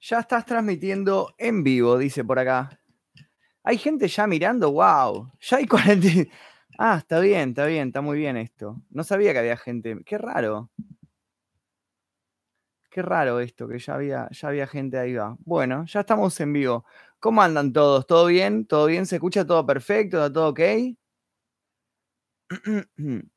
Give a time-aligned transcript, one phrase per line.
[0.00, 2.80] Ya estás transmitiendo en vivo, dice por acá.
[3.64, 5.30] Hay gente ya mirando, wow.
[5.40, 6.30] Ya hay 40.
[6.78, 8.80] Ah, está bien, está bien, está muy bien esto.
[8.90, 9.98] No sabía que había gente.
[10.04, 10.70] Qué raro.
[12.90, 15.36] Qué raro esto, que ya había, ya había gente ahí va.
[15.40, 16.84] Bueno, ya estamos en vivo.
[17.20, 18.06] ¿Cómo andan todos?
[18.06, 18.66] ¿Todo bien?
[18.66, 19.06] ¿Todo bien?
[19.06, 20.18] ¿Se escucha todo perfecto?
[20.18, 20.60] ¿Está todo ok?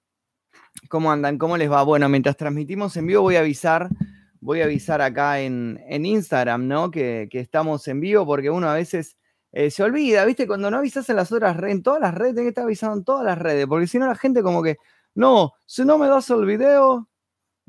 [0.89, 1.37] ¿Cómo andan?
[1.37, 1.83] ¿Cómo les va?
[1.83, 3.89] Bueno, mientras transmitimos en vivo voy a avisar
[4.41, 6.91] voy a avisar acá en, Instagram, ¿no?
[6.91, 9.15] Que, estamos en vivo porque uno a veces
[9.51, 10.47] eh, se olvida, ¿viste?
[10.47, 12.97] Cuando no avisas en las otras redes, en todas las redes, tenés que estar avisando
[12.97, 14.77] en todas las redes, porque si no la gente como que,
[15.15, 17.07] no, si no me das el video,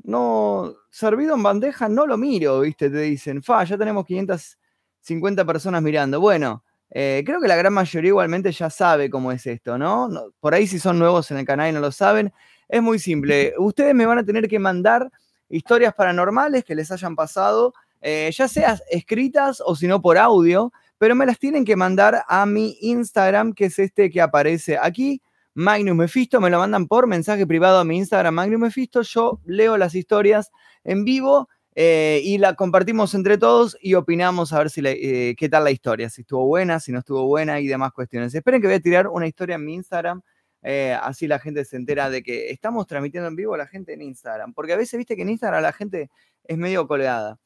[0.03, 2.89] no, servido en bandeja, no lo miro, ¿viste?
[2.89, 6.19] Te dicen, fa, ya tenemos 550 personas mirando.
[6.19, 10.09] Bueno, eh, creo que la gran mayoría igualmente ya sabe cómo es esto, ¿no?
[10.39, 12.33] Por ahí si son nuevos en el canal y no lo saben,
[12.67, 13.53] es muy simple.
[13.59, 15.09] Ustedes me van a tener que mandar
[15.53, 20.73] historias paranormales que les hayan pasado, eh, ya sea escritas o si no por audio,
[20.97, 25.21] pero me las tienen que mandar a mi Instagram, que es este que aparece aquí,
[25.53, 29.77] Magnus Mephisto, me lo mandan por mensaje privado a mi Instagram, Magnus Mephisto, yo leo
[29.77, 30.51] las historias
[30.83, 35.49] en vivo eh, y la compartimos entre todos y opinamos a ver si eh, qué
[35.49, 38.33] tal la historia, si estuvo buena, si no estuvo buena y demás cuestiones.
[38.33, 40.21] Esperen que voy a tirar una historia en mi Instagram
[40.63, 43.93] eh, así la gente se entera de que estamos transmitiendo en vivo a la gente
[43.93, 44.53] en Instagram.
[44.53, 46.09] Porque a veces viste que en Instagram la gente
[46.43, 47.37] es medio colgada.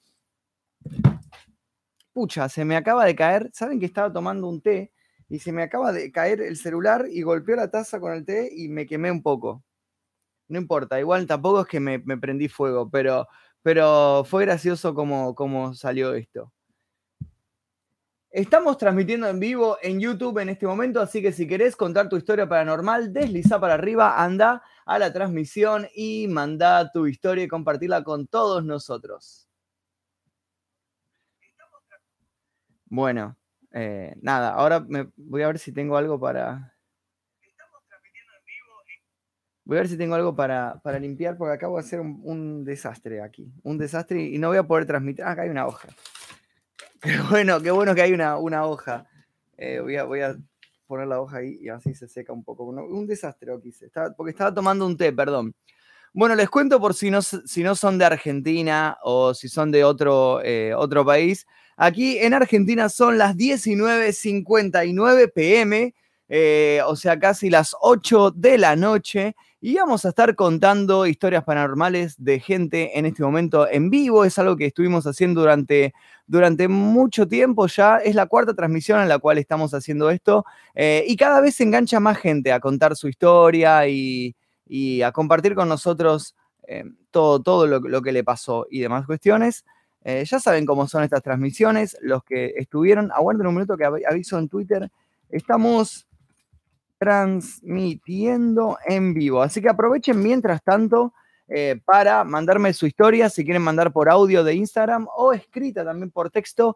[2.13, 3.49] Pucha, se me acaba de caer.
[3.53, 4.91] Saben que estaba tomando un té
[5.29, 8.49] y se me acaba de caer el celular y golpeó la taza con el té
[8.51, 9.63] y me quemé un poco.
[10.47, 13.27] No importa, igual tampoco es que me, prendí fuego, pero,
[13.61, 16.53] pero fue gracioso como, como salió esto.
[18.29, 22.17] Estamos transmitiendo en vivo en YouTube en este momento, así que si querés contar tu
[22.17, 28.03] historia paranormal, desliza para arriba, anda a la transmisión y manda tu historia y compartirla
[28.03, 29.47] con todos nosotros.
[32.89, 33.37] Bueno,
[33.71, 36.73] eh, nada, ahora me, voy a ver si tengo algo para...
[39.63, 43.21] Voy a ver si tengo algo para, limpiar porque acabo de hacer un, un desastre
[43.21, 43.51] aquí.
[43.63, 45.25] Un desastre y no voy a poder transmitir.
[45.25, 45.89] Ah, acá hay una hoja.
[47.01, 49.05] Qué bueno, qué bueno que hay una, una hoja.
[49.57, 50.35] Eh, voy, a, voy a
[50.87, 52.63] poner la hoja ahí y así se seca un poco.
[52.63, 55.53] Un desastre lo quise, porque estaba tomando un té, perdón.
[56.13, 59.83] Bueno, les cuento por si no, si no son de Argentina o si son de
[59.83, 61.45] otro, eh, otro país.
[61.75, 65.93] Aquí en Argentina son las 19.59 pm,
[66.29, 69.35] eh, o sea, casi las 8 de la noche.
[69.59, 74.23] Y vamos a estar contando historias paranormales de gente en este momento en vivo.
[74.23, 75.93] Es algo que estuvimos haciendo durante
[76.27, 77.97] durante mucho tiempo ya.
[77.97, 80.45] Es la cuarta transmisión en la cual estamos haciendo esto
[80.75, 84.35] eh, y cada vez se engancha más gente a contar su historia y,
[85.03, 86.35] a compartir con nosotros
[86.67, 89.65] eh, todo, todo lo, que le pasó y demás cuestiones.
[90.03, 91.97] Eh, ya saben cómo son estas transmisiones.
[92.01, 94.89] Los que estuvieron, aguanten un minuto que aviso en Twitter.
[95.29, 96.06] Estamos
[96.97, 99.41] transmitiendo en vivo.
[99.41, 101.13] Así que aprovechen mientras tanto
[101.49, 106.11] eh, para mandarme su historia, si quieren mandar por audio de Instagram o escrita también
[106.11, 106.75] por texto,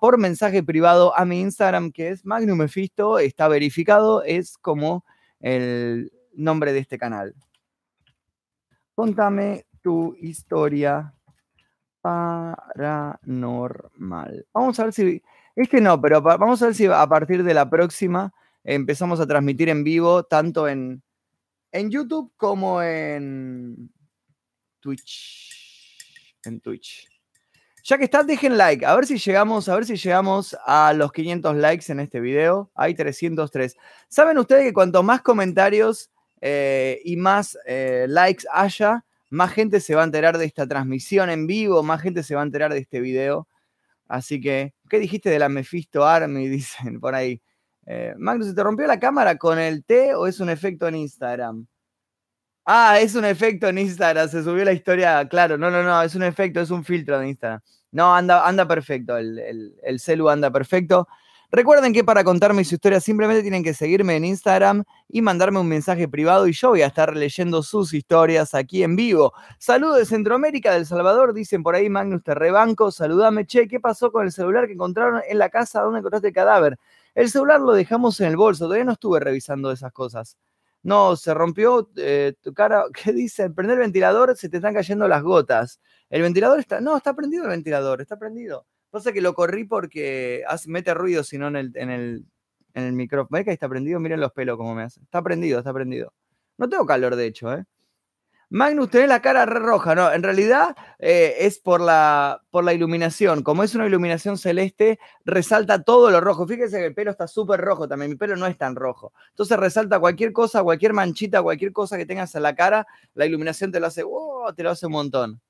[0.00, 5.06] por mensaje privado a mi Instagram, que es Magnum Mephisto, está verificado, es como
[5.40, 7.34] el nombre de este canal.
[8.94, 11.14] Contame tu historia
[12.02, 13.26] paranormal.
[14.52, 15.22] Vamos a ver si,
[15.56, 19.68] este no, pero vamos a ver si a partir de la próxima empezamos a transmitir
[19.68, 21.02] en vivo, tanto en,
[21.70, 23.90] en YouTube como en
[24.80, 25.98] Twitch.
[26.44, 27.08] En Twitch.
[27.84, 28.84] Ya que está, dejen like.
[28.86, 32.70] A ver si llegamos, a ver si llegamos a los 500 likes en este video.
[32.74, 33.76] Hay 303.
[34.08, 36.10] ¿Saben ustedes que cuanto más comentarios
[36.40, 41.28] eh, y más eh, likes haya, más gente se va a enterar de esta transmisión
[41.28, 43.48] en vivo, más gente se va a enterar de este video.
[44.08, 46.48] Así que, ¿qué dijiste de la Mephisto Army?
[46.48, 47.42] Dicen por ahí.
[47.86, 50.96] Eh, Magnus, ¿se te rompió la cámara con el T o es un efecto en
[50.96, 51.66] Instagram?
[52.66, 56.14] Ah, es un efecto en Instagram, se subió la historia, claro, no, no, no, es
[56.14, 57.60] un efecto, es un filtro de Instagram.
[57.92, 59.38] No, anda, anda perfecto, el,
[59.82, 61.06] el, celu anda perfecto.
[61.52, 65.68] Recuerden que para contarme su historia simplemente tienen que seguirme en Instagram y mandarme un
[65.68, 69.34] mensaje privado y yo voy a estar leyendo sus historias aquí en vivo.
[69.58, 74.24] Saludos de Centroamérica, del Salvador, dicen por ahí Magnus Terrebanco, saludame, che, ¿qué pasó con
[74.24, 76.78] el celular que encontraron en la casa donde encontraste el cadáver?
[77.14, 80.36] El celular lo dejamos en el bolso, todavía no estuve revisando esas cosas.
[80.84, 82.84] No, se rompió eh, tu cara.
[82.92, 83.50] ¿Qué dice?
[83.50, 85.80] Prender el ventilador se te están cayendo las gotas.
[86.10, 86.80] El ventilador está.
[86.80, 88.66] No, está prendido el ventilador, está prendido.
[88.90, 92.26] Pasa que lo corrí porque hace, mete ruido, si no en el, en el,
[92.74, 93.36] en el micrófono.
[93.36, 93.98] ¿Ves que está prendido?
[93.98, 95.00] Miren los pelos como me hace.
[95.00, 96.12] Está prendido, está prendido.
[96.58, 97.64] No tengo calor, de hecho, ¿eh?
[98.54, 99.96] Magnus, tenés la cara roja.
[99.96, 103.42] No, en realidad eh, es por la, por la iluminación.
[103.42, 106.46] Como es una iluminación celeste, resalta todo lo rojo.
[106.46, 108.12] Fíjese que el pelo está súper rojo también.
[108.12, 109.12] Mi pelo no es tan rojo.
[109.30, 112.86] Entonces resalta cualquier cosa, cualquier manchita, cualquier cosa que tengas en la cara.
[113.14, 115.40] La iluminación te lo hace, oh, te lo hace un montón.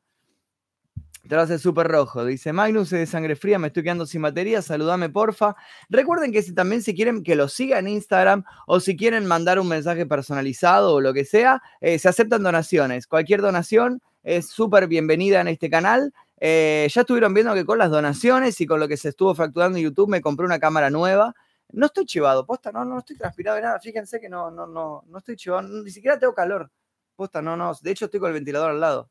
[1.31, 2.25] Hace súper rojo.
[2.25, 5.56] Dice Magnus de sangre fría, me estoy quedando sin batería, saludame porfa.
[5.88, 9.59] Recuerden que si también si quieren que lo siga en Instagram o si quieren mandar
[9.59, 13.06] un mensaje personalizado o lo que sea, eh, se aceptan donaciones.
[13.06, 16.12] Cualquier donación es súper bienvenida en este canal.
[16.38, 19.79] Eh, ya estuvieron viendo que con las donaciones y con lo que se estuvo facturando
[19.79, 21.35] en YouTube me compré una cámara nueva.
[21.73, 23.81] No estoy chivado, posta, no, no estoy transpirado de nada.
[23.81, 26.70] Fíjense que no, no, no, no estoy chivado, ni siquiera tengo calor.
[27.17, 27.73] Posta, no, no.
[27.81, 29.11] De hecho, estoy con el ventilador al lado.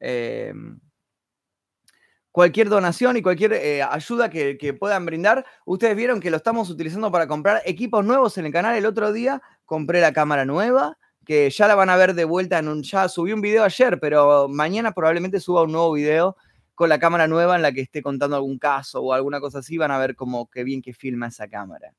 [0.00, 0.52] Eh,
[2.32, 5.44] cualquier donación y cualquier eh, ayuda que, puedan brindar.
[5.66, 8.74] Ustedes vieron que lo estamos utilizando para comprar equipos nuevos en el canal.
[8.74, 12.58] El otro día compré la cámara nueva, que ya la van a ver de vuelta
[12.58, 12.82] en un...
[12.82, 16.36] Ya subí un video ayer, pero mañana probablemente suba un nuevo video
[16.74, 19.76] con la cámara nueva en la que esté contando algún caso o alguna cosa así.
[19.76, 21.92] Van a ver como qué bien que filma esa cámara.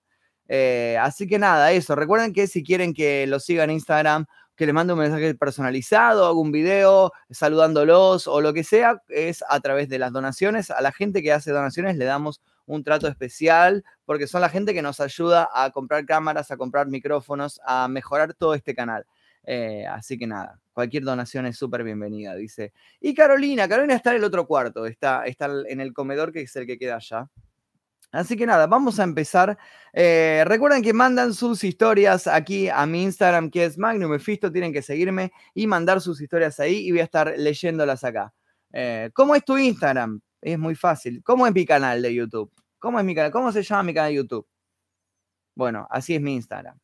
[0.47, 1.95] Eh, así que nada, eso.
[1.95, 4.25] Recuerden que si quieren que lo sigan en Instagram
[4.63, 9.43] que le mande un mensaje personalizado, hago un video saludándolos o lo que sea, es
[9.49, 10.71] a través de las donaciones.
[10.71, 14.73] A la gente que hace donaciones le damos un trato especial porque son la gente
[14.73, 19.05] que nos ayuda a comprar cámaras, a comprar micrófonos, a mejorar todo este canal.
[19.45, 22.71] Eh, así que nada, cualquier donación es súper bienvenida, dice.
[23.01, 26.55] Y Carolina, Carolina está en el otro cuarto, está, está en el comedor que es
[26.55, 27.27] el que queda allá.
[28.13, 29.57] Así que nada, vamos a empezar.
[29.91, 34.51] Eh, recuerden que mandan sus historias aquí a mi Instagram, que es Magnum Mephisto.
[34.51, 38.31] Tienen que seguirme y mandar sus historias ahí y voy a estar leyéndolas acá.
[38.71, 40.21] Eh, ¿Cómo es tu Instagram?
[40.41, 41.23] Es muy fácil.
[41.23, 42.53] ¿Cómo es mi canal de YouTube?
[42.77, 43.31] ¿Cómo es mi canal?
[43.31, 44.47] ¿Cómo se llama mi canal de YouTube?
[45.55, 46.77] Bueno, así es mi Instagram.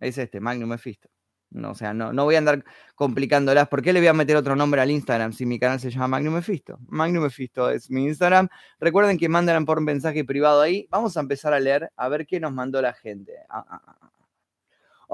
[0.00, 1.08] Es este, Magnum Mephisto.
[1.52, 2.64] No, o sea, no, no voy a andar
[2.94, 3.68] complicándolas.
[3.68, 6.08] ¿Por qué le voy a meter otro nombre al Instagram si mi canal se llama
[6.08, 6.78] Magnum Mephisto?
[6.88, 8.48] Magnum Mephisto es mi Instagram.
[8.80, 10.86] Recuerden que mandan por un mensaje privado ahí.
[10.90, 13.32] Vamos a empezar a leer a ver qué nos mandó la gente.
[13.48, 14.10] Ah, ah, ah,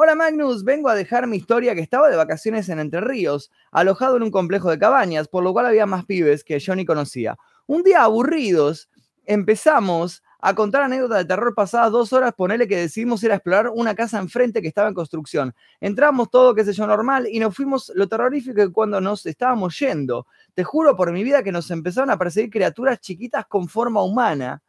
[0.01, 4.17] Hola Magnus, vengo a dejar mi historia que estaba de vacaciones en Entre Ríos, alojado
[4.17, 7.37] en un complejo de cabañas, por lo cual había más pibes que yo ni conocía.
[7.67, 8.89] Un día aburridos,
[9.25, 13.71] empezamos a contar anécdotas de terror pasadas dos horas, ponele que decidimos ir a explorar
[13.75, 15.55] una casa enfrente que estaba en construcción.
[15.81, 19.79] Entramos todo, qué sé yo, normal, y nos fuimos, lo terrorífico que cuando nos estábamos
[19.79, 24.03] yendo, te juro por mi vida que nos empezaron a perseguir criaturas chiquitas con forma
[24.03, 24.63] humana,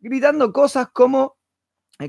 [0.00, 1.39] gritando cosas como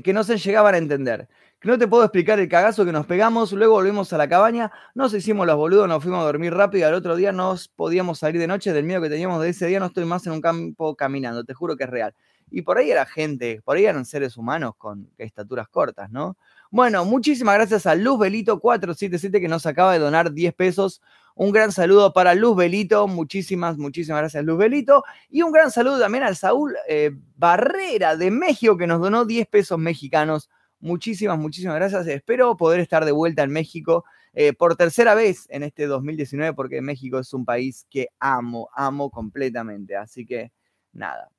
[0.00, 1.28] que no se llegaban a entender
[1.62, 4.72] que no te puedo explicar el cagazo que nos pegamos, luego volvimos a la cabaña,
[4.96, 8.40] nos hicimos los boludos, nos fuimos a dormir rápido al otro día nos podíamos salir
[8.40, 10.96] de noche del miedo que teníamos de ese día, no estoy más en un campo
[10.96, 12.14] caminando, te juro que es real.
[12.50, 16.36] Y por ahí era gente, por ahí eran seres humanos con estaturas cortas, ¿no?
[16.72, 21.00] Bueno, muchísimas gracias a Luz Belito 477 que nos acaba de donar 10 pesos.
[21.34, 25.04] Un gran saludo para Luz Belito, muchísimas, muchísimas gracias Luz Belito.
[25.28, 29.46] Y un gran saludo también al Saúl eh, Barrera de México que nos donó 10
[29.48, 30.48] pesos mexicanos
[30.82, 32.08] Muchísimas, muchísimas gracias.
[32.08, 36.82] Espero poder estar de vuelta en México eh, por tercera vez en este 2019 porque
[36.82, 39.94] México es un país que amo, amo completamente.
[39.96, 40.50] Así que
[40.92, 41.30] nada.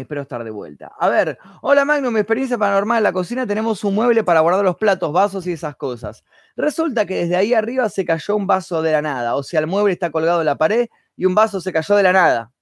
[0.00, 0.92] Espero estar de vuelta.
[0.98, 4.64] A ver, hola Magnum, mi experiencia paranormal en la cocina tenemos un mueble para guardar
[4.64, 6.24] los platos, vasos y esas cosas.
[6.56, 9.66] Resulta que desde ahí arriba se cayó un vaso de la nada, o sea, el
[9.66, 12.52] mueble está colgado en la pared y un vaso se cayó de la nada.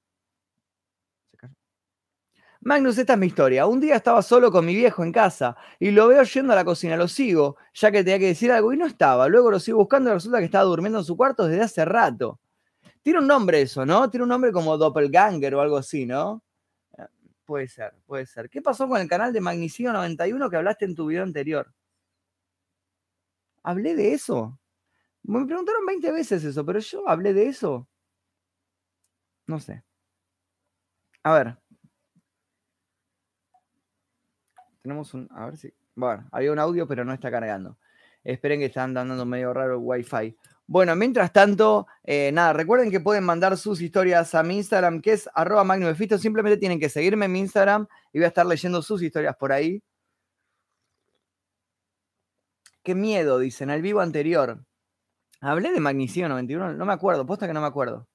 [2.60, 3.66] Magnus, esta es mi historia.
[3.66, 6.64] Un día estaba solo con mi viejo en casa y lo veo yendo a la
[6.64, 6.96] cocina.
[6.96, 9.28] Lo sigo, ya que tenía que decir algo y no estaba.
[9.28, 12.40] Luego lo sigo buscando y resulta que estaba durmiendo en su cuarto desde hace rato.
[13.02, 14.10] Tiene un nombre eso, ¿no?
[14.10, 16.43] Tiene un nombre como Doppelganger o algo así, ¿no?
[17.44, 18.48] Puede ser, puede ser.
[18.48, 21.72] ¿Qué pasó con el canal de Magnicidio 91 que hablaste en tu video anterior?
[23.62, 24.58] ¿Hablé de eso?
[25.22, 27.88] Me preguntaron 20 veces eso, pero yo hablé de eso.
[29.46, 29.82] No sé.
[31.22, 31.58] A ver,
[34.84, 35.26] Tenemos un.
[35.32, 35.72] A ver si.
[35.94, 37.78] Bueno, había un audio, pero no está cargando.
[38.22, 40.36] Esperen que están dando medio raro el Wi-Fi.
[40.66, 45.12] Bueno, mientras tanto, eh, nada, recuerden que pueden mandar sus historias a mi Instagram, que
[45.12, 45.64] es arroba.
[46.18, 49.52] Simplemente tienen que seguirme en mi Instagram y voy a estar leyendo sus historias por
[49.52, 49.82] ahí.
[52.82, 54.64] Qué miedo, dicen, al vivo anterior.
[55.40, 58.08] Hablé de Magnicio 91, no me acuerdo, posta que no me acuerdo.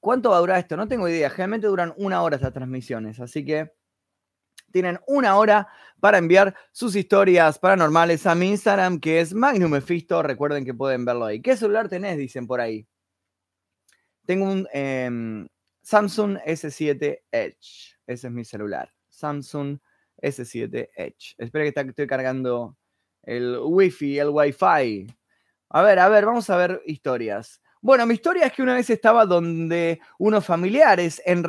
[0.00, 0.76] ¿Cuánto va a durar esto?
[0.76, 1.30] No tengo idea.
[1.30, 3.72] Generalmente duran una hora estas transmisiones, así que
[4.72, 5.68] tienen una hora
[6.00, 10.22] para enviar sus historias paranormales a mi Instagram, que es Magnum Mephisto.
[10.22, 11.40] Recuerden que pueden verlo ahí.
[11.40, 12.18] ¿Qué celular tenés?
[12.18, 12.86] Dicen por ahí.
[14.26, 15.46] Tengo un em,
[15.82, 17.96] Samsung S7 Edge.
[18.06, 18.92] Ese es mi celular.
[19.08, 19.78] Samsung
[20.20, 21.34] S7 Edge.
[21.38, 22.76] Espera que estoy cargando
[23.22, 25.06] el wifi, el wifi.
[25.70, 27.60] A ver, a ver, vamos a ver historias.
[27.80, 31.44] Bueno, mi historia es que una vez estaba donde unos familiares en,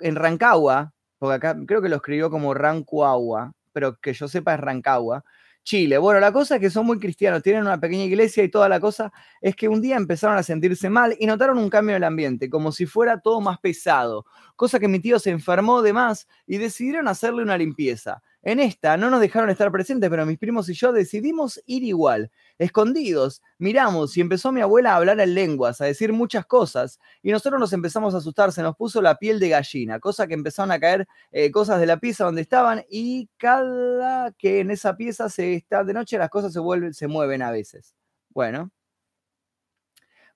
[0.00, 4.60] en Rancagua, porque acá creo que lo escribió como Rancuagua, pero que yo sepa es
[4.60, 5.24] Rancagua,
[5.64, 5.96] Chile.
[5.98, 8.80] Bueno, la cosa es que son muy cristianos, tienen una pequeña iglesia y toda la
[8.80, 12.04] cosa es que un día empezaron a sentirse mal y notaron un cambio en el
[12.04, 16.28] ambiente, como si fuera todo más pesado, cosa que mi tío se enfermó de más
[16.46, 18.22] y decidieron hacerle una limpieza.
[18.46, 22.30] En esta no nos dejaron estar presentes, pero mis primos y yo decidimos ir igual,
[22.58, 23.40] escondidos.
[23.56, 27.58] Miramos y empezó mi abuela a hablar en lenguas, a decir muchas cosas, y nosotros
[27.58, 30.78] nos empezamos a asustar, se nos puso la piel de gallina, cosa que empezaron a
[30.78, 35.54] caer eh, cosas de la pieza donde estaban, y cada que en esa pieza se
[35.54, 37.94] está de noche, las cosas se, vuelven, se mueven a veces.
[38.28, 38.70] Bueno,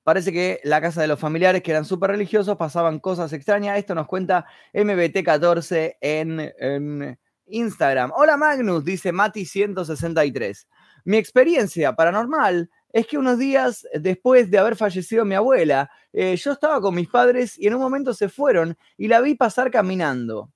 [0.09, 3.77] Parece que la casa de los familiares, que eran súper religiosos, pasaban cosas extrañas.
[3.77, 7.19] Esto nos cuenta MBT14 en,
[7.51, 8.13] Instagram.
[8.15, 10.67] Hola Magnus, dice Mati163.
[11.05, 16.53] Mi experiencia paranormal es que unos días después de haber fallecido mi abuela, eh, yo
[16.53, 20.53] estaba con mis padres y en un momento se fueron y la vi pasar caminando.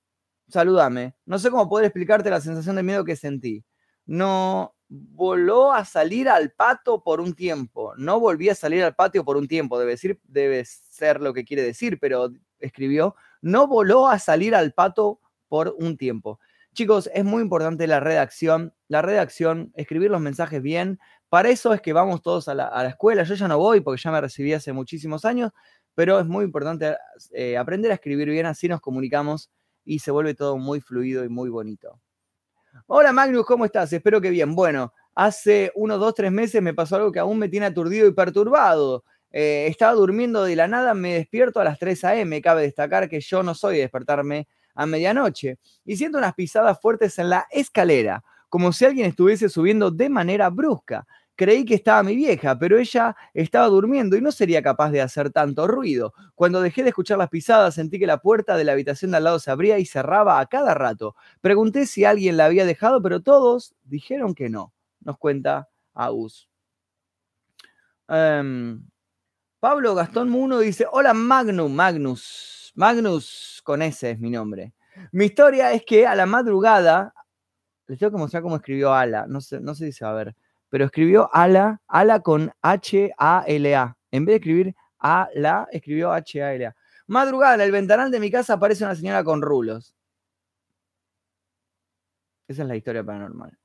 [0.47, 1.15] Salúdame.
[1.25, 3.63] No sé cómo poder explicarte la sensación de miedo que sentí.
[4.05, 7.93] No voló a salir al pato por un tiempo.
[7.97, 9.79] No volví a salir al patio por un tiempo.
[9.79, 14.73] Debe, decir, debe ser lo que quiere decir, pero escribió, no voló a salir al
[14.73, 16.39] pato por un tiempo.
[16.73, 18.73] Chicos, es muy importante la redacción.
[18.87, 20.99] La redacción, escribir los mensajes bien.
[21.29, 23.23] Para eso es que vamos todos a la, escuela.
[23.23, 25.51] Yo ya no voy porque ya me recibí hace muchísimos años,
[25.95, 26.95] pero es muy importante
[27.31, 29.51] eh, aprender a escribir bien, así nos comunicamos
[29.85, 31.99] y se vuelve todo muy fluido y muy bonito.
[32.87, 33.93] Hola Magnus, ¿cómo estás?
[33.93, 34.55] Espero que bien.
[34.55, 38.13] Bueno, hace unos dos, tres meses me pasó algo que aún me tiene aturdido y
[38.13, 39.03] perturbado.
[39.31, 42.41] Eh, estaba durmiendo de la nada, me despierto a las 3 a.m.
[42.41, 47.17] Cabe destacar que yo no soy de despertarme a medianoche y siento unas pisadas fuertes
[47.19, 51.05] en la escalera, como si alguien estuviese subiendo de manera brusca.
[51.35, 55.31] Creí que estaba mi vieja, pero ella estaba durmiendo y no sería capaz de hacer
[55.31, 56.13] tanto ruido.
[56.35, 59.23] Cuando dejé de escuchar las pisadas, sentí que la puerta de la habitación de al
[59.23, 61.15] lado se abría y cerraba a cada rato.
[61.41, 64.73] Pregunté si alguien la había dejado, pero todos dijeron que no.
[65.01, 66.47] Nos cuenta Agus.
[68.07, 68.85] Em,
[69.59, 74.73] Pablo Gastón Muno dice: Hola Magnus, Magnus, Magnus, con ese es mi nombre.
[75.11, 77.13] Mi historia es que a la madrugada,
[77.87, 80.35] les tengo que mostrar cómo escribió Ala, no sé, no si se va a ver,
[80.69, 83.97] pero escribió Ala, Ala con H-A-L-A.
[84.11, 86.75] En vez de escribir Ala, escribió H-A-L-A.
[87.07, 89.93] Madrugada, en el ventanal de mi casa aparece una señora con rulos.
[92.47, 93.57] Esa es la historia paranormal.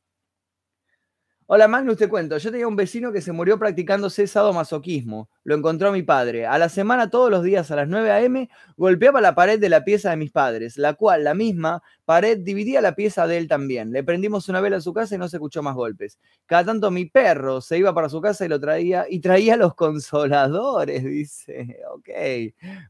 [1.51, 2.37] Hola Magnus, te cuento.
[2.37, 4.11] Yo tenía un vecino que se murió practicando
[4.53, 5.31] masoquismo.
[5.45, 6.45] Lo encontró mi padre.
[6.45, 9.83] A la semana, todos los días a las 9 a.m., golpeaba la pared de la
[9.83, 13.93] pieza de mis padres, la cual, la misma pared, dividía la pieza de él también.
[13.93, 16.19] Le prendimos una vela en su casa y no se escuchó más golpes.
[16.45, 19.75] Cada tanto mi perro se iba para su casa y lo traía, y traía los
[19.75, 21.79] consoladores, dice.
[21.95, 22.11] Ok.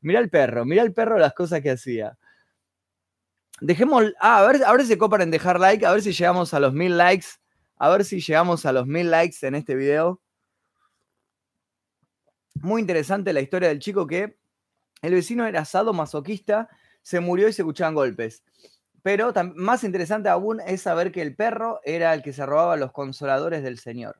[0.02, 2.18] Mira el perro, mira el perro las cosas que hacía.
[3.60, 4.06] Dejemos.
[4.18, 6.58] Ah, a ver, a ver si copan en dejar like, a ver si llegamos a
[6.58, 7.26] los mil likes
[7.78, 10.20] a ver si llegamos a los mil likes en este video.
[12.54, 14.36] Muy interesante la historia del chico que
[15.02, 16.68] el vecino era asado masoquista,
[17.02, 18.42] se murió y se escuchaban golpes.
[19.02, 22.92] Pero más interesante aún es saber que el perro era el que se robaba los
[22.92, 24.18] consoladores del señor.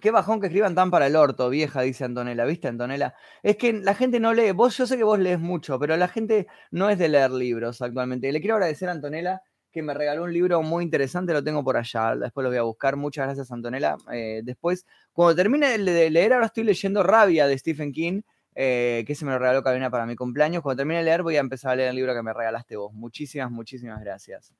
[0.00, 2.44] Qué bajón que escriban tan para el orto, vieja, dice Antonella.
[2.44, 3.14] ¿Viste, Antonella?
[3.42, 4.52] Es que la gente no lee.
[4.52, 7.82] Vos, yo sé que vos lees mucho, pero la gente no es de leer libros
[7.82, 8.30] actualmente.
[8.30, 11.76] Le quiero agradecer a Antonella que me regaló un libro muy interesante, lo tengo por
[11.76, 12.96] allá, después lo voy a buscar.
[12.96, 13.96] Muchas gracias, Antonella.
[14.12, 18.22] Eh, después, cuando termine de leer, ahora estoy leyendo Rabia de Stephen King,
[18.54, 20.62] eh, que se me lo regaló Cabina para mi cumpleaños.
[20.62, 22.92] Cuando termine de leer, voy a empezar a leer el libro que me regalaste vos.
[22.92, 24.52] Muchísimas, muchísimas gracias.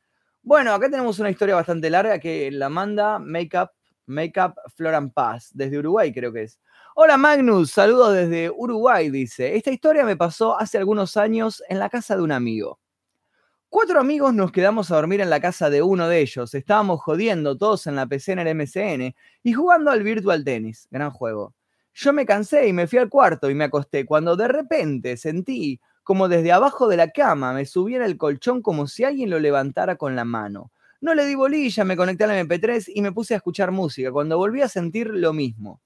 [0.42, 3.70] Bueno, acá tenemos una historia bastante larga que la manda Makeup,
[4.06, 6.58] Makeup Floran Paz, desde Uruguay creo que es.
[6.94, 9.56] Hola Magnus, saludos desde Uruguay, dice.
[9.56, 12.80] Esta historia me pasó hace algunos años en la casa de un amigo.
[13.70, 16.54] Cuatro amigos nos quedamos a dormir en la casa de uno de ellos.
[16.54, 20.88] Estábamos jodiendo todos en la PC en el MCN y jugando al Virtual Tennis.
[20.90, 21.54] Gran juego.
[21.92, 25.80] Yo me cansé y me fui al cuarto y me acosté cuando de repente sentí
[26.02, 29.96] como desde abajo de la cama me subiera el colchón como si alguien lo levantara
[29.96, 30.72] con la mano.
[31.02, 34.10] No le di bolilla, me conecté al MP3 y me puse a escuchar música.
[34.10, 35.82] Cuando volví a sentir lo mismo.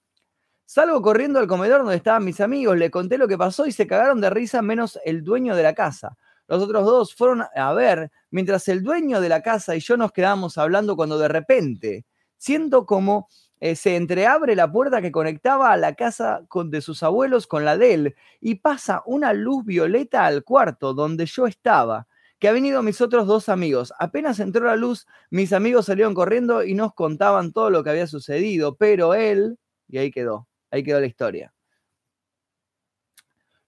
[0.67, 3.89] Salgo corriendo al comedor donde estaban mis amigos, le conté lo que pasó y se
[3.89, 6.17] cagaron de risa menos el dueño de la casa.
[6.53, 10.13] Los otros dos fueron a ver mientras el dueño de la casa y yo nos
[10.13, 12.05] quedábamos hablando cuando de repente
[12.37, 17.47] siento como eh, se entreabre la puerta que conectaba a la casa de sus abuelos
[17.47, 22.07] con la de él y pasa una luz violeta al cuarto donde yo estaba,
[22.39, 23.95] que habían ido mis otros dos amigos.
[23.99, 28.07] Apenas entró la luz, mis amigos salieron corriendo y nos contaban todo lo que había
[28.07, 31.55] sucedido, pero él, y ahí quedó, ahí quedó la historia.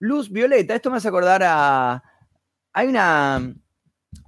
[0.00, 2.02] Luz Violeta, esto me hace acordar a...
[2.76, 3.54] Hay una,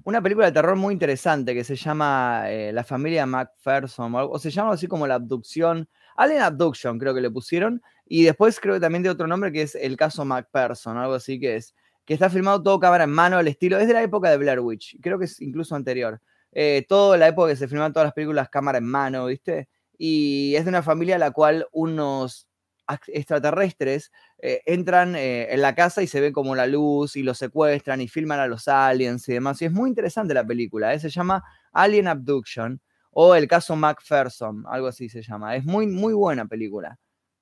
[0.05, 4.51] una película de terror muy interesante que se llama eh, La familia MacPherson, o, se
[4.51, 8.81] llama así como La abducción, Alien Abduction creo que le pusieron, y después creo que
[8.81, 11.75] también de otro nombre que es El caso MacPherson, algo así que es,
[12.05, 14.61] que está filmado todo cámara en mano, el estilo, es de la época de Blair
[14.61, 16.21] Witch, creo que es incluso anterior.
[16.53, 19.69] Eh, toda la época que se filmaban todas las películas cámara en mano, ¿viste?
[19.99, 22.47] Y es de una familia a la cual unos
[23.09, 27.39] extraterrestres eh, entran eh, en la casa y se ve como la luz y los
[27.39, 29.61] secuestran y filman a los aliens y demás.
[29.63, 30.99] Y es muy interesante la película, ¿eh?
[30.99, 35.57] se llama Alien Abduction o el caso Macpherson, algo así se llama.
[35.57, 36.99] Es muy, muy buena película.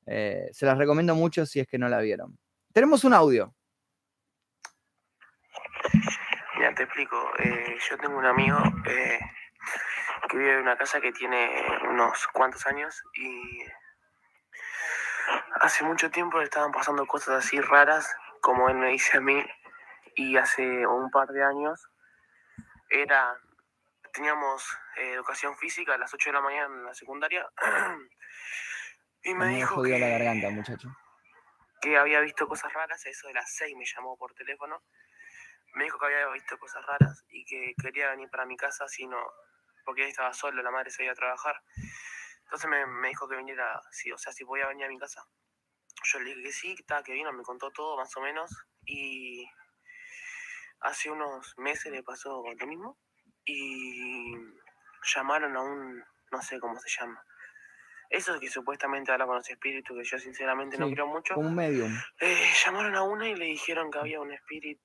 [0.06, 2.38] se las recomiendo mucho si es que no la vieron.
[2.72, 3.54] Tenemos un audio.
[6.56, 7.16] Mira, te explico.
[7.90, 8.58] yo tengo un amigo
[10.30, 11.50] que vive en una casa que tiene
[11.90, 13.64] unos cuantos años y
[15.60, 19.44] hace mucho tiempo le estaban pasando cosas así raras, como él me dice a mí,
[20.16, 21.88] y hace un par de años
[22.88, 23.36] era,
[24.12, 24.66] teníamos
[24.96, 27.48] eh, educación física a las 8 de la mañana en la secundaria,
[29.22, 30.88] y me, dijo que, la garganta, muchacho.
[31.80, 34.82] que había visto cosas raras, eso de las 6 me llamó por teléfono,
[35.74, 39.16] me dijo que había visto cosas raras y que quería venir para mi casa, sino
[39.84, 41.60] porque él estaba solo, la madre se iba a trabajar.
[42.44, 45.26] Entonces me, dijo que viniera, sí, o sea, si podía venir a mi casa.
[46.04, 48.50] Yo le dije que sí, que, que vino, me contó todo más o menos.
[48.84, 49.46] Y
[50.80, 52.98] hace unos meses le pasó lo mismo.
[53.44, 54.34] Y
[55.14, 57.22] llamaron a un, no sé cómo se llama.
[58.10, 61.34] Eso es que supuestamente habla con los espíritus, que yo sinceramente no creo mucho.
[61.36, 61.92] Un medium.
[62.20, 64.80] Eh, llamaron a una y le dijeron que había un espíritu.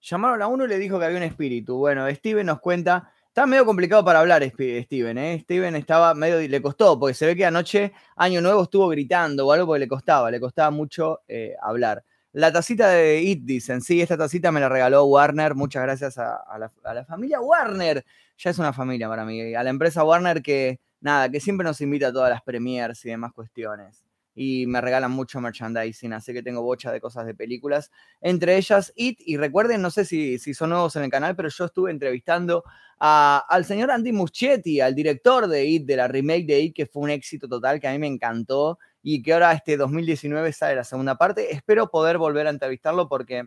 [0.00, 1.76] Llamaron a uno y le dijo que había un espíritu.
[1.76, 5.40] Bueno, Steven nos cuenta Está medio complicado para hablar Steven, ¿eh?
[5.42, 9.52] Steven estaba medio, le costó, porque se ve que anoche, Año Nuevo, estuvo gritando o
[9.52, 12.02] algo porque le costaba, le costaba mucho eh, hablar.
[12.32, 16.46] La tacita de It, dicen, sí, esta tacita me la regaló Warner, muchas gracias a,
[16.58, 18.06] la, a, la, familia Warner,
[18.38, 21.78] ya es una familia para mí, a la empresa Warner que, nada, que siempre nos
[21.82, 24.05] invita a todas las premiers y demás cuestiones
[24.36, 28.92] y me regalan mucho merchandising, así que tengo bocha de cosas de películas, entre ellas
[28.94, 31.90] It, y recuerden, no sé si, si son nuevos en el canal, pero yo estuve
[31.90, 32.62] entrevistando
[32.98, 37.02] al señor Andy Muschietti, al director de It, de la remake de It, que fue
[37.02, 40.84] un éxito total, que a mí me encantó, y que ahora este 2019 sale la
[40.84, 41.52] segunda parte.
[41.52, 43.46] Espero poder volver a entrevistarlo porque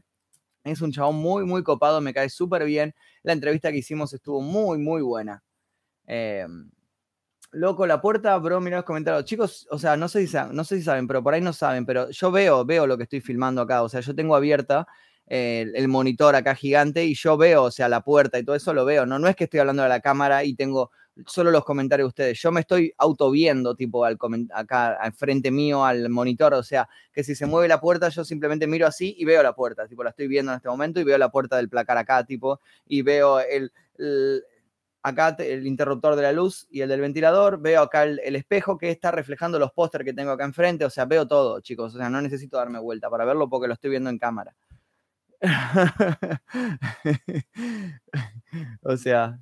[0.64, 2.96] es un chabón muy, muy copado, me cae súper bien.
[3.24, 5.44] La entrevista que hicimos estuvo muy, muy buena.
[6.08, 6.48] Eh,
[7.52, 9.26] Loco, la puerta, bro, mira los comentarios.
[9.26, 11.52] Chicos, o sea, no sé, si saben, no sé si saben, pero por ahí no
[11.52, 13.82] saben, pero yo veo, veo lo que estoy filmando acá.
[13.82, 14.88] O sea, yo tengo abierta
[15.26, 18.72] eh, el, monitor acá gigante y yo veo, o sea, la puerta y todo eso
[18.74, 19.08] lo veo.
[19.08, 20.92] No, no es que estoy hablando de la cámara y tengo
[21.26, 22.40] solo los comentarios de ustedes.
[22.40, 24.20] Yo me estoy auto viendo, tipo, al
[24.54, 26.54] acá al frente mío, al monitor.
[26.54, 29.56] O sea, que si se mueve la puerta, yo simplemente miro así y veo la
[29.56, 29.88] puerta.
[29.88, 32.60] Tipo, la estoy viendo en este momento y veo la puerta del placar acá, tipo,
[32.86, 33.72] y veo el
[35.02, 38.92] acá el interruptor de la luz y el del ventilador, veo acá el, espejo que
[38.92, 42.10] está reflejando los pósteres que tengo acá enfrente, o sea, veo todo, chicos, o sea,
[42.10, 44.56] no necesito darme vuelta para verlo porque lo estoy viendo en cámara.
[48.82, 49.40] o sea.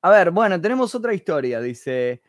[0.00, 2.22] A ver, bueno, tenemos otra historia, dice.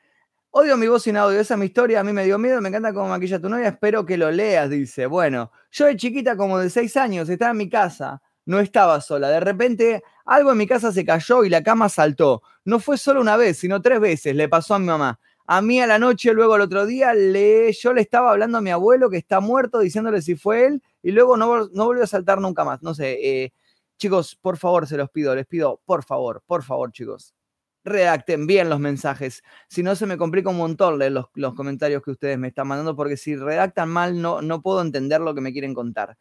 [0.51, 2.69] Odio mi voz sin audio, esa es mi historia, a mí me dio miedo, me
[2.69, 5.05] encanta cómo maquilla tu novia, espero que lo leas, dice.
[5.05, 9.29] Bueno, yo de chiquita como de seis años, estaba en mi casa, no estaba sola.
[9.29, 12.44] De repente algo en mi casa se cayó y la cama saltó.
[12.63, 14.36] No fue solo una vez, sino tres veces.
[14.36, 15.20] Le pasó a mi mamá.
[15.48, 18.62] A mí a la noche, luego el otro día, le, yo le estaba hablando a
[18.62, 22.39] mi abuelo que está muerto, diciéndole si fue él, y luego no, volvió a saltar
[22.39, 22.84] nunca más.
[22.84, 23.54] No sé, eh,
[23.98, 27.34] chicos, por favor, se los pido, les pido, por favor, por favor, chicos,
[27.84, 29.42] redacten bien los mensajes.
[29.68, 32.96] Si no, se me complica un montón los, los, comentarios que ustedes me están mandando,
[32.96, 36.15] porque si redactan mal, no, no puedo entender lo que me quieren contar.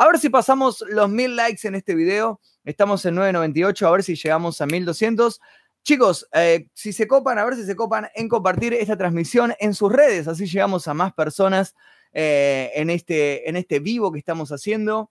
[0.00, 2.40] A ver si pasamos los mil likes en este video.
[2.64, 5.40] Estamos en 998, a ver si llegamos a 1200.
[5.82, 9.74] Chicos, eh, si se copan, a ver si se copan en compartir esta transmisión en
[9.74, 11.74] sus redes, así llegamos a más personas
[12.12, 15.10] eh, en, este, en este vivo que estamos haciendo.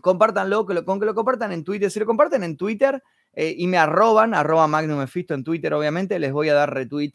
[0.00, 1.90] Compártanlo, con que lo compartan en Twitter.
[1.90, 6.30] Si lo comparten en Twitter eh, y me arroban, arroba Magnum en Twitter, obviamente, les
[6.30, 7.14] voy a dar retweet,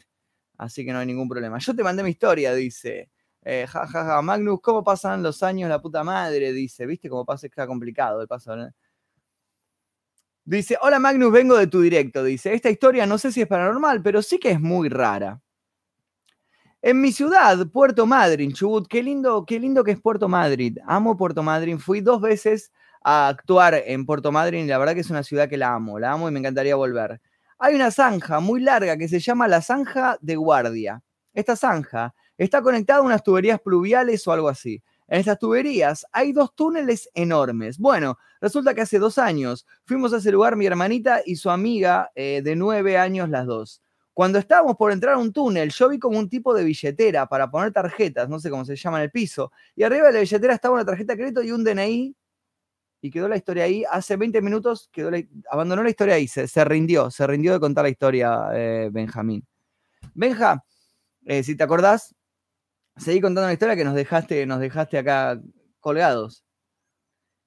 [0.58, 1.58] así que no hay ningún problema.
[1.58, 3.10] Yo te mandé mi historia, dice.
[3.44, 6.54] Eh, ja, ja, ja, Magnus, ¿cómo pasan los años la puta madre?
[6.54, 7.48] Dice, ¿viste cómo pasa?
[7.48, 8.56] Está complicado el paso.
[10.44, 12.24] Dice, hola Magnus, vengo de tu directo.
[12.24, 15.42] Dice, esta historia no sé si es paranormal, pero sí que es muy rara.
[16.84, 20.78] En mi ciudad, Puerto Madryn, Chubut, qué lindo, qué lindo que es Puerto Madryn.
[20.88, 21.80] Amo Puerto Madryn.
[21.80, 22.72] Fui dos veces
[23.04, 26.00] a actuar en Puerto Madryn y la verdad que es una ciudad que la amo,
[26.00, 27.22] la amo y me encantaría volver.
[27.60, 31.04] Hay una zanja muy larga que se llama la zanja de guardia.
[31.34, 34.82] Esta zanja está conectada a unas tuberías pluviales o algo así.
[35.08, 37.78] En estas tuberías hay dos túneles enormes.
[37.78, 42.12] Bueno, resulta que hace dos años fuimos a ese lugar mi hermanita y su amiga
[42.16, 43.82] eh, de nueve años las dos.
[44.14, 47.50] Cuando estábamos por entrar a un túnel, yo vi como un tipo de billetera para
[47.50, 50.54] poner tarjetas, no sé cómo se llama en el piso, y arriba de la billetera
[50.54, 52.16] estaba una tarjeta de crédito y un DNI,
[53.02, 53.84] y quedó la historia ahí.
[53.90, 55.10] Hace 20 minutos quedó
[55.50, 59.46] abandonó la historia ahí, se, rindió, se rindió de contar la historia eh, Benjamín.
[60.14, 60.64] Benja,
[61.26, 62.16] eh, si te acordás,
[63.02, 65.40] seguí contando la historia que nos dejaste, nos dejaste acá
[65.80, 66.44] colgados.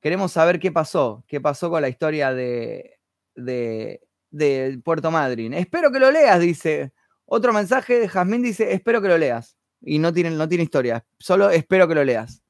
[0.01, 2.99] Queremos saber qué pasó, qué pasó con la historia de,
[3.35, 5.55] de, de Puerto Madryn.
[5.55, 6.93] Espero que lo leas, dice.
[7.25, 9.57] Otro mensaje de Jazmín dice, espero que lo leas.
[9.81, 12.43] Y no tiene, no tiene historia, solo espero que lo leas.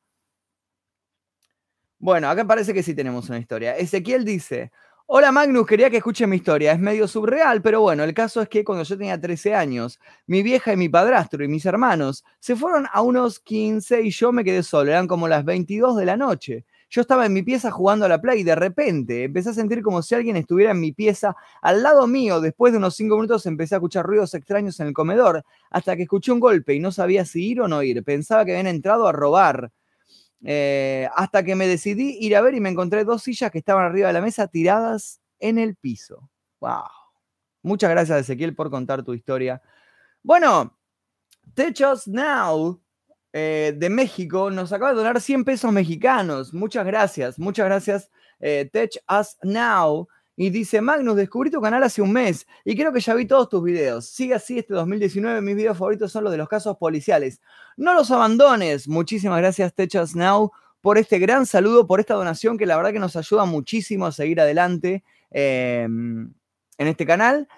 [1.99, 3.77] Bueno, acá parece que sí tenemos una historia.
[3.77, 4.73] Ezequiel dice,
[5.07, 6.73] hola Magnus, quería que escuche mi historia.
[6.73, 10.43] Es medio surreal, pero bueno, el caso es que cuando yo tenía 13 años, mi
[10.43, 14.45] vieja y mi padrastro y mis hermanos se fueron a unos 15 y yo me
[14.45, 14.91] quedé solo.
[14.91, 16.65] Eran como las 22 de la noche.
[16.91, 19.83] Yo estaba en mi pieza jugando a la play y de repente empecé a sentir
[19.83, 22.41] como si alguien estuviera en mi pieza al lado mío.
[22.41, 26.03] Después de unos cinco minutos empecé a escuchar ruidos extraños en el comedor hasta que
[26.03, 28.05] escuché un golpe y no sabía si ir o no ir.
[28.05, 29.71] Pensaba que habían entrado a robar.
[30.47, 33.85] Eh, hasta que me decidí ir a ver y me encontré dos sillas que estaban
[33.85, 36.31] arriba de la mesa tiradas en el piso.
[36.61, 36.85] ¡Wow!
[37.63, 39.63] Muchas gracias, Ezequiel, por contar tu historia.
[40.23, 40.79] Bueno,
[41.55, 42.81] Techos Now
[43.33, 46.53] eh, de México nos acaba de donar 100 pesos mexicanos.
[46.53, 48.11] Muchas gracias, muchas gracias.
[48.39, 50.07] Eh, Tech Us Now.
[50.37, 53.49] Y dice, Magnus, descubrí tu canal hace un mes y creo que ya vi todos
[53.49, 54.07] tus videos.
[54.07, 57.41] Sigue así este 2019, mis videos favoritos son los de los casos policiales.
[57.77, 58.89] No los abandones.
[58.89, 62.93] Muchísimas gracias, Tech Us Now, por este gran saludo, por esta donación que la verdad
[62.93, 66.33] que nos ayuda muchísimo a seguir adelante em,
[66.79, 67.49] en este canal.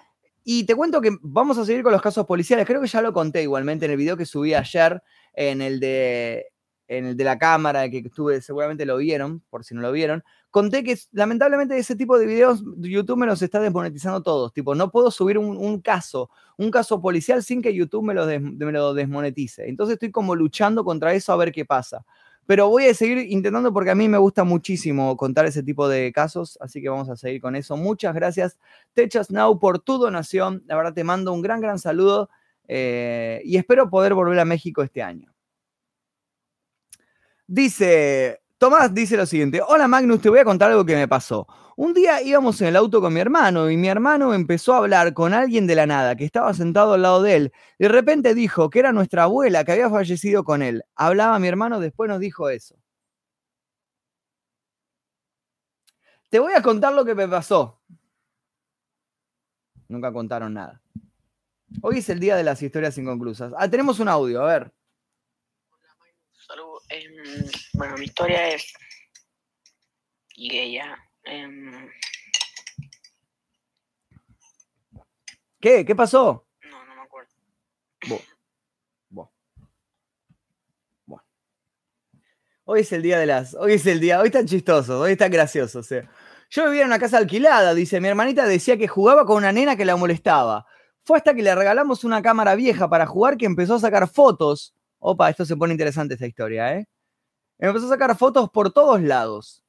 [0.43, 2.65] Y te cuento que vamos a seguir con los casos policiales.
[2.65, 5.01] Creo que ya lo conté igualmente en el video que subí ayer
[5.33, 6.47] en el de,
[6.87, 10.23] en el de la cámara que estuve, seguramente lo vieron, por si no lo vieron,
[10.57, 14.51] conté que lamentablemente ese tipo de videos YouTube me los está desmonetizando todos.
[14.53, 18.71] Tipo, no puedo subir un, caso, un caso policial sin que YouTube me lo, me
[18.71, 19.69] lo desmonetice.
[19.69, 22.03] Entonces estoy como luchando contra eso a ver qué pasa.
[22.47, 26.11] Pero voy a seguir intentando porque a mí me gusta muchísimo contar ese tipo de
[26.11, 27.77] casos, así que vamos a seguir con eso.
[27.77, 28.57] Muchas gracias,
[28.93, 30.63] Techas Now, por tu donación.
[30.65, 32.31] La verdad te mando un gran, gran saludo
[32.67, 35.31] eh, y espero poder volver a México este año.
[37.45, 41.47] Dice, Tomás dice lo siguiente, hola Magnus, te voy a contar algo que me pasó.
[41.75, 45.13] Un día íbamos en el auto con mi hermano y mi hermano empezó a hablar
[45.13, 47.53] con alguien de la nada que estaba sentado al lado de él.
[47.77, 50.83] De repente dijo que era nuestra abuela que había fallecido con él.
[50.95, 52.75] Hablaba mi hermano, después nos dijo eso.
[56.29, 57.79] Te voy a contar lo que me pasó.
[59.87, 60.81] Nunca contaron nada.
[61.81, 63.53] Hoy es el día de las historias inconclusas.
[63.55, 64.73] Ah, tenemos un audio, a ver.
[66.89, 68.73] Em, bueno, mi historia es.
[70.35, 70.97] Y ella.
[71.23, 71.89] Em,
[75.59, 75.83] ¿Qué?
[75.85, 76.47] ¿Qué pasó?
[76.61, 77.29] No, no me acuerdo.
[82.69, 83.53] Hoy es el día de las.
[83.53, 84.19] Hoy es el día.
[84.19, 85.89] Hoy están chistosos, hoy están graciosos.
[85.93, 86.07] Eh.
[86.49, 88.01] Yo vivía en una casa alquilada, dice.
[88.01, 90.65] Mi hermanita decía que jugaba con una nena que la molestaba.
[91.03, 94.76] Fue hasta que le regalamos una cámara vieja para jugar que empezó a sacar fotos.
[94.99, 96.87] Opa, esto se pone interesante esta historia, ¿eh?
[97.59, 99.63] Empezó a sacar fotos por todos lados.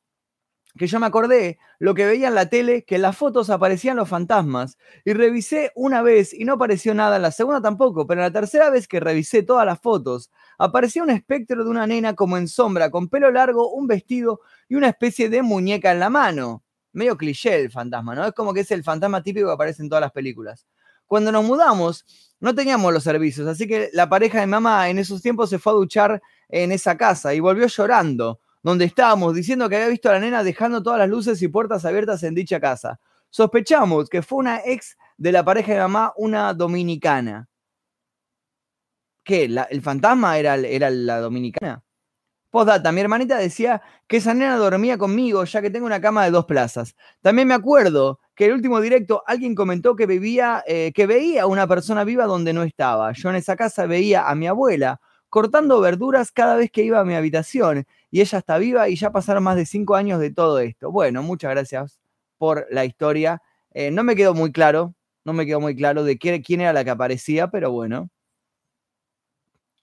[0.79, 3.97] Que yo me acordé lo que veía en la tele, que en las fotos aparecían
[3.97, 4.79] los fantasmas.
[5.05, 8.33] Y revisé una vez y no apareció nada, en la segunda tampoco, pero en la
[8.33, 12.49] tercera vez que revisé todas las fotos, aparecía un espectro de una nena como en
[12.49, 16.65] sombra, con pelo largo, un vestido y una especie de muñeca en la mano.
[16.93, 18.27] Medio cliché el fantasma, ¿no?
[18.27, 20.67] Es como que es el fantasma típico que aparece en todas las películas.
[21.09, 22.05] Cuando nos mudamos,
[22.39, 25.73] no teníamos los servicios, así que la pareja de mamá en esos tiempos se fue
[25.73, 30.13] a duchar en esa casa y volvió llorando, donde estábamos, diciendo que había visto a
[30.13, 33.01] la nena dejando todas las luces y puertas abiertas en dicha casa.
[33.31, 37.49] Sospechamos que fue una ex de la pareja de mamá, una dominicana.
[39.25, 39.45] ¿Qué?
[39.45, 41.83] ¿El fantasma era, era la dominicana?
[42.51, 46.31] Postdata, mi hermanita decía que esa nena dormía conmigo ya que tengo una cama de
[46.31, 46.95] dos plazas.
[47.21, 51.47] También me acuerdo que el último directo alguien comentó que, bebía, eh, que veía a
[51.47, 53.11] una persona viva donde no estaba.
[53.11, 57.05] Yo en esa casa veía a mi abuela cortando verduras cada vez que iba a
[57.05, 60.61] mi habitación y ella está viva y ya pasaron más de cinco años de todo
[60.61, 60.93] esto.
[60.93, 61.99] Bueno, muchas gracias
[62.39, 63.43] por la historia.
[63.75, 66.73] Eh, no me quedó muy claro, no me quedó muy claro de quién, quién era
[66.73, 68.09] la que aparecía, pero bueno.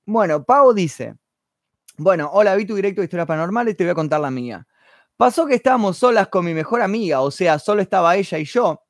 [0.06, 1.16] Bueno, Pau dice,
[1.98, 4.66] bueno, hola, vi tu directo de historias paranormales, te voy a contar la mía.
[5.18, 8.82] Pasó que estábamos solas con mi mejor amiga, o sea, solo estaba ella y yo.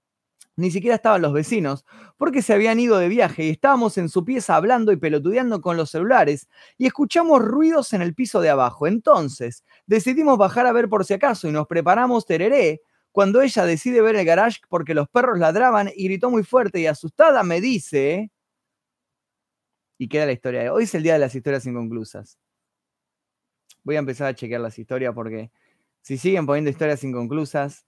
[0.58, 1.86] Ni siquiera estaban los vecinos,
[2.18, 5.78] porque se habían ido de viaje y estábamos en su pieza hablando y pelotudeando con
[5.78, 8.88] los celulares y escuchamos ruidos en el piso de abajo.
[8.88, 14.02] Entonces, decidimos bajar a ver por si acaso y nos preparamos tereré cuando ella decide
[14.02, 18.32] ver el garage porque los perros ladraban y gritó muy fuerte y asustada me dice...
[19.98, 20.74] Y queda la historia.
[20.74, 22.38] Hoy es el día de las historias inconclusas.
[23.84, 25.52] Voy a empezar a chequear las historias porque
[26.06, 27.84] si siguen poniendo historias inconclusas,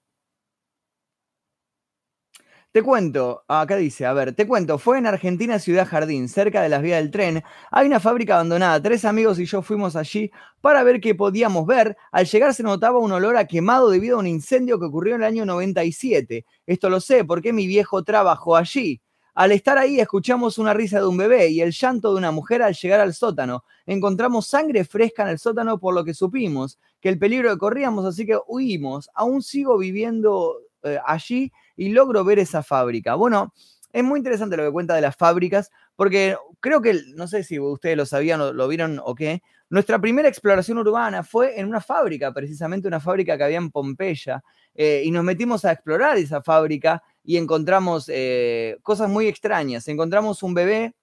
[2.72, 6.70] te cuento, acá dice, a ver, te cuento, fue en Argentina Ciudad Jardín, cerca de
[6.70, 7.44] las vías del tren.
[7.72, 8.82] Hay una fábrica abandonada.
[8.82, 11.96] Tres amigos y yo fuimos allí para ver qué podíamos ver.
[12.12, 15.22] Al llegar se notaba un olor a quemado debido a un incendio que ocurrió en
[15.22, 16.46] el año 97.
[16.66, 19.02] Esto lo sé porque mi viejo trabajó allí.
[19.38, 22.64] Al estar ahí escuchamos una risa de un bebé y el llanto de una mujer
[22.64, 23.64] al llegar al sótano.
[23.86, 28.04] Encontramos sangre fresca en el sótano por lo que supimos que el peligro que corríamos,
[28.04, 29.12] así que huimos.
[29.14, 33.14] Aún sigo viviendo eh, allí y logro ver esa fábrica.
[33.14, 33.54] Bueno,
[33.94, 37.60] es muy interesante lo que cuenta de las fábricas, porque creo que, no sé si
[37.60, 41.82] ustedes lo sabían o lo vieron o qué, nuestra primera exploración urbana fue en una
[41.82, 46.42] fábrica, precisamente una fábrica que había en Pompeya, eh, y nos metimos a explorar esa
[46.42, 49.90] fábrica y encontramos eh, cosas muy extrañas.
[49.90, 50.96] Encontramos un bebé,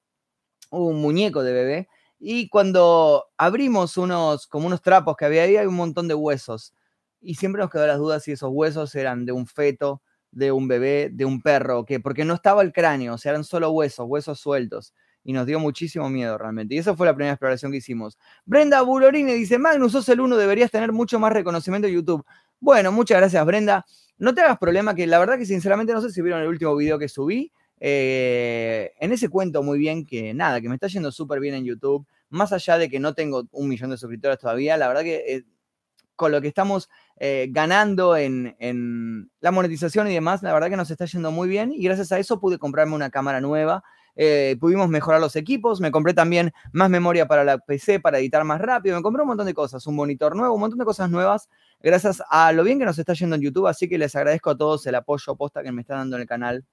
[0.71, 5.67] un muñeco de bebé, y cuando abrimos unos, como unos trapos que había ahí, hay
[5.67, 6.73] un montón de huesos.
[7.21, 10.67] Y siempre nos quedó las dudas si esos huesos eran de un feto de un
[10.67, 14.07] bebé, de un perro, que porque no estaba el cráneo, o sea, eran solo huesos,
[14.09, 14.95] huesos sueltos.
[15.25, 16.75] Y nos dio muchísimo miedo realmente.
[16.75, 18.19] Y esa fue la primera exploración que hicimos.
[18.47, 22.25] Brenda Bulorini dice, Magnus, sos el uno, deberías tener mucho más reconocimiento en YouTube.
[22.61, 23.85] Bueno, muchas gracias, Brenda.
[24.19, 26.77] No te hagas problema, que la verdad que sinceramente no sé si vieron el último
[26.77, 27.53] video que subí.
[27.81, 31.65] Eh, en ese cuento muy bien que nada, que me está yendo súper bien en
[31.65, 32.07] YouTube.
[32.31, 35.45] Más allá de que no tengo un millón de suscriptores todavía, la verdad que eh,
[36.17, 40.91] con lo que estamos eh, ganando en, la monetización y demás, la verdad que nos
[40.91, 43.85] está yendo muy bien y gracias a eso pude comprarme una cámara nueva.
[44.17, 48.45] Eh, pudimos mejorar los equipos, me compré también más memoria para la PC para editar
[48.45, 51.11] más rápido, me compré un montón de cosas, un monitor nuevo, un montón de cosas
[51.11, 51.49] nuevas,
[51.85, 54.57] gracias a lo bien que nos está yendo en YouTube, así que les agradezco a
[54.57, 56.65] todos el apoyo posta que me están dando en el canal.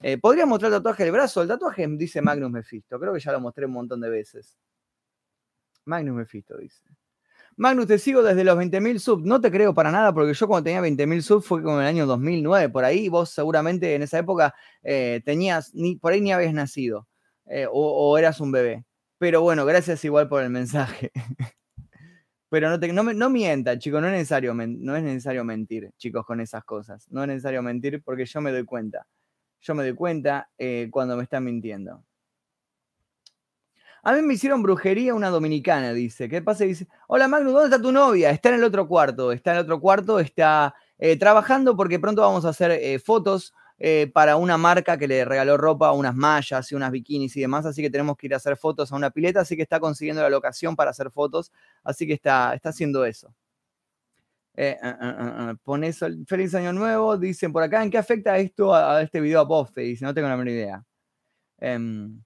[0.00, 1.42] Eh, ¿Podría mostrar el tatuaje del brazo?
[1.42, 4.56] El tatuaje dice Magnus Mephisto, creo que ya lo mostré un montón de veces.
[5.84, 6.82] Magnus Mephisto dice.
[7.56, 9.24] Magnus, te sigo desde los 20.000 subs.
[9.24, 11.88] No te creo para nada, porque yo cuando tenía 20.000 subs fue como en el
[11.88, 13.10] año 2009, por ahí.
[13.10, 17.06] Vos seguramente en esa época eh, tenías, ni, por ahí ni habías nacido,
[17.46, 18.84] eh, o, eras un bebé.
[19.18, 21.12] Pero bueno, gracias igual por el mensaje.
[22.50, 26.40] Pero no, te, no, no chicos, no es, necesario, no es necesario mentir, chicos, con
[26.40, 27.06] esas cosas.
[27.08, 29.06] No es necesario mentir porque yo me doy cuenta.
[29.60, 32.04] Yo me doy cuenta eh, cuando me están mintiendo.
[34.02, 36.28] A mí me hicieron brujería una dominicana, dice.
[36.28, 36.64] ¿Qué pasa?
[36.64, 38.30] Dice, hola Magnus, ¿dónde está tu novia?
[38.30, 42.22] Está en el otro cuarto, está en el otro cuarto, está eh, trabajando porque pronto
[42.22, 46.70] vamos a hacer eh, fotos eh, para una marca que le regaló ropa, unas mallas
[46.70, 49.10] y unas bikinis y demás, así que tenemos que ir a hacer fotos a una
[49.10, 51.50] pileta, así que está consiguiendo la locación para hacer fotos,
[51.82, 53.34] así que está, está haciendo eso.
[55.64, 59.40] pone eso, feliz año nuevo, dicen por acá, ¿en qué afecta esto a, este video
[59.40, 59.80] a Poste?
[59.80, 60.84] Dice, no tengo la menor idea.
[61.58, 62.22] Em,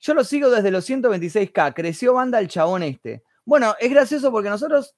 [0.00, 1.74] yo lo sigo desde los 126k.
[1.74, 3.22] Creció banda el chabón este.
[3.44, 4.94] Bueno, es gracioso porque nosotros.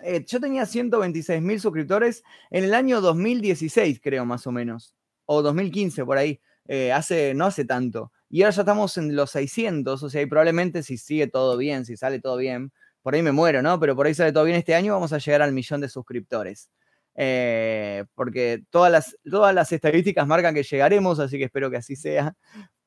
[0.00, 4.96] Eh, yo tenía 126 mil suscriptores en el año 2016, creo, más o menos.
[5.26, 6.40] O 2015, por ahí.
[6.66, 8.12] Eh, hace, no hace tanto.
[8.28, 10.02] Y ahora ya estamos en los 600.
[10.02, 13.32] O sea, y probablemente si sigue todo bien, si sale todo bien, por ahí me
[13.32, 13.78] muero, ¿no?
[13.80, 16.70] Pero por ahí sale todo bien este año, vamos a llegar al millón de suscriptores.
[17.14, 21.96] Eh, porque todas las, todas las estadísticas marcan que llegaremos, así que espero que así
[21.96, 22.34] sea.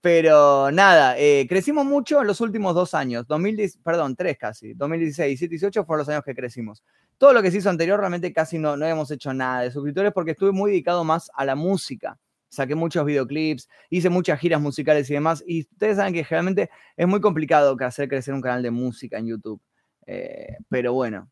[0.02, 5.28] Pero nada, eh, crecimos mucho en los últimos dos años, 2010, perdón, tres casi, 2016,
[5.40, 6.84] 17, 18 fueron los años que crecimos.
[7.18, 10.12] Todo lo que se hizo anterior realmente casi no, no habíamos hecho nada de suscriptores
[10.14, 12.20] porque estuve muy dedicado más a la música.
[12.56, 15.44] Saqué muchos videoclips, hice muchas giras musicales y demás.
[15.46, 19.28] Y ustedes saben que generalmente es muy complicado hacer crecer un canal de música en
[19.28, 19.62] YouTube.
[20.08, 21.30] Eh, pero bueno.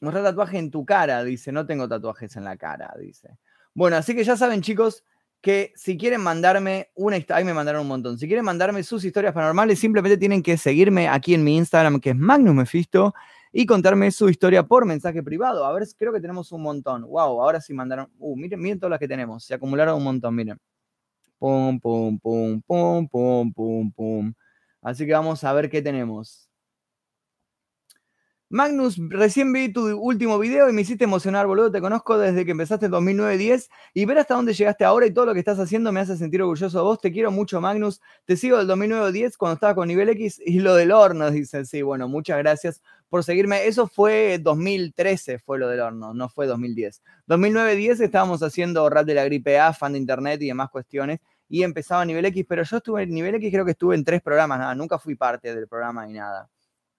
[0.00, 1.52] Mostrar tatuaje en tu cara, dice.
[1.52, 3.38] No tengo tatuajes en la cara, dice.
[3.74, 5.04] Bueno, así que ya saben, chicos,
[5.40, 8.18] que si quieren mandarme una ahí me mandaron un montón.
[8.18, 12.10] Si quieren mandarme sus historias paranormales, simplemente tienen que seguirme aquí en mi Instagram, que
[12.10, 13.12] es Magnus Mephisto,
[13.52, 15.64] y contarme su historia por mensaje privado.
[15.64, 17.02] A ver, creo que tenemos un montón.
[17.02, 18.10] Wow, ahora sí mandaron.
[18.18, 19.44] Uh, miren, miren todas las que tenemos.
[19.44, 20.58] Se acumularon un montón, miren.
[21.38, 24.34] Pum, pum, pum, pum, pum, pum, pum.
[24.80, 26.48] Así que vamos a ver qué tenemos.
[28.48, 31.70] Magnus, recién vi tu último video y me hiciste emocionar, boludo.
[31.70, 35.24] Te conozco desde que empezaste en 2009-10 y ver hasta dónde llegaste ahora y todo
[35.24, 37.00] lo que estás haciendo me hace sentir orgulloso de vos.
[37.00, 38.02] Te quiero mucho, Magnus.
[38.26, 41.64] Te sigo del 2009-10 cuando estaba con nivel X y lo del horno, dice.
[41.64, 42.82] Sí, bueno, muchas gracias
[43.12, 43.66] por seguirme.
[43.66, 47.02] Eso fue 2013, fue lo del horno, no fue 2010.
[47.28, 51.20] 2009-10 estábamos haciendo rap de la gripe A, fan de internet y demás cuestiones.
[51.46, 54.04] Y empezaba a nivel X, pero yo estuve en nivel X, creo que estuve en
[54.04, 56.48] tres programas, nada, nunca fui parte del programa ni nada.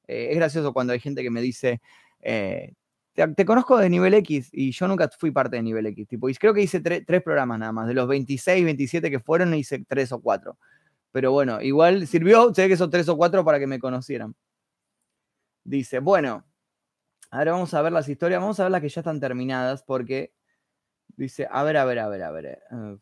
[0.05, 1.81] Eh, es gracioso cuando hay gente que me dice,
[2.21, 2.73] eh,
[3.15, 6.07] te, conozco de nivel X y yo nunca fui parte de nivel X.
[6.07, 7.87] Tipo, y creo que hice tres programas nada más.
[7.87, 10.59] De los 26, 27 que fueron, hice tres o cuatro.
[11.11, 14.35] Pero bueno, igual sirvió, sé que son tres o cuatro para que me conocieran.
[15.63, 16.45] Dice, bueno,
[17.31, 20.33] ahora vamos a ver las historias, vamos a ver las que ya están terminadas porque
[21.17, 22.45] dice, a ver, a ver, a ver, a ver.
[22.47, 22.97] Eh,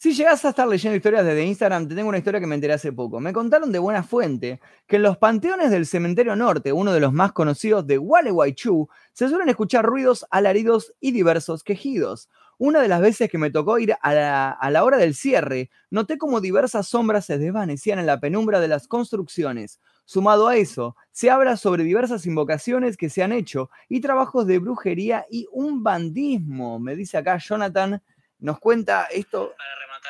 [0.00, 2.72] Si llegas a estar leyendo historias desde Instagram, te tengo una historia que me enteré
[2.72, 3.18] hace poco.
[3.18, 7.12] Me contaron de buena fuente que en los panteones del Cementerio Norte, uno de los
[7.12, 12.28] más conocidos de Gualeguaychú, se suelen escuchar ruidos, alaridos y diversos quejidos.
[12.58, 15.70] Una de las veces que me tocó ir a la, a la hora del cierre,
[15.90, 19.80] noté como diversas sombras se desvanecían en la penumbra de las construcciones.
[20.04, 24.58] Sumado a eso, se habla sobre diversas invocaciones que se han hecho y trabajos de
[24.58, 26.80] brujería y un bandismo.
[26.80, 28.02] Me dice acá Jonathan,
[28.38, 29.54] nos cuenta esto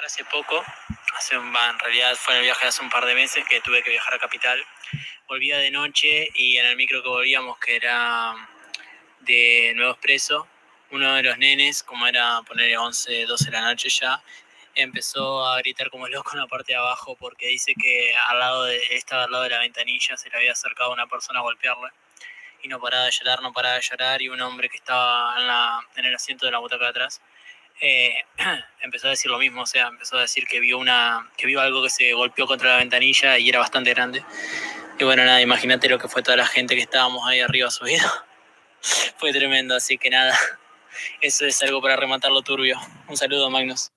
[0.09, 0.65] hace poco,
[1.17, 3.83] hace un, en realidad fue en el viaje hace un par de meses que tuve
[3.83, 4.59] que viajar a Capital.
[5.29, 8.35] Volvía de noche y en el micro que volvíamos, que era
[9.21, 10.47] de Nuevo Expreso,
[10.90, 14.22] uno de los nenes, como era poner 11, 12 de la noche ya,
[14.74, 18.64] empezó a gritar como loco en la parte de abajo porque dice que al lado
[18.64, 21.90] de, estaba al lado de la ventanilla, se le había acercado una persona a golpearle
[22.62, 25.35] y no paraba de llorar, no paraba de llorar y un hombre que estaba
[25.96, 27.20] en, el asiento de la butaca de atrás
[27.81, 28.14] eh,
[28.81, 31.61] empezó a decir lo mismo, o sea, empezó a decir que vio una, que vio
[31.61, 34.24] algo que se golpeó contra la ventanilla y era bastante grande.
[34.98, 38.09] Y bueno, nada, imagínate lo que fue toda la gente que estábamos ahí arriba subido.
[39.16, 40.37] fue tremendo, así que nada,
[41.21, 42.77] eso es algo para rematar lo turbio.
[43.09, 43.91] Un saludo, Magnus.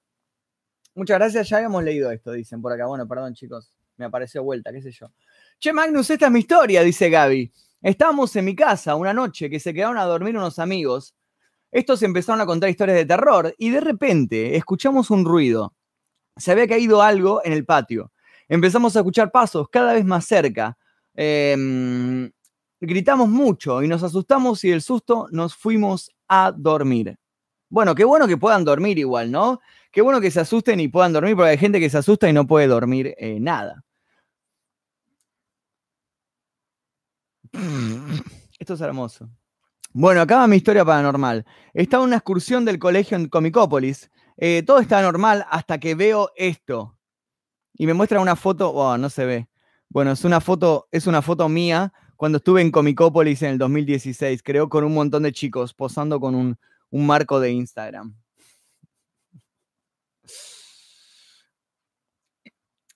[0.96, 2.86] Muchas gracias, ya habíamos leído esto, dicen por acá.
[2.86, 5.12] Bueno, perdón, chicos, me apareció vuelta, qué sé yo.
[5.60, 7.52] Che, Magnus, esta es mi historia, dice Gaby.
[7.82, 11.16] Estábamos en mi casa una noche que se quedaron a dormir unos amigos
[11.72, 15.74] estos empezaron a contar historias de terror y de repente escuchamos un ruido.
[16.36, 18.12] Se había caído algo en el patio.
[18.50, 20.78] Empezamos a escuchar pasos cada vez más cerca.
[21.14, 22.30] Em,
[22.82, 27.18] gritamos mucho y nos asustamos y del susto nos fuimos a dormir.
[27.70, 29.60] Bueno, qué bueno que puedan dormir igual, ¿no?
[29.92, 32.34] Qué bueno que se asusten y puedan dormir porque hay gente que se asusta y
[32.34, 33.84] no puede dormir eh, nada.
[38.60, 39.30] Esto es hermoso.
[39.92, 41.46] Bueno, acaba mi historia paranormal.
[41.74, 44.10] Estaba una excursión del colegio en Comicópolis.
[44.38, 46.98] Eh, todo estaba normal hasta que veo esto.
[47.74, 49.50] Y me muestra una foto, oh, no se ve.
[49.90, 51.92] Bueno, es una foto, es una foto mía
[52.22, 56.36] cuando estuve en Comicópolis en el 2016, creo, con un montón de chicos posando con
[56.36, 56.56] un,
[56.92, 58.16] un marco de Instagram.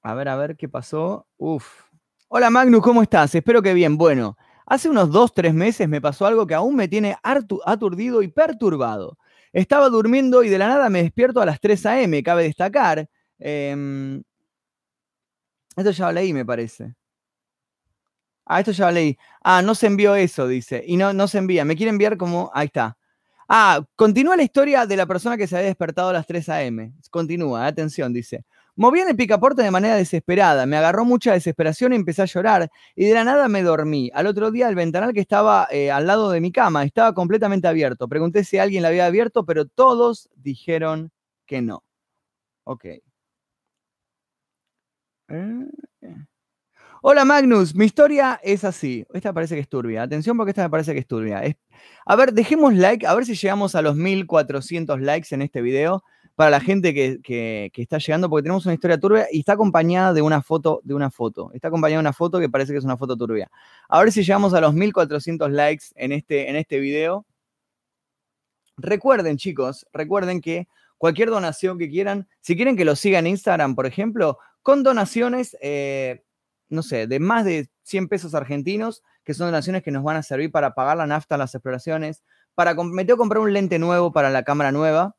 [0.03, 1.27] A ver, a ver qué pasó.
[1.37, 1.85] Uf.
[2.27, 3.33] Hola Magnus, ¿cómo estás?
[3.33, 3.97] Espero que bien.
[3.97, 8.27] Bueno, Hace unos dos, tres meses me pasó algo que aún me tiene aturdido y
[8.27, 9.17] perturbado.
[9.51, 13.09] Estaba durmiendo y de la nada me despierto a las 3 a.m., cabe destacar.
[13.39, 14.21] Em,
[15.75, 16.93] esto ya lo leí, me parece.
[18.45, 19.17] Ah, esto ya leí.
[19.43, 20.83] Ah, no se envió eso, dice.
[20.85, 21.65] Y no, no se envía.
[21.65, 22.51] Me quiere enviar como.
[22.53, 22.97] Ahí está.
[23.49, 26.93] Ah, continúa la historia de la persona que se había despertado a las 3 a.m.
[27.11, 28.43] Continúa, atención, dice.
[28.77, 32.69] Moví en el picaporte de manera desesperada, me agarró mucha desesperación y empecé a llorar
[32.95, 34.11] y de la nada me dormí.
[34.13, 37.67] Al otro día el ventanal que estaba eh, al lado de mi cama estaba completamente
[37.69, 38.09] abierto.
[38.09, 41.11] Pregunté si alguien lo había abierto, pero todos dijeron
[41.45, 41.83] que no.
[42.65, 42.85] Ok.
[45.29, 45.65] Eh,
[47.07, 49.05] Hola Magnus, mi historia es así.
[49.13, 50.01] Esta parece que es turbia.
[50.01, 51.39] Atención porque esta me parece que es turbia.
[52.03, 56.03] A ver, dejemos like, a ver si llegamos a los 1400 likes en este video
[56.33, 60.23] para la gente que, está llegando, porque tenemos una historia turbia y está acompañada de
[60.23, 61.51] una foto, de una foto.
[61.53, 63.51] Está acompañada de una foto que parece que es una foto turbia.
[63.87, 67.23] A ver si llegamos a los 1400 likes en este, en este video.
[68.77, 73.75] Recuerden, chicos, recuerden que cualquier donación que quieran, si quieren que lo sigan en Instagram,
[73.75, 76.24] por ejemplo, con donaciones, eh,
[76.69, 80.23] no sé, de más de 100 pesos argentinos, que son donaciones que nos van a
[80.23, 82.23] servir para pagar la nafta, las exploraciones,
[82.53, 85.15] para, me tengo que comprar un lente nuevo para la cámara nueva,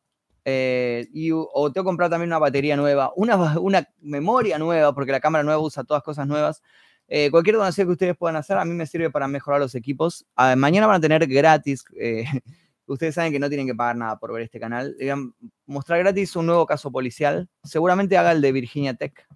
[0.48, 5.10] eh, y, o tengo que comprar también una batería nueva, una, una memoria nueva, porque
[5.10, 6.62] la cámara nueva usa todas cosas nuevas.
[7.08, 10.24] Eh, cualquier donación que ustedes puedan hacer a mí me sirve para mejorar los equipos.
[10.36, 12.24] Ah, mañana van a tener gratis, eh,
[12.86, 14.96] ustedes saben que no tienen que pagar nada por ver este canal.
[15.66, 17.48] mostrar gratis un nuevo caso policial.
[17.64, 19.26] Seguramente haga el de Virginia Tech.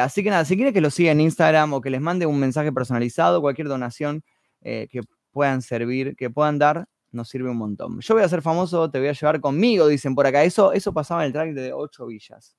[0.00, 2.38] Así que nada, si quieren que lo siga en Instagram o que les mande un
[2.38, 4.22] mensaje personalizado, cualquier donación
[4.62, 5.00] que
[5.30, 8.00] puedan servir, que puedan dar, nos sirve un montón.
[8.00, 10.42] Yo voy a ser famoso, te voy a llevar conmigo, dicen por acá.
[10.42, 12.56] Eso, eso pasaba en el track de 8 villas.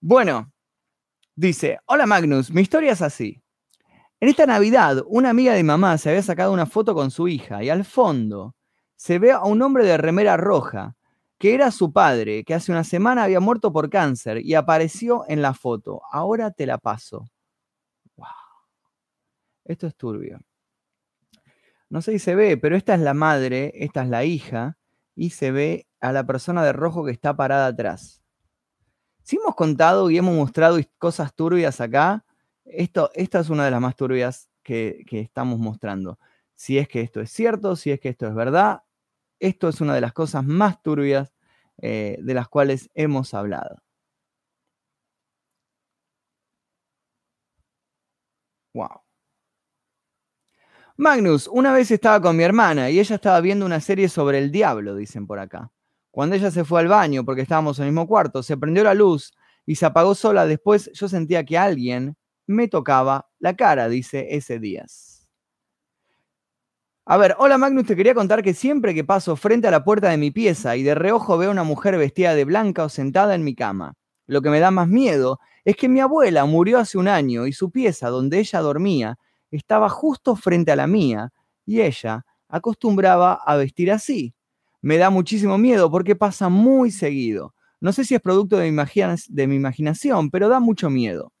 [0.00, 0.52] Bueno,
[1.34, 3.42] dice, hola Magnus, mi historia es así.
[4.20, 7.62] En esta Navidad, una amiga de mamá se había sacado una foto con su hija
[7.62, 8.54] y al fondo
[8.96, 10.96] se ve a un hombre de remera roja,
[11.44, 15.42] que era su padre, que hace una semana había muerto por cáncer y apareció en
[15.42, 16.00] la foto.
[16.10, 17.26] Ahora te la paso.
[18.16, 18.28] Wow.
[19.66, 20.40] Esto es turbio.
[21.90, 24.78] No sé si se ve, pero esta es la madre, esta es la hija,
[25.14, 28.22] y se ve a la persona de rojo que está parada atrás.
[29.22, 32.24] Si hemos contado y hemos mostrado cosas turbias acá,
[32.64, 36.18] esto, esta es una de las más turbias que, estamos mostrando.
[36.54, 38.80] Si es que esto es cierto, si es que esto es verdad,
[39.38, 41.33] esto es una de las cosas más turbias
[41.78, 43.76] eh, de las cuales hemos hablado.
[48.74, 49.00] Wow.
[50.96, 54.52] Magnus, una vez estaba con mi hermana y ella estaba viendo una serie sobre el
[54.52, 55.72] diablo, dicen por acá.
[56.12, 58.94] Cuando ella se fue al baño, porque estábamos en el mismo cuarto, se prendió la
[58.94, 59.32] luz
[59.66, 60.46] y se apagó sola.
[60.46, 62.16] Después yo sentía que alguien
[62.46, 65.13] me tocaba la cara, dice ese Díaz.
[67.06, 70.08] A ver, hola Magnus, te quería contar que siempre que paso frente a la puerta
[70.08, 73.34] de mi pieza y de reojo veo a una mujer vestida de blanca o sentada
[73.34, 73.92] en mi cama.
[74.26, 77.52] Lo que me da más miedo es que mi abuela murió hace un año y
[77.52, 79.18] su pieza donde ella dormía
[79.50, 81.30] estaba justo frente a la mía
[81.66, 84.34] y ella acostumbraba a vestir así.
[84.80, 87.54] Me da muchísimo miedo porque pasa muy seguido.
[87.80, 88.82] No sé si es producto de mi,
[89.28, 91.34] de mi imaginación, pero da mucho miedo.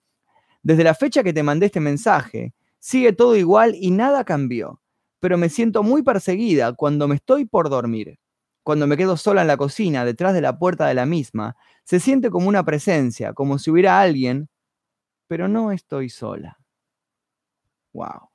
[0.62, 4.82] Desde la fecha que te mandé este mensaje, sigue todo igual y nada cambió,
[5.24, 8.18] pero me siento muy perseguida cuando me estoy por dormir.
[8.62, 11.98] Cuando me quedo sola en la cocina, detrás de la puerta de la misma, se
[11.98, 14.50] siente como una presencia, como si hubiera alguien,
[15.26, 16.58] pero no estoy sola.
[17.94, 18.28] Wow.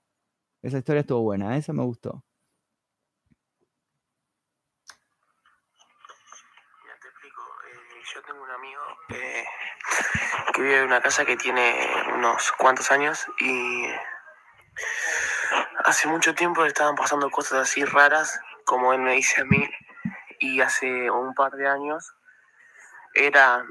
[0.63, 2.23] Esa historia estuvo buena, esa me gustó.
[6.99, 7.41] te explico.
[7.67, 9.43] Eh, yo tengo un amigo eh,
[10.55, 11.71] que vive en una casa que tiene
[12.15, 13.83] unos cuantos años y
[15.85, 19.69] hace mucho tiempo estaban pasando cosas así raras, como él me dice a mí,
[20.39, 22.13] y hace un par de años
[23.13, 23.65] era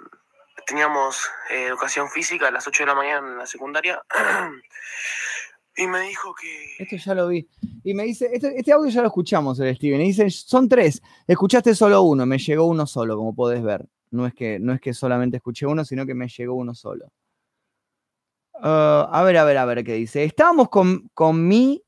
[0.66, 1.18] teníamos
[1.50, 4.02] eh, educación física a las 8 de la mañana en la secundaria
[5.76, 6.82] y me dijo que...
[6.82, 7.48] Esto ya lo vi.
[7.84, 10.00] Y me dice, este, este audio ya lo escuchamos, el Steven.
[10.02, 13.86] Y dice, son tres, escuchaste solo uno, me llegó uno solo, como podés ver.
[14.10, 17.12] No es que, no es que solamente escuché uno, sino que me llegó uno solo.
[18.60, 20.24] Ah, a ver, a ver, a ver qué dice.
[20.24, 21.82] Estábamos con, con mi,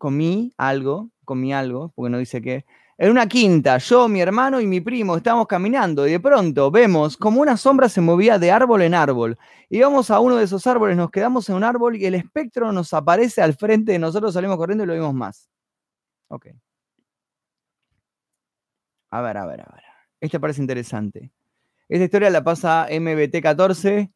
[0.00, 2.64] con mi algo, con mi algo, porque no dice qué,
[2.96, 7.18] en una quinta, yo, mi hermano y mi primo estábamos caminando y de pronto vemos
[7.18, 9.38] como una sombra se movía de árbol en árbol.
[9.68, 12.94] Íbamos a uno de esos árboles, nos quedamos en un árbol y el espectro nos
[12.94, 15.50] aparece al frente de nosotros, salimos corriendo y lo vimos más.
[16.28, 16.46] Ok.
[19.10, 19.84] A ver, a ver, a ver.
[20.20, 21.30] Este parece interesante.
[21.90, 24.10] Esta historia la pasa MBT14.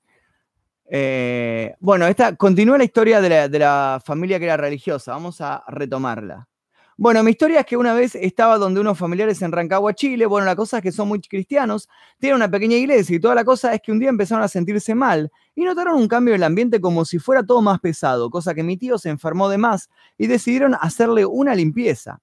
[0.87, 5.13] Eh, bueno, esta continúa la historia de la, familia que era religiosa.
[5.13, 6.49] Vamos a retomarla.
[6.97, 10.27] Bueno, mi historia es que una vez estaba donde unos familiares en Rancagua, Chile.
[10.27, 11.89] Bueno, la cosa es que son muy cristianos,
[12.21, 14.95] tienen una pequeña iglesia y toda la cosa es que un día empezaron a sentirse
[14.95, 18.55] mal y notaron un cambio en el ambiente como si fuera todo más pesado, cosa
[18.55, 22.21] que mi tío se enfermó de más y decidieron hacerle una limpieza.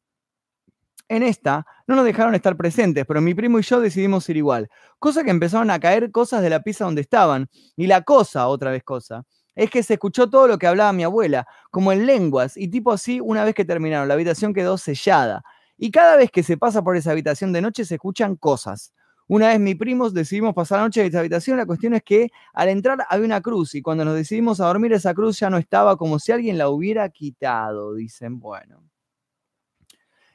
[1.12, 4.70] En esta no nos dejaron estar presentes, pero mi primo y yo decidimos ir igual.
[4.98, 7.50] Cosa que empezaron a caer cosas de la pieza donde estaban.
[7.76, 11.04] Y la cosa, otra vez cosa, es que se escuchó todo lo que hablaba mi
[11.04, 15.44] abuela, como en lenguas, y tipo así, una vez que terminaron, la habitación quedó sellada.
[15.78, 18.94] Y cada vez que se pasa por esa habitación de noche se escuchan cosas.
[19.28, 22.30] Una vez mi primos decidimos pasar la noche en esa habitación, la cuestión es que
[22.54, 25.58] al entrar había una cruz y cuando nos decidimos a dormir esa cruz ya no
[25.58, 28.82] estaba como si alguien la hubiera quitado, dicen, bueno.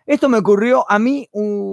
[0.06, 1.28] Esto me ocurrió a mí,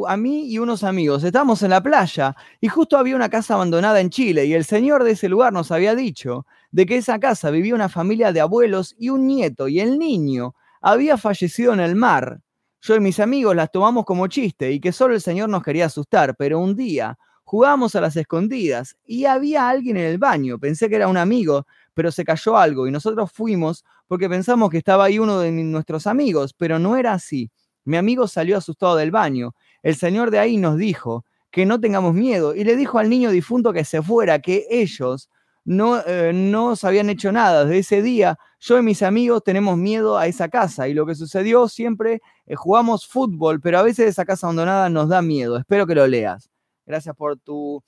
[0.07, 1.23] a mí y unos amigos.
[1.23, 5.03] Estábamos en la playa y justo había una casa abandonada en Chile y el señor
[5.03, 8.95] de ese lugar nos había dicho de que esa casa vivía una familia de abuelos
[8.97, 12.41] y un nieto y el niño había fallecido en el mar.
[12.81, 15.85] Yo y mis amigos las tomamos como chiste y que solo el señor nos quería
[15.85, 20.57] asustar, pero un día jugábamos a las escondidas y había alguien en el baño.
[20.57, 24.79] Pensé que era un amigo, pero se cayó algo y nosotros fuimos porque pensamos que
[24.79, 27.51] estaba ahí uno de nuestros amigos, pero no era así.
[27.85, 29.55] Mi amigo salió asustado del baño.
[29.81, 33.29] El señor de ahí nos dijo que no tengamos miedo y le dijo al niño
[33.29, 35.29] difunto que se fuera, que ellos
[35.65, 37.65] no, eh, no habían hecho nada.
[37.65, 41.15] Desde ese día, yo y mis amigos tenemos miedo a esa casa y lo que
[41.15, 45.57] sucedió siempre, eh, jugamos fútbol, pero a veces esa casa abandonada nos da miedo.
[45.57, 46.49] Espero que lo leas.
[46.85, 47.83] Gracias por tu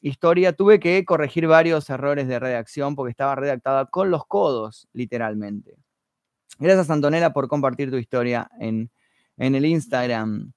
[0.00, 0.52] historia.
[0.52, 5.76] Tuve que corregir varios errores de redacción porque estaba redactada con los codos, literalmente.
[6.58, 8.90] Gracias, Antonella, por compartir tu historia en
[9.36, 10.52] en el Instagram.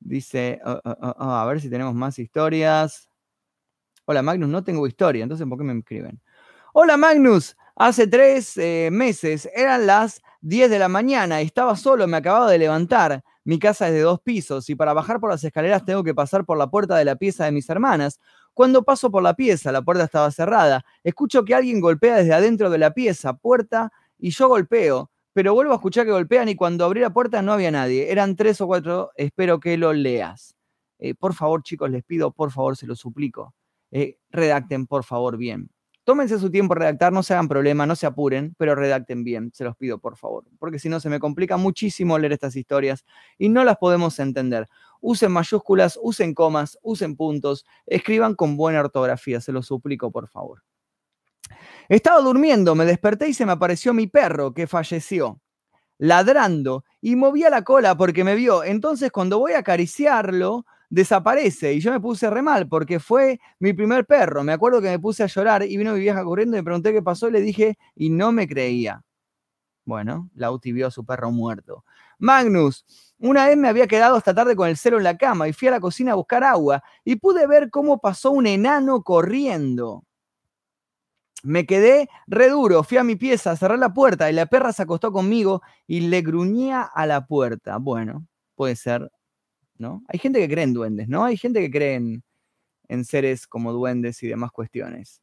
[0.00, 3.08] Dice, oh, oh, oh, a ver si tenemos más historias.
[4.04, 6.20] Hola Magnus, no tengo historia, entonces ¿por qué me escriben?
[6.72, 12.16] Hola Magnus, hace tres eh, meses eran las 10 de la mañana, estaba solo, me
[12.16, 13.22] acababa de levantar.
[13.44, 16.44] Mi casa es de dos pisos y para bajar por las escaleras tengo que pasar
[16.44, 18.20] por la puerta de la pieza de mis hermanas.
[18.54, 20.84] Cuando paso por la pieza, la puerta estaba cerrada.
[21.04, 25.11] Escucho que alguien golpea desde adentro de la pieza, puerta, y yo golpeo.
[25.32, 28.12] Pero vuelvo a escuchar que golpean y cuando abrí la puerta no había nadie.
[28.12, 29.10] Eran tres o cuatro.
[29.16, 30.54] Espero que lo leas.
[30.98, 33.54] Eh, por favor, chicos, les pido, por favor, se lo suplico.
[33.90, 35.70] Eh, redacten, por favor, bien.
[36.04, 39.52] Tómense su tiempo a redactar, no se hagan problema, no se apuren, pero redacten bien,
[39.54, 43.04] se los pido por favor, porque si no se me complica muchísimo leer estas historias
[43.38, 44.68] y no las podemos entender.
[45.00, 50.62] Usen mayúsculas, usen comas, usen puntos, escriban con buena ortografía, se los suplico por favor.
[51.92, 55.42] Estaba durmiendo, me desperté y se me apareció mi perro que falleció,
[55.98, 58.64] ladrando y movía la cola porque me vio.
[58.64, 61.74] Entonces cuando voy a acariciarlo, desaparece.
[61.74, 64.42] Y yo me puse re mal porque fue mi primer perro.
[64.42, 66.94] Me acuerdo que me puse a llorar y vino mi vieja corriendo y me pregunté
[66.94, 69.04] qué pasó y le dije, y no me creía.
[69.84, 71.84] Bueno, Lauti vio a su perro muerto.
[72.18, 72.86] Magnus,
[73.18, 75.68] una vez me había quedado esta tarde con el celo en la cama y fui
[75.68, 80.04] a la cocina a buscar agua y pude ver cómo pasó un enano corriendo.
[81.42, 84.82] Me quedé re duro, fui a mi pieza, cerré la puerta y la perra se
[84.82, 87.78] acostó conmigo y le gruñía a la puerta.
[87.78, 89.10] Bueno, puede ser
[90.08, 91.24] hay gente que cree en duendes, ¿no?
[91.24, 91.94] Hay gente que cree
[92.88, 95.20] en, seres como duendes y demás cuestiones.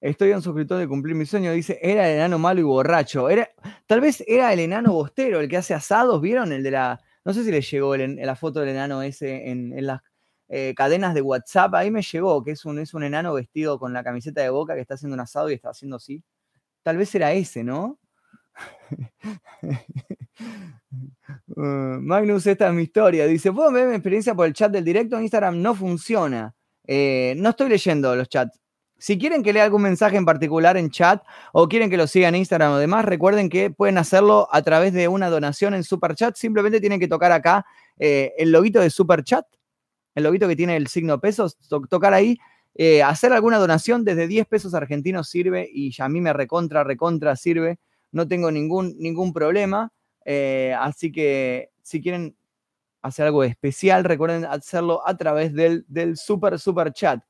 [0.00, 1.52] Estoy un suscriptor de cumplir mi sueño.
[1.52, 3.28] Dice, era el enano malo y borracho.
[3.28, 3.50] Era,
[3.86, 6.20] tal vez era el enano bostero, el que hace asados.
[6.20, 6.52] ¿Vieron?
[6.52, 7.00] El de la.
[7.24, 10.00] No sé si le llegó la foto del enano ese en, las
[10.48, 11.74] eh, cadenas de WhatsApp.
[11.74, 14.74] Ahí me llegó, que es un, es un enano vestido con la camiseta de boca
[14.74, 16.22] que está haciendo un asado y está haciendo así.
[16.82, 17.98] Tal vez era ese, ¿no?
[21.56, 23.26] Uh, Magnus, esta es mi historia.
[23.26, 25.16] Dice, ¿puedo ver mi experiencia por el chat del directo?
[25.16, 26.54] En Instagram no funciona.
[26.86, 28.58] Eh, no estoy leyendo los chats.
[28.96, 31.22] Si quieren que lea algún mensaje en particular en chat
[31.52, 34.92] o quieren que lo siga en Instagram o demás, recuerden que pueden hacerlo a través
[34.92, 36.34] de una donación en Super Chat.
[36.36, 37.64] Simplemente tienen que tocar acá
[37.98, 39.46] eh, el loguito de Super Chat,
[40.14, 41.56] el loguito que tiene el signo pesos,
[41.88, 42.38] tocar ahí.
[42.74, 47.34] Eh, hacer alguna donación desde 10 pesos argentinos sirve y a mí me recontra, recontra
[47.36, 47.78] sirve.
[48.12, 49.92] No tengo ningún, ningún problema.
[50.24, 52.36] Eh, así que si quieren
[53.02, 57.22] hacer algo especial, recuerden hacerlo a través del, del super, super chat.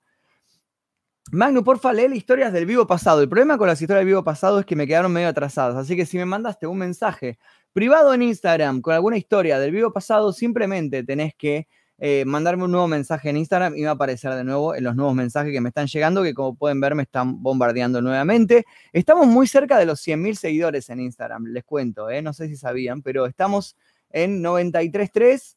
[1.31, 3.21] Magno, porfa, lee historias del vivo pasado.
[3.21, 5.77] El problema con las historias del vivo pasado es que me quedaron medio atrasadas.
[5.77, 7.39] Así que si me mandaste un mensaje
[7.75, 11.69] privado en Instagram con alguna historia del vivo pasado, simplemente tenés que
[11.99, 14.95] eh, mandarme un nuevo mensaje en Instagram y va a aparecer de nuevo en los
[14.95, 18.65] nuevos mensajes que me están llegando, que como pueden ver me están bombardeando nuevamente.
[18.93, 22.23] Estamos muy cerca de los 100.000 seguidores en Instagram, les cuento, ¿eh?
[22.23, 23.77] no sé si sabían, pero estamos
[24.11, 25.57] en 93.3.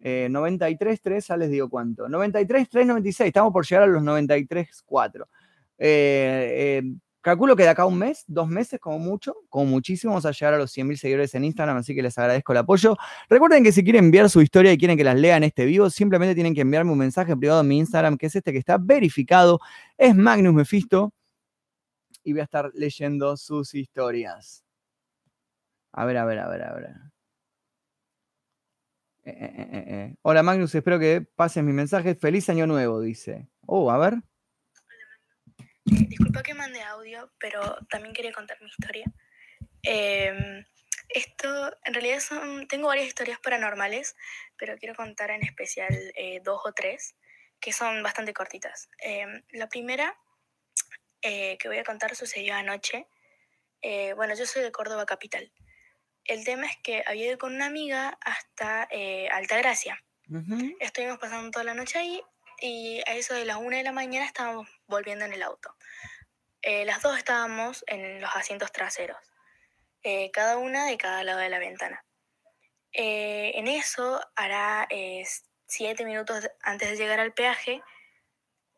[0.00, 2.06] Eh, 93.3, ya les digo cuánto.
[2.08, 5.26] 93.396, estamos por llegar a los 93.4.
[5.78, 10.24] Eh, eh Calculo que de acá un mes, dos meses como mucho, como muchísimo, vamos
[10.24, 12.96] a llegar a los 100.000 seguidores en Instagram, así que les agradezco el apoyo.
[13.28, 15.90] Recuerden que si quieren enviar su historia y quieren que las lea en este vivo,
[15.90, 18.78] simplemente tienen que enviarme un mensaje privado en mi Instagram, que es este que está
[18.78, 19.60] verificado,
[19.96, 21.12] es Magnus Mephisto,
[22.22, 24.64] y voy a estar leyendo sus historias.
[25.92, 26.90] A ver, a ver, a ver, a ver.
[29.24, 32.14] Eh, eh, eh, Hola Magnus, espero que pases mi mensaje.
[32.14, 33.48] Feliz año nuevo, dice.
[33.66, 34.22] Oh, a ver.
[35.90, 39.04] Disculpa que mande audio, pero también quería contar mi historia.
[39.82, 40.64] Em,
[41.08, 44.16] esto, en realidad son, tengo varias historias paranormales,
[44.56, 47.16] pero quiero contar en especial eh, dos o tres,
[47.60, 48.88] que son bastante cortitas.
[48.98, 50.16] Em, la primera
[51.22, 53.06] eh, que voy a contar sucedió anoche.
[53.80, 55.50] Eh, bueno, yo soy de Córdoba Capital.
[56.24, 58.86] El tema es que había ido con una amiga hasta
[59.32, 60.02] Altagracia.
[60.78, 62.22] Estuvimos pasando toda la noche ahí
[62.60, 65.74] y a eso de las una de la mañana estábamos volviendo en el auto.
[66.62, 69.18] Eh, las dos estábamos en los asientos traseros,
[70.02, 72.04] eh, cada una de cada lado de la ventana.
[72.92, 74.88] Eh, en eso, hará
[75.66, 77.82] siete minutos antes de llegar al peaje,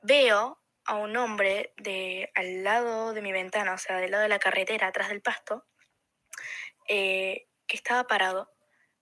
[0.03, 4.29] veo a un hombre de, al lado de mi ventana, o sea, del lado de
[4.29, 5.65] la carretera, atrás del pasto,
[6.87, 8.53] que estaba parado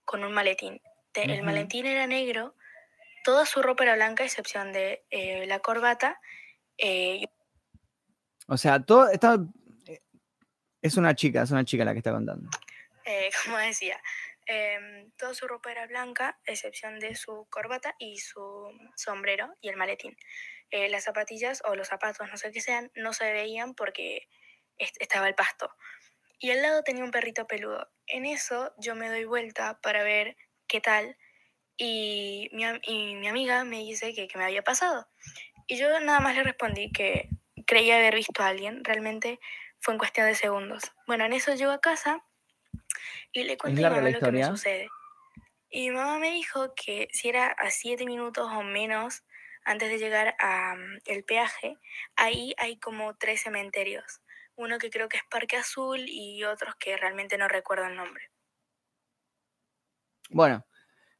[0.05, 0.81] con un maletín.
[1.15, 2.55] El maletín era negro
[3.23, 6.19] Toda su ropa era blanca, excepción de eh, la corbata.
[6.77, 7.25] Eh,
[8.47, 9.37] o sea, todo está,
[9.87, 10.01] eh,
[10.81, 12.49] es una chica, es una chica la que está contando.
[13.45, 14.01] como decía,
[14.45, 19.77] em, toda su ropa era blanca, excepción de su corbata y su sombrero y el
[19.77, 20.15] maletín.
[20.71, 24.27] las zapatillas o los zapatos, no sé qué sean, no se veían porque
[24.77, 25.75] estaba el pasto.
[26.39, 27.91] Y al lado tenía un perrito peludo.
[28.07, 31.17] En eso yo me doy vuelta para ver qué tal
[31.79, 35.07] y mi, y mi amiga me dice que, que, me había pasado.
[35.65, 37.29] Y yo nada más le respondí que
[37.65, 39.39] creía haber visto a alguien, realmente
[39.79, 40.91] fue en cuestión de segundos.
[41.07, 42.21] Bueno, en eso llego a casa
[43.31, 44.89] y le cuento a mi mamá lo que me sucede.
[45.69, 49.23] Y mi mamá me dijo que si era a siete minutos o menos
[49.63, 51.77] antes de llegar al peaje,
[52.17, 54.21] ahí hay como tres cementerios.
[54.55, 58.29] Uno que creo que es Parque Azul y otros que realmente no recuerdo el nombre.
[60.29, 60.65] Bueno,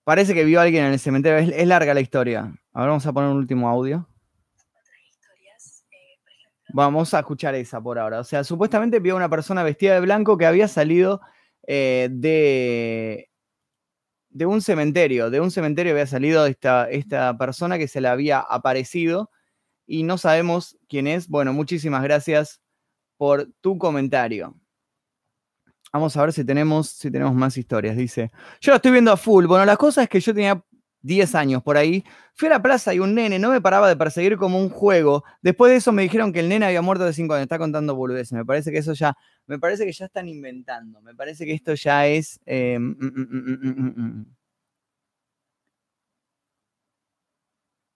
[0.09, 1.53] parece que vio a alguien en el cementerio.
[1.55, 2.51] Es, larga la historia.
[2.73, 4.09] Ahora vamos a poner un último audio.
[6.73, 8.19] Vamos a escuchar esa por ahora.
[8.19, 11.21] O sea, supuestamente vio a una persona vestida de blanco que había salido
[11.67, 13.29] eh, de,
[14.29, 15.29] de un cementerio.
[15.29, 19.29] De un cementerio había salido esta, esta persona que se le había aparecido
[19.85, 21.27] y no sabemos quién es.
[21.27, 22.63] Bueno, muchísimas gracias
[23.15, 24.55] por tu comentario.
[25.91, 27.97] Vamos a ver si tenemos, si tenemos más historias.
[27.97, 28.31] Dice,
[28.61, 29.45] yo la estoy viendo a full.
[29.45, 30.63] Bueno, la cosa es que yo tenía
[31.01, 32.03] 10 años por ahí.
[32.35, 35.23] Fui a la plaza y un nene no me paraba de perseguir como un juego.
[35.41, 37.43] Después de eso me dijeron que el nene había muerto de 5 años.
[37.43, 38.33] Está contando boludeces.
[38.33, 39.15] Me parece que eso ya,
[39.47, 41.01] me parece que ya están inventando.
[41.01, 42.39] Me parece que esto ya es...
[42.45, 44.25] eh, mm, mm, mm.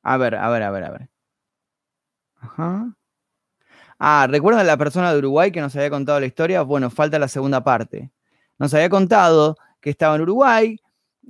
[0.03, 1.09] A ver, a ver, a ver, a ver.
[2.41, 2.93] Ajá.
[4.05, 6.61] Ah, ¿recuerdan la persona de Uruguay que nos había contado la historia?
[6.63, 8.11] Bueno, falta la segunda parte.
[8.59, 10.77] Nos había contado que estaba en Uruguay,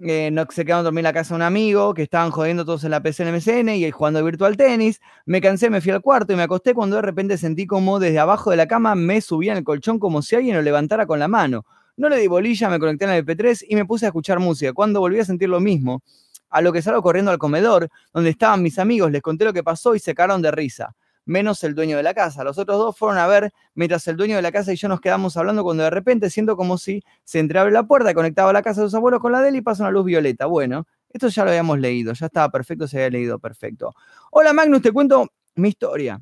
[0.01, 2.65] eh, no, se quedaron a dormir en la casa de un amigo, que estaban jodiendo
[2.65, 5.01] todos en la PC en y jugando virtual tenis.
[5.27, 8.17] Me cansé, me fui al cuarto y me acosté cuando de repente sentí como desde
[8.17, 11.19] abajo de la cama me subía en el colchón como si alguien lo levantara con
[11.19, 11.67] la mano.
[11.95, 14.73] No le di bolilla, me conecté en el MP3 y me puse a escuchar música.
[14.73, 16.01] Cuando volví a sentir lo mismo,
[16.49, 19.61] a lo que salgo corriendo al comedor, donde estaban mis amigos, les conté lo que
[19.61, 20.95] pasó y se cagaron de risa.
[21.25, 22.43] Menos el dueño de la casa.
[22.43, 24.99] Los otros dos fueron a ver mientras el dueño de la casa y yo nos
[25.01, 28.81] quedamos hablando cuando de repente siento como si se entreabre la puerta, conectaba la casa
[28.81, 30.45] de sus abuelos con la de él y pasa una luz violeta.
[30.45, 33.93] Bueno, esto ya lo habíamos leído, ya estaba perfecto, se había leído perfecto.
[34.31, 36.21] Hola Magnus, te cuento mi historia.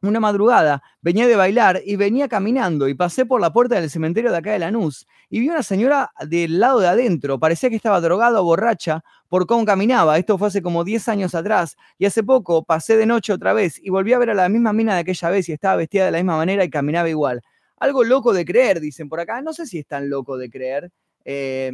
[0.00, 4.30] Una madrugada venía de bailar y venía caminando y pasé por la puerta del cementerio
[4.30, 8.00] de acá de Lanús y vi una señora del lado de adentro, parecía que estaba
[8.00, 10.16] drogada o borracha por cómo caminaba.
[10.16, 13.80] Esto fue hace como 10 años atrás y hace poco pasé de noche otra vez
[13.82, 16.12] y volví a ver a la misma mina de aquella vez y estaba vestida de
[16.12, 17.42] la misma manera y caminaba igual.
[17.78, 19.42] Algo loco de creer, dicen por acá.
[19.42, 20.90] No sé si es tan loco de creer.
[21.24, 21.72] Eh,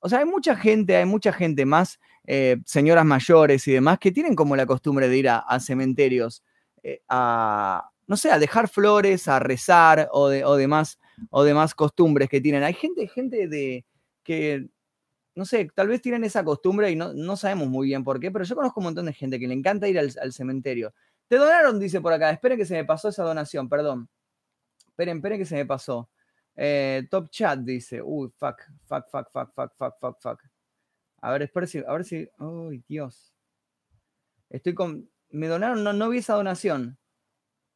[0.00, 4.10] o sea, hay mucha gente, hay mucha gente más, eh, señoras mayores y demás, que
[4.10, 6.42] tienen como la costumbre de ir a, cementerios
[7.08, 10.98] a, no sé, a dejar flores, a rezar o, de, o, demás,
[11.30, 12.62] o demás costumbres que tienen.
[12.62, 13.84] Hay gente, gente de
[14.22, 14.68] que,
[15.34, 18.30] no sé, tal vez tienen esa costumbre y no, no sabemos muy bien por qué,
[18.30, 20.92] pero yo conozco un montón de gente que le encanta ir al, cementerio.
[21.28, 22.30] Te donaron, dice por acá.
[22.30, 24.08] Esperen que se me pasó esa donación, perdón.
[24.88, 26.10] Esperen, esperen que se me pasó.
[26.54, 28.02] Eh, top chat dice.
[28.02, 30.42] Uy, fuck, fuck, fuck, fuck, fuck, fuck, fuck, fuck.
[31.22, 32.28] A ver, espera si, a ver si.
[32.38, 33.32] Uy, Dios.
[34.50, 35.08] Estoy con.
[35.32, 36.98] Me donaron, no, no vi esa donación.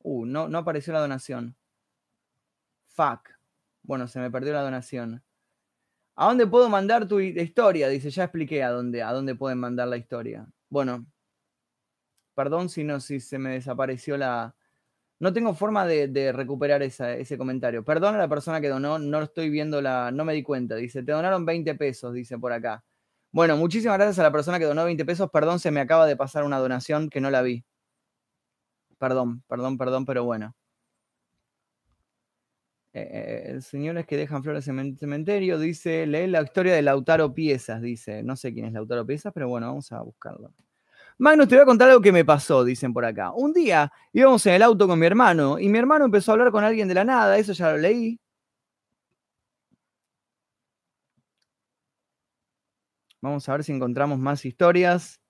[0.03, 1.57] Uh, no, no apareció la donación.
[2.89, 3.31] Fuck.
[3.83, 5.23] Bueno, se me perdió la donación.
[6.17, 7.89] ¿A dónde puedo mandar tu historia?
[7.89, 10.47] Dice, ya expliqué a dónde, a dónde pueden mandar la historia.
[10.69, 11.07] Bueno,
[12.35, 14.55] perdón si no, si se me desapareció la.
[15.19, 17.85] No tengo forma de, de recuperar esa, ese comentario.
[17.85, 20.11] Perdón a la persona que donó, no estoy viendo la.
[20.11, 20.77] No me di cuenta.
[20.77, 22.85] Dice, te donaron 20 pesos, dice por acá.
[23.33, 25.31] Bueno, muchísimas gracias a la persona que donó 20 pesos.
[25.31, 27.65] Perdón, se me acaba de pasar una donación que no la vi.
[28.99, 30.55] Perdón, perdón, perdón, pero bueno.
[32.99, 37.83] Eh, señores que dejan flores en el cementerio, dice, lee la historia de Lautaro Piezas,
[37.83, 38.23] dice.
[38.23, 40.55] No sé quién es Lautaro Piezas, pero bueno, vamos a buscarlo.
[41.19, 43.33] Magnus, te voy a contar algo que me pasó, dicen por acá.
[43.33, 46.53] Un día íbamos en el auto con mi hermano y mi hermano empezó a hablar
[46.53, 48.19] con alguien de la nada, eso ya lo leí.
[53.27, 55.21] Vamos a ver si encontramos más historias.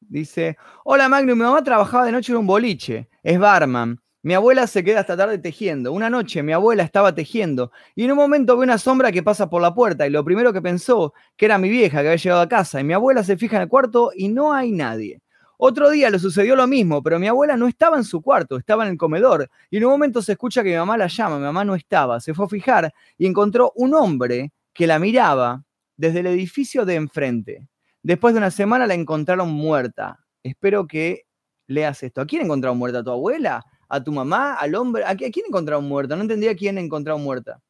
[0.00, 4.00] Dice, hola Magnus, mi mamá trabajaba de noche en un boliche, es barman.
[4.22, 5.92] Mi abuela se queda hasta tarde tejiendo.
[5.92, 9.50] Una noche mi abuela estaba tejiendo y en un momento ve una sombra que pasa
[9.50, 12.40] por la puerta y lo primero que pensó que era mi vieja que había llegado
[12.40, 15.20] a casa y mi abuela se fija en el cuarto y no hay nadie.
[15.58, 18.86] Otro día le sucedió lo mismo, pero mi abuela no estaba en su cuarto, estaba
[18.86, 21.44] en el comedor y en un momento se escucha que mi mamá la llama, mi
[21.44, 25.63] mamá no estaba, se fue a fijar y encontró un hombre que la miraba
[25.96, 27.68] desde el edificio de enfrente.
[28.02, 30.18] Después de una semana la encontraron muerta.
[30.42, 31.26] Espero que
[31.66, 32.20] leas esto.
[32.20, 32.98] ¿A quién encontraron muerta?
[32.98, 33.64] ¿A tu abuela?
[33.88, 34.54] ¿A tu mamá?
[34.54, 35.04] ¿Al hombre?
[35.06, 36.16] ¿A quién encontraron muerta?
[36.16, 37.62] No entendía quién encontraron muerta.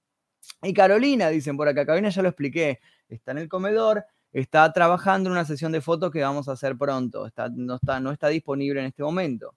[0.63, 5.29] Y Carolina, dicen por acá, Carolina ya lo expliqué, está en el comedor, está trabajando
[5.29, 7.29] en una sesión de fotos que vamos a hacer pronto.
[7.55, 9.55] No, está, no está disponible en este momento.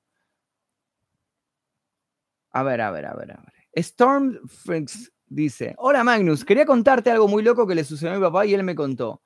[2.51, 3.53] A ver, a ver, a ver, a ver.
[3.73, 8.21] Storm Freaks dice, hola Magnus, quería contarte algo muy loco que le sucedió a mi
[8.21, 9.21] papá y él me contó.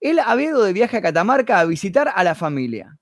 [0.00, 2.98] Él había ido de viaje a Catamarca a visitar a la familia.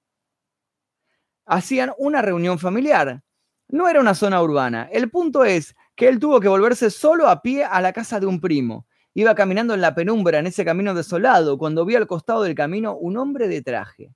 [1.46, 3.22] Hacían una reunión familiar.
[3.68, 4.88] No era una zona urbana.
[4.92, 8.26] El punto es que él tuvo que volverse solo a pie a la casa de
[8.26, 8.86] un primo.
[9.14, 12.96] Iba caminando en la penumbra en ese camino desolado cuando vio al costado del camino
[12.96, 14.14] un hombre de traje.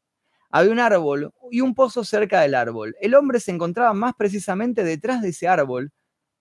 [0.51, 2.97] Había un árbol y un pozo cerca del árbol.
[3.01, 5.93] El hombre se encontraba más precisamente detrás de ese árbol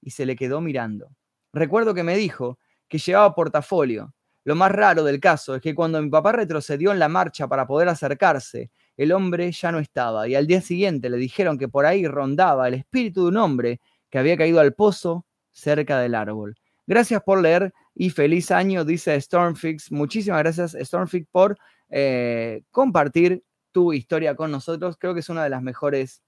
[0.02, 1.17] y se le quedó mirando.
[1.58, 4.14] Recuerdo que me dijo que llevaba portafolio.
[4.44, 7.66] Lo más raro del caso es que cuando mi papá retrocedió en la marcha para
[7.66, 11.86] poder acercarse, el hombre ya no estaba y al día siguiente le dijeron que por
[11.86, 16.56] ahí rondaba el espíritu de un hombre que había caído al pozo cerca del árbol.
[16.86, 19.92] Gracias por leer y feliz año, dice Stormfix.
[19.92, 21.58] Muchísimas gracias, Stormfix, por
[21.90, 24.96] eh, compartir tu historia con nosotros.
[24.98, 26.22] Creo que es una de las mejores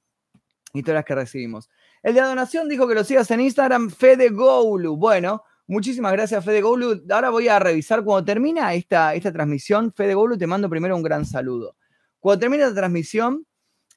[0.73, 1.69] historias que recibimos.
[2.01, 4.95] El de donación dijo que lo sigas en Instagram, Fede Goulu.
[4.95, 7.03] Bueno, muchísimas gracias, Fede Goulu.
[7.09, 9.91] Ahora voy a revisar cuando termina esta, esta transmisión.
[9.93, 11.75] Fede Goulu, te mando primero un gran saludo.
[12.19, 13.45] Cuando termine la transmisión,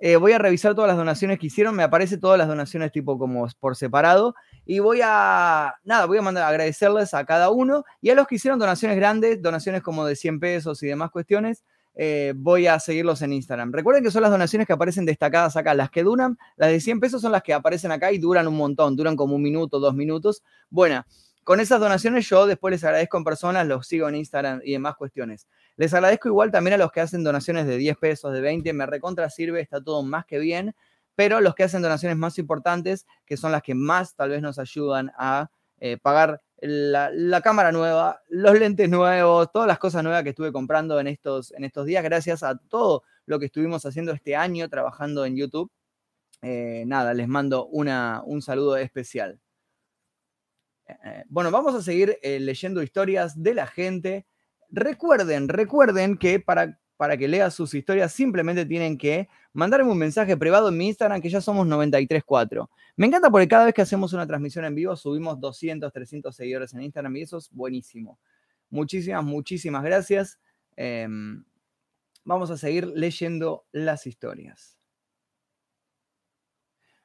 [0.01, 1.77] eh, voy a revisar todas las donaciones que hicieron.
[1.77, 4.35] Me aparece todas las donaciones tipo como por separado.
[4.65, 7.85] Y voy a, nada, voy a mandar agradecerles a cada uno.
[8.01, 11.63] Y a los que hicieron donaciones grandes, donaciones como de 100 pesos y demás cuestiones,
[11.95, 13.73] eh, voy a seguirlos en Instagram.
[13.73, 15.75] Recuerden que son las donaciones que aparecen destacadas acá.
[15.75, 18.57] Las que duran, las de 100 pesos son las que aparecen acá y duran un
[18.57, 18.97] montón.
[18.97, 20.43] Duran como un minuto, dos minutos.
[20.71, 21.05] Bueno,
[21.45, 24.95] con esas donaciones yo después les agradezco en personas, los sigo en Instagram y demás
[24.97, 25.49] cuestiones.
[25.77, 28.87] Les agradezco igual también a los que hacen donaciones de 10 pesos, de 20, me
[28.87, 30.75] recontra sirve, está todo más que bien,
[31.17, 34.59] pero los que hacen donaciones más importantes, que son las que más tal vez nos
[34.59, 40.31] ayudan a eh, pagar la, cámara nueva, los lentes nuevos, todas las cosas nuevas que
[40.31, 44.37] estuve comprando en estos, en estos días, gracias a todo lo que estuvimos haciendo este
[44.37, 45.71] año trabajando en YouTube.
[46.41, 49.41] Eh, nada, les mando una, un saludo especial.
[50.87, 54.27] Eh, bueno, vamos a seguir leyendo historias de la gente.
[54.71, 60.37] Recuerden, recuerden que para, para que leas sus historias simplemente tienen que mandarme un mensaje
[60.37, 62.71] privado en mi Instagram que ya somos 934.
[62.97, 66.73] Me encanta porque cada vez que hacemos una transmisión en vivo subimos 200, 300 seguidores
[66.75, 68.19] en Instagram y eso es buenísimo.
[68.71, 70.39] Muchísimas, muchísimas gracias.
[70.77, 71.45] Em,
[72.25, 74.79] vamos a seguir leyendo las historias.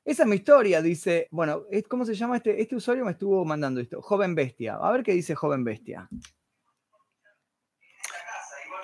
[0.06, 2.62] Esa es mi historia, dice, bueno, ¿cómo se llama este?
[2.62, 4.76] Este usuario me estuvo mandando esto, Joven Bestia.
[4.76, 6.08] A ver qué dice Joven Bestia.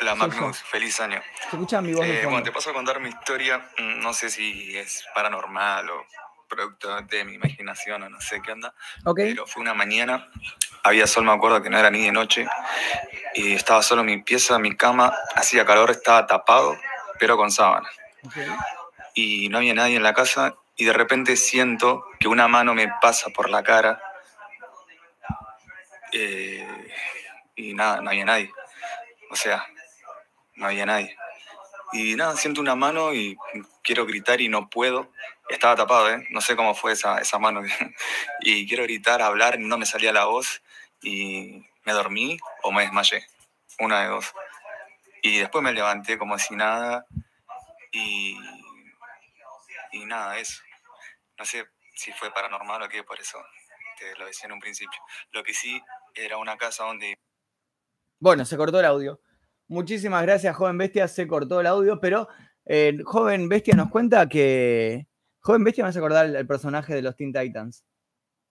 [0.03, 1.21] Hola Magnus, feliz año.
[1.39, 2.05] ¿Se escucha mi voz?
[2.05, 3.69] Eh, bueno, te paso a contar mi historia.
[3.77, 6.05] Mm, no sé si es paranormal o
[6.49, 8.75] producto de mi imaginación o no sé qué onda.
[9.15, 10.29] Pero fue una mañana,
[10.83, 12.45] había sol, me acuerdo que no era ni de noche,
[13.33, 16.77] y estaba solo en mi pieza, mi cama, hacía calor, estaba tapado,
[17.17, 17.87] pero con sábana.
[19.13, 22.89] Y no había nadie en la casa, y de repente siento que una mano me
[23.01, 24.03] pasa por la cara.
[26.11, 26.91] Eh,
[27.55, 28.51] y nada, no había nadie.
[29.31, 29.65] O sea,
[30.55, 31.15] no había nadie.
[31.93, 33.37] Y nada, siento una mano y
[33.83, 35.11] quiero gritar y no puedo.
[35.49, 36.27] Estaba tapado, ¿eh?
[36.31, 37.61] No sé cómo fue esa, esa mano.
[38.41, 40.63] y quiero gritar, hablar, no me salía la voz
[41.01, 43.27] y me dormí o me desmayé.
[43.79, 44.33] Una de dos.
[45.21, 47.05] Y después me levanté como si nada
[47.91, 48.37] y,
[49.91, 50.61] y nada, eso.
[51.37, 53.37] No sé si fue paranormal o qué, por eso
[53.99, 54.99] te lo decía en un principio.
[55.31, 55.81] Lo que sí
[56.15, 57.15] era una casa donde...
[58.19, 59.19] Bueno, se cortó el audio.
[59.73, 61.07] Muchísimas gracias, Joven Bestia.
[61.07, 62.27] Se cortó el audio, pero
[62.63, 65.07] eh, Joven Bestia nos cuenta que.
[65.39, 67.83] Joven Bestia me hace acordar el, personaje de los Teen Titans.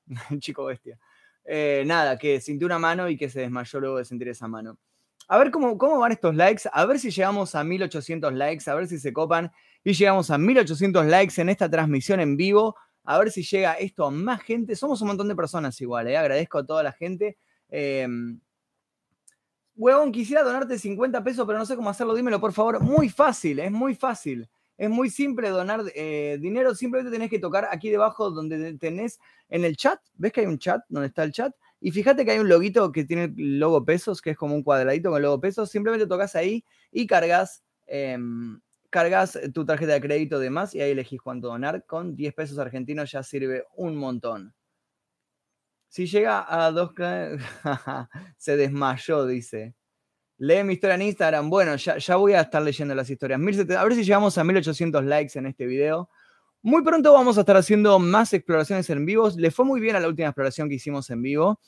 [0.41, 0.99] Chico Bestia.
[1.45, 4.79] Eh, nada, que sintió una mano y que se desmayó luego de sentir esa mano.
[5.29, 8.75] A ver cómo, cómo van estos likes, a ver si llegamos a 1800 likes, a
[8.75, 9.53] ver si se copan
[9.85, 14.07] y llegamos a 1800 likes en esta transmisión en vivo, a ver si llega esto
[14.07, 14.75] a más gente.
[14.75, 16.17] Somos un montón de personas igual, ¿eh?
[16.17, 17.39] agradezco a toda la gente.
[19.77, 22.81] Huevón, quisiera donarte 50 pesos, pero no sé cómo hacerlo, dímelo por favor.
[22.81, 24.49] Muy fácil, es muy fácil.
[24.79, 29.65] Es muy simple donar eh, dinero, simplemente tenés que tocar aquí debajo donde tenés en
[29.65, 30.01] el chat.
[30.15, 31.55] ¿Ves que hay un chat donde está el chat?
[31.81, 34.63] Y fíjate que hay un loguito que tiene el logo pesos, que es como un
[34.63, 35.71] cuadradito con el logo pesos.
[35.71, 38.61] Simplemente tocas ahí y cargas, em,
[38.91, 41.85] cargas tu tarjeta de crédito de más y ahí elegís cuánto donar.
[41.87, 44.55] Con 10 pesos argentinos ya sirve un montón.
[45.93, 46.93] Si llega a dos...
[48.39, 49.75] se desmayó, dice.
[50.39, 51.51] Lee mi historia en Instagram.
[51.51, 53.39] Bueno, ya, voy a estar leyendo las historias.
[53.39, 56.09] A ver si llegamos a 1800 likes en este video.
[56.63, 59.29] Muy pronto vamos a estar haciendo más exploraciones en vivo.
[59.37, 61.61] Le fue muy bien a la última exploración que hicimos en vivo.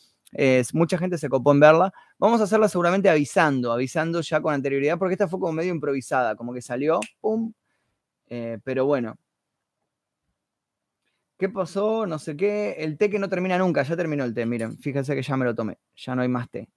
[0.72, 1.92] mucha gente se copó en verla.
[2.18, 6.34] Vamos a hacerla seguramente avisando, avisando ya con anterioridad, porque esta fue como medio improvisada,
[6.34, 7.52] como que salió, pum.
[8.28, 9.18] Eh, pero bueno,
[11.36, 12.06] ¿Qué pasó?
[12.06, 12.76] No sé qué.
[12.78, 13.82] El té que no termina nunca.
[13.82, 14.46] Ya terminó el té.
[14.46, 15.78] Miren, fíjense que ya me lo tomé.
[15.96, 16.68] Ya no hay más té.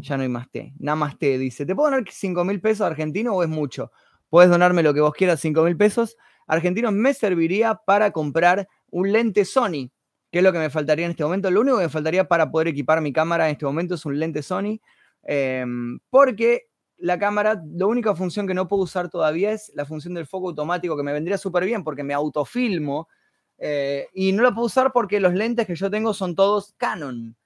[0.00, 0.72] Ya no hay más té.
[0.78, 1.38] Nada más té.
[1.38, 3.90] Dice, ¿te puedo donar 5 mil pesos argentino o es mucho?
[4.28, 6.16] Puedes donarme lo que vos quieras, 5 mil pesos.
[6.46, 9.90] Argentinos me serviría para comprar un lente Sony.
[10.30, 11.50] ¿Qué es lo que me faltaría en este momento?
[11.50, 14.18] Lo único que me faltaría para poder equipar mi cámara en este momento es un
[14.18, 14.78] lente Sony,
[15.22, 16.68] em, porque
[16.98, 20.48] la cámara, la única función que no puedo usar todavía es la función del foco
[20.48, 23.08] automático, que me vendría súper bien porque me autofilmo,
[23.58, 27.36] eh, y no la puedo usar porque los lentes que yo tengo son todos Canon,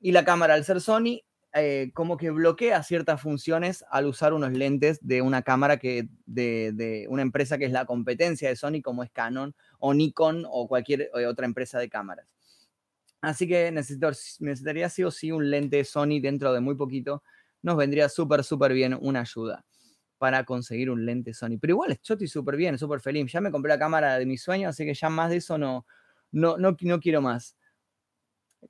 [0.00, 1.22] y la cámara al ser Sony
[1.54, 7.06] eh, como que bloquea ciertas funciones al usar unos lentes de una cámara que de,
[7.08, 11.10] una empresa que es la competencia de Sony, como es Canon o Nikon o cualquier
[11.14, 12.26] eh, otra empresa de cámaras.
[13.20, 14.08] Así que necesito,
[14.40, 17.22] necesitaría sí o sí un lente Sony dentro de muy poquito.
[17.62, 19.64] Nos vendría súper, súper bien una ayuda
[20.18, 21.58] para conseguir un lente Sony.
[21.60, 23.30] Pero igual yo estoy súper bien, súper feliz.
[23.32, 25.86] Ya me compré la cámara de mi sueño, así que ya más de eso no,
[26.32, 27.56] no, no, quiero más.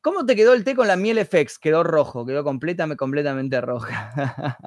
[0.03, 1.59] ¿Cómo te quedó el té con la miel FX?
[1.59, 4.59] Quedó rojo, quedó completamente, completamente roja.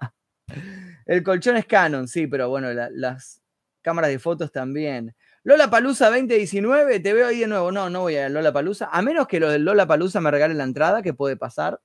[1.05, 3.41] el colchón es Canon, sí, pero bueno, la, las
[3.81, 5.15] cámaras de fotos también.
[5.43, 7.71] Lola Palusa 2019, te veo ahí de nuevo.
[7.71, 10.57] No, no voy a Lola Palusa, a menos que los de Lola Palusa me regalen
[10.57, 11.81] la entrada, que puede pasar,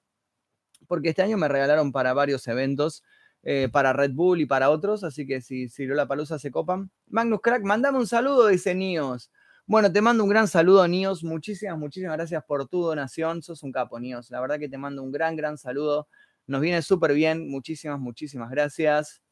[0.87, 3.03] porque este año me regalaron para varios eventos,
[3.49, 6.91] eh, para Red Bull y para otros, así que si, si Lola Palusa se copan.
[7.07, 9.31] Magnus Crack, mandame un saludo, dice Nios.
[9.67, 11.23] Bueno, te mando un gran saludo, Nios.
[11.23, 13.45] Muchísimas, muchísimas gracias por tu donación.
[13.45, 14.33] Sos un capo, Nios.
[14.33, 16.09] La verdad que te mando un gran, gran saludo.
[16.49, 17.49] Nos viene súper bien.
[17.49, 19.23] Muchísimas, muchísimas gracias.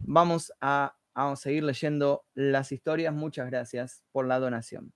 [0.00, 3.14] Vamos a, a, seguir leyendo las historias.
[3.14, 4.92] Muchas gracias por la donación.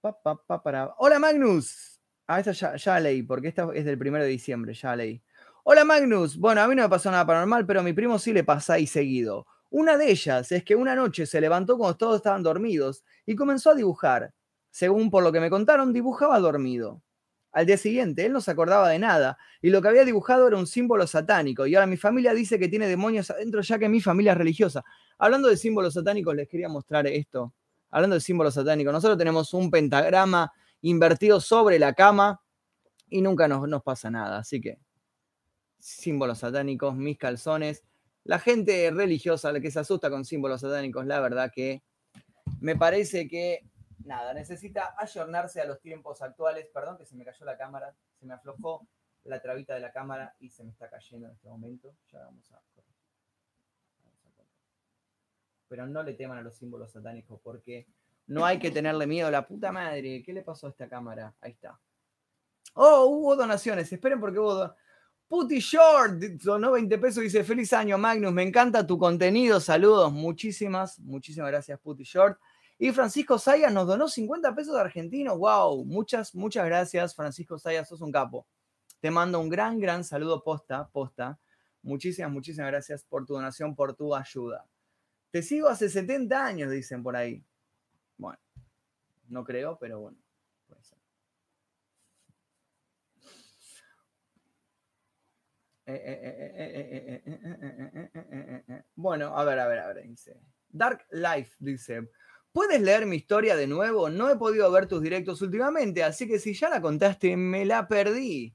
[0.00, 0.94] Pa, pa, pa, para.
[0.96, 2.00] Hola, Magnus.
[2.26, 4.72] Ah, esta ya, ya leí, porque esta es del primero de diciembre.
[4.72, 5.22] Ya leí.
[5.62, 6.38] Hola, Magnus.
[6.38, 8.78] Bueno, a mí no me pasó nada paranormal, pero a mi primo sí le pasa
[8.78, 9.46] y seguido.
[9.68, 13.70] Una de ellas es que una noche se levantó cuando todos estaban dormidos y comenzó
[13.70, 14.32] a dibujar.
[14.70, 17.02] Según por lo que me contaron, dibujaba dormido.
[17.52, 20.56] Al día siguiente, él no se acordaba de nada y lo que había dibujado era
[20.56, 21.66] un símbolo satánico.
[21.66, 24.82] Y ahora mi familia dice que tiene demonios adentro ya que mi familia es religiosa.
[25.18, 27.52] Hablando de símbolos satánicos, les quería mostrar esto.
[27.90, 32.40] Hablando de símbolos satánicos, nosotros tenemos un pentagrama invertido sobre la cama
[33.10, 34.38] y nunca nos, nos pasa nada.
[34.38, 34.78] Así que,
[35.80, 37.82] símbolos satánicos, mis calzones.
[38.24, 41.82] La gente religiosa, la que se asusta con símbolos satánicos, la verdad que
[42.60, 43.66] me parece que,
[44.04, 46.68] nada, necesita ayornarse a los tiempos actuales.
[46.72, 48.86] Perdón que se me cayó la cámara, se me aflojó
[49.24, 51.94] la trabita de la cámara y se me está cayendo en este momento.
[52.12, 52.60] Ya vamos a
[55.68, 57.86] Pero no le teman a los símbolos satánicos porque
[58.26, 60.22] no hay que tenerle miedo la puta madre.
[60.22, 61.34] ¿Qué le pasó a esta cámara?
[61.40, 61.78] Ahí está.
[62.74, 63.92] Oh, hubo donaciones.
[63.92, 64.89] Esperen porque hubo donaciones.
[65.30, 67.22] Putty Short donó 20 pesos.
[67.22, 68.32] Dice: Feliz año, Magnus.
[68.32, 69.60] Me encanta tu contenido.
[69.60, 70.12] Saludos.
[70.12, 72.36] Muchísimas, muchísimas gracias, Putty Short.
[72.76, 75.38] Y Francisco Sayas nos donó 50 pesos de argentino.
[75.38, 75.84] ¡Wow!
[75.84, 77.86] Muchas, muchas gracias, Francisco Sayas.
[77.88, 78.44] Sos un capo.
[78.98, 81.38] Te mando un gran, gran saludo posta, posta.
[81.80, 84.66] Muchísimas, muchísimas gracias por tu donación, por tu ayuda.
[85.30, 87.44] Te sigo hace 70 años, dicen por ahí.
[88.16, 88.40] Bueno,
[89.28, 90.18] no creo, pero bueno.
[98.94, 100.40] Bueno, a ver, a ver, a ver, dice.
[100.68, 102.08] Dark Life dice,
[102.52, 104.08] ¿puedes leer mi historia de nuevo?
[104.08, 107.88] No he podido ver tus directos últimamente, así que si ya la contaste, me la
[107.88, 108.54] perdí.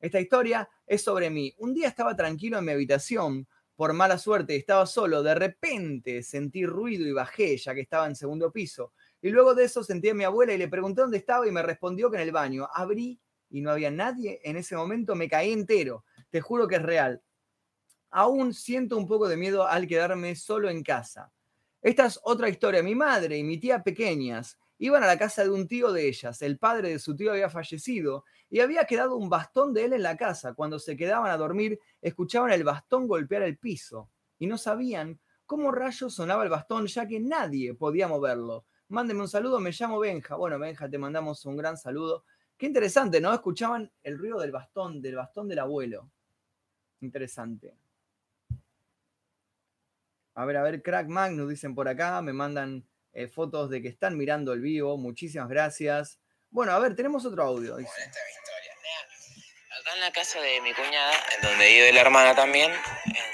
[0.00, 1.54] Esta historia es sobre mí.
[1.58, 3.48] Un día estaba tranquilo en mi habitación,
[3.78, 8.16] por mala suerte estaba solo, de repente sentí ruido y bajé, ya que estaba en
[8.16, 8.92] segundo piso.
[9.22, 11.62] Y luego de eso sentí a mi abuela y le pregunté dónde estaba y me
[11.62, 12.68] respondió que en el baño.
[12.72, 13.20] Abrí
[13.50, 14.40] y no había nadie.
[14.42, 16.04] En ese momento me caí entero.
[16.30, 17.22] Te juro que es real.
[18.10, 21.32] Aún siento un poco de miedo al quedarme solo en casa.
[21.82, 22.82] Esta es otra historia.
[22.82, 26.40] Mi madre y mi tía pequeñas iban a la casa de un tío de ellas.
[26.42, 30.02] El padre de su tío había fallecido y había quedado un bastón de él en
[30.02, 30.54] la casa.
[30.54, 35.72] Cuando se quedaban a dormir, escuchaban el bastón golpear el piso y no sabían cómo
[35.72, 38.66] rayos sonaba el bastón, ya que nadie podía moverlo.
[38.88, 40.36] Mándeme un saludo, me llamo Benja.
[40.36, 42.24] Bueno, Benja, te mandamos un gran saludo.
[42.56, 43.32] Qué interesante, ¿no?
[43.32, 46.10] Escuchaban el ruido del bastón, del bastón del abuelo.
[47.00, 47.74] Interesante.
[50.34, 53.88] A ver, a ver, Crack Magnus dicen por acá, me mandan eh, fotos de que
[53.88, 56.20] están mirando el vivo, muchísimas gracias.
[56.50, 57.76] Bueno, a ver, tenemos otro audio.
[57.76, 57.90] Dice.
[59.80, 62.72] Acá en la casa de mi cuñada, en donde vive la hermana también,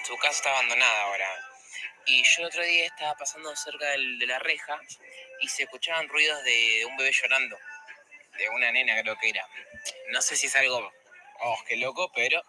[0.07, 1.27] su casa está abandonada ahora.
[2.07, 4.81] Y yo el otro día estaba pasando cerca del, de la reja
[5.41, 7.57] y se escuchaban ruidos de un bebé llorando,
[8.39, 9.47] de una nena creo que era.
[10.11, 10.91] No sé si es algo,
[11.41, 12.43] oh, qué loco, pero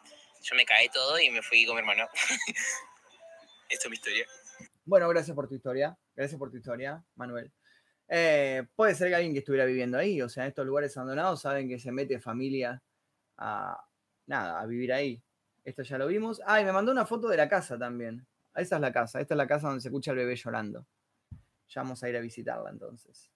[0.45, 2.07] yo me caí todo y me fui con mi hermano.
[3.69, 4.27] Esta es mi historia.
[4.85, 5.97] Bueno, gracias por tu historia.
[6.15, 7.51] Gracias por tu historia, Manuel.
[8.07, 11.41] Eh, puede ser que alguien que estuviera viviendo ahí, o sea, en estos lugares abandonados
[11.41, 12.83] saben que se mete familia
[13.37, 13.83] a
[14.27, 15.19] nada, a vivir ahí.
[15.63, 16.39] Esto ya lo vimos.
[16.45, 18.27] Ah, y me mandó una foto de la casa también.
[18.53, 20.85] Esa es la casa, esta es la casa donde se escucha el bebé llorando.
[21.69, 23.31] Ya vamos a ir a visitarla entonces.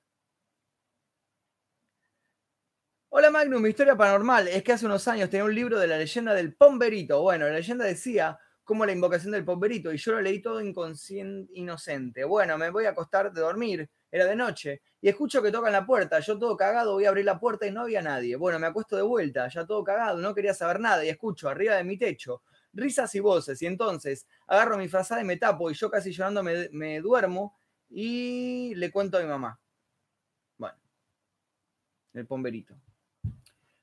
[3.12, 5.98] Hola Magnum, mi historia paranormal es que hace unos años tenía un libro de la
[5.98, 7.24] leyenda del Pomberito.
[7.24, 11.52] Bueno, la leyenda decía como la invocación del Pomberito y yo lo leí todo inconsciente,
[11.56, 12.24] inocente.
[12.24, 15.88] Bueno, me voy a acostar de dormir, era de noche, y escucho que tocan la
[15.88, 16.20] puerta.
[16.20, 18.36] Yo todo cagado voy a abrir la puerta y no había nadie.
[18.36, 21.76] Bueno, me acuesto de vuelta, ya todo cagado, no quería saber nada y escucho arriba
[21.76, 22.44] de mi techo
[22.74, 23.60] risas y voces.
[23.64, 27.58] Y entonces agarro mi frazada y me tapo y yo casi llorando me, me duermo
[27.90, 29.60] y le cuento a mi mamá.
[30.58, 30.78] Bueno,
[32.14, 32.76] el pomberito.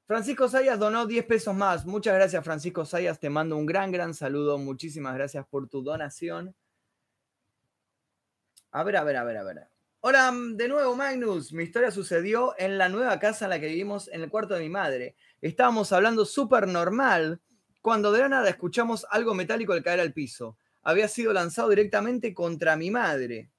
[0.06, 1.84] Francisco Sayas donó 10 pesos más.
[1.84, 3.18] Muchas gracias, Francisco Sayas.
[3.18, 4.56] Te mando un gran, gran saludo.
[4.56, 6.54] Muchísimas gracias por tu donación.
[8.70, 9.68] A ver, a ver, a ver, a ver.
[9.98, 11.52] Hola, de nuevo, Magnus.
[11.52, 14.60] Mi historia sucedió en la nueva casa en la que vivimos en el cuarto de
[14.60, 15.16] mi madre.
[15.40, 17.40] Estábamos hablando súper normal
[17.82, 20.56] cuando de la nada escuchamos algo metálico al caer al piso.
[20.82, 23.50] Había sido lanzado directamente contra mi madre.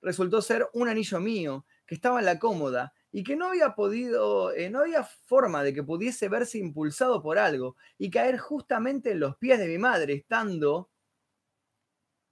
[0.00, 4.52] Resultó ser un anillo mío que estaba en la cómoda y que no había podido,
[4.52, 9.20] eh, no había forma de que pudiese verse impulsado por algo y caer justamente en
[9.20, 10.90] los pies de mi madre, estando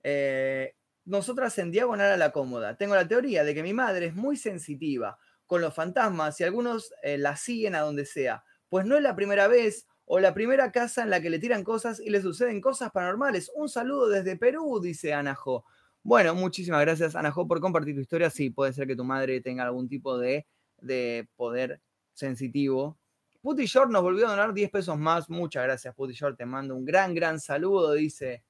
[0.03, 0.75] eh,
[1.05, 2.77] nosotras en diagonal a la cómoda.
[2.77, 6.93] Tengo la teoría de que mi madre es muy sensitiva con los fantasmas y algunos
[7.05, 10.73] eh, la siguen a donde sea, pues no es la primera vez o la primera
[10.73, 13.53] casa en la que le tiran cosas y le suceden cosas paranormales.
[13.55, 15.65] Un saludo desde Perú, dice Anajo.
[16.03, 18.31] Bueno, muchísimas gracias, Anajo, por compartir tu historia.
[18.31, 20.45] Sí, puede ser que tu madre tenga algún tipo de
[20.83, 21.81] de poder
[22.13, 22.99] sensitivo.
[23.41, 25.29] Putty Short nos volvió a donar 10 pesos más.
[25.29, 26.37] Muchas gracias, Putty Short.
[26.37, 27.93] Te mando un gran, gran saludo.
[27.93, 28.45] Dice.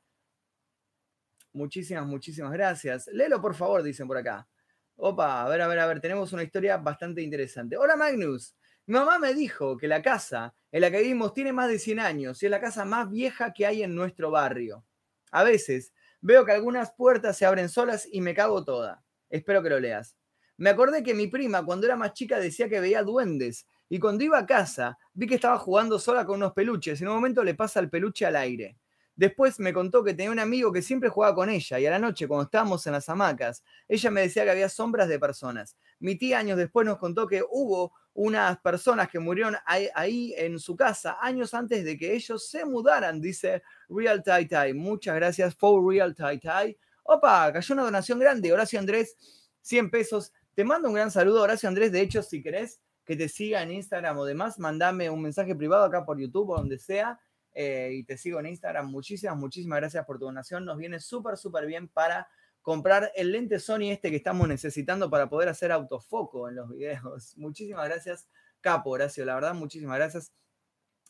[1.53, 3.07] Muchísimas, muchísimas gracias.
[3.09, 4.49] Léelo, por favor, dicen por acá.
[4.97, 6.01] Opa, a ver, a ver, a ver.
[6.01, 7.76] Tenemos una historia bastante interesante.
[7.76, 8.55] Hola, Magnus.
[8.87, 12.01] Mi mamá me dijo que la casa en la que vivimos tiene más de 100
[12.01, 14.85] años y es la casa más vieja que hay en nuestro barrio.
[15.30, 19.05] A veces veo que algunas puertas se abren solas y me cago toda.
[19.30, 20.16] Espero que lo leas.
[20.57, 24.24] Me acordé que mi prima cuando era más chica decía que veía duendes y cuando
[24.24, 27.00] iba a casa vi que estaba jugando sola con unos peluches.
[27.00, 28.76] En un momento le pasa el peluche al aire.
[29.14, 31.98] Después me contó que tenía un amigo que siempre jugaba con ella y a la
[31.98, 35.76] noche cuando estábamos en las hamacas, ella me decía que había sombras de personas.
[35.98, 40.76] Mi tía años después nos contó que hubo unas personas que murieron ahí, en su
[40.76, 44.74] casa años antes de que ellos se mudaran, dice Real Tai Tai.
[44.74, 46.76] Muchas gracias, for Real Tai Tai.
[47.05, 48.53] Opa, cayó una donación grande.
[48.53, 49.16] Horacio Andrés,
[49.61, 50.32] 100 pesos.
[50.55, 51.92] Te mando un gran saludo, Horacio Andrés.
[51.92, 55.84] De hecho, si querés que te siga en Instagram o demás, mandame un mensaje privado
[55.84, 57.18] acá por YouTube o donde sea.
[57.55, 58.90] Eh, y te sigo en Instagram.
[58.90, 60.64] Muchísimas, muchísimas gracias por tu donación.
[60.64, 62.28] Nos viene súper, súper bien para
[62.61, 67.34] comprar el lente Sony este que estamos necesitando para poder hacer autofoco en los videos.
[67.36, 68.28] Muchísimas gracias,
[68.61, 69.24] Capo, Horacio.
[69.24, 70.32] La verdad, muchísimas gracias.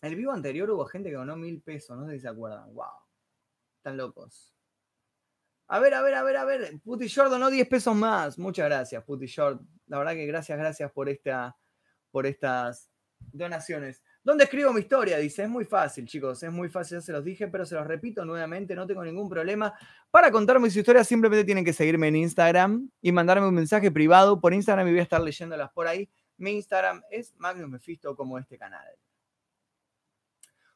[0.01, 2.73] El vivo anterior hubo gente que ganó mil pesos, no sé si se acuerdan.
[2.75, 2.87] ¡Wow!
[3.77, 4.52] Están locos.
[5.73, 6.81] A ver, a ver, a ver, a ver.
[6.85, 8.39] Putty Short donó 10 pesos más.
[8.39, 9.63] Muchas gracias, Putty Short.
[9.87, 11.57] La verdad que gracias, gracias por, esta,
[12.11, 12.91] por estas
[13.33, 14.03] donaciones.
[14.23, 15.17] ¿Dónde escribo mi historia?
[15.17, 17.87] Dice, es muy fácil, chicos, es muy fácil, ya se los dije, pero se los
[17.87, 19.73] repito nuevamente, no tengo ningún problema.
[20.11, 24.43] Para contarme mis historias simplemente tienen que seguirme en Instagram y mandarme un mensaje privado
[24.43, 26.07] por Instagram y voy a estar leyéndolas por ahí.
[26.37, 28.85] Mi Instagram es Magnus Mephisto como este canal.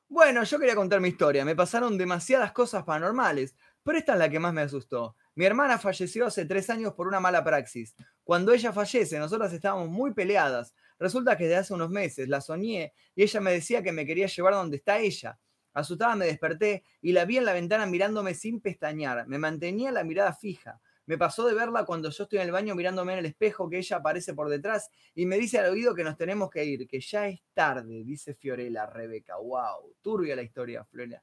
[0.09, 1.45] Bueno, yo quería contar mi historia.
[1.45, 3.57] Me pasaron demasiadas cosas paranormales.
[3.87, 5.15] Pero esta es la que más me asustó.
[5.37, 7.95] Mi hermana falleció hace tres años por una mala praxis.
[8.25, 10.75] Cuando ella fallece, nosotras estábamos muy peleadas.
[10.99, 14.27] Resulta que desde hace unos meses la soñé y ella me decía que me quería
[14.27, 15.39] llevar donde está ella.
[15.73, 19.29] Asustada me desperté y la vi en la ventana mirándome sin pestañear.
[19.29, 20.81] Me mantenía la mirada fija.
[21.05, 23.79] Me pasó de verla cuando yo estoy en el baño mirándome en el espejo que
[23.79, 26.99] ella aparece por detrás y me dice al oído que nos tenemos que ir, que
[26.99, 29.37] ya es tarde, dice Fiorella Rebeca.
[29.37, 29.95] ¡Wow!
[30.03, 31.23] Turbia la historia, Fiorella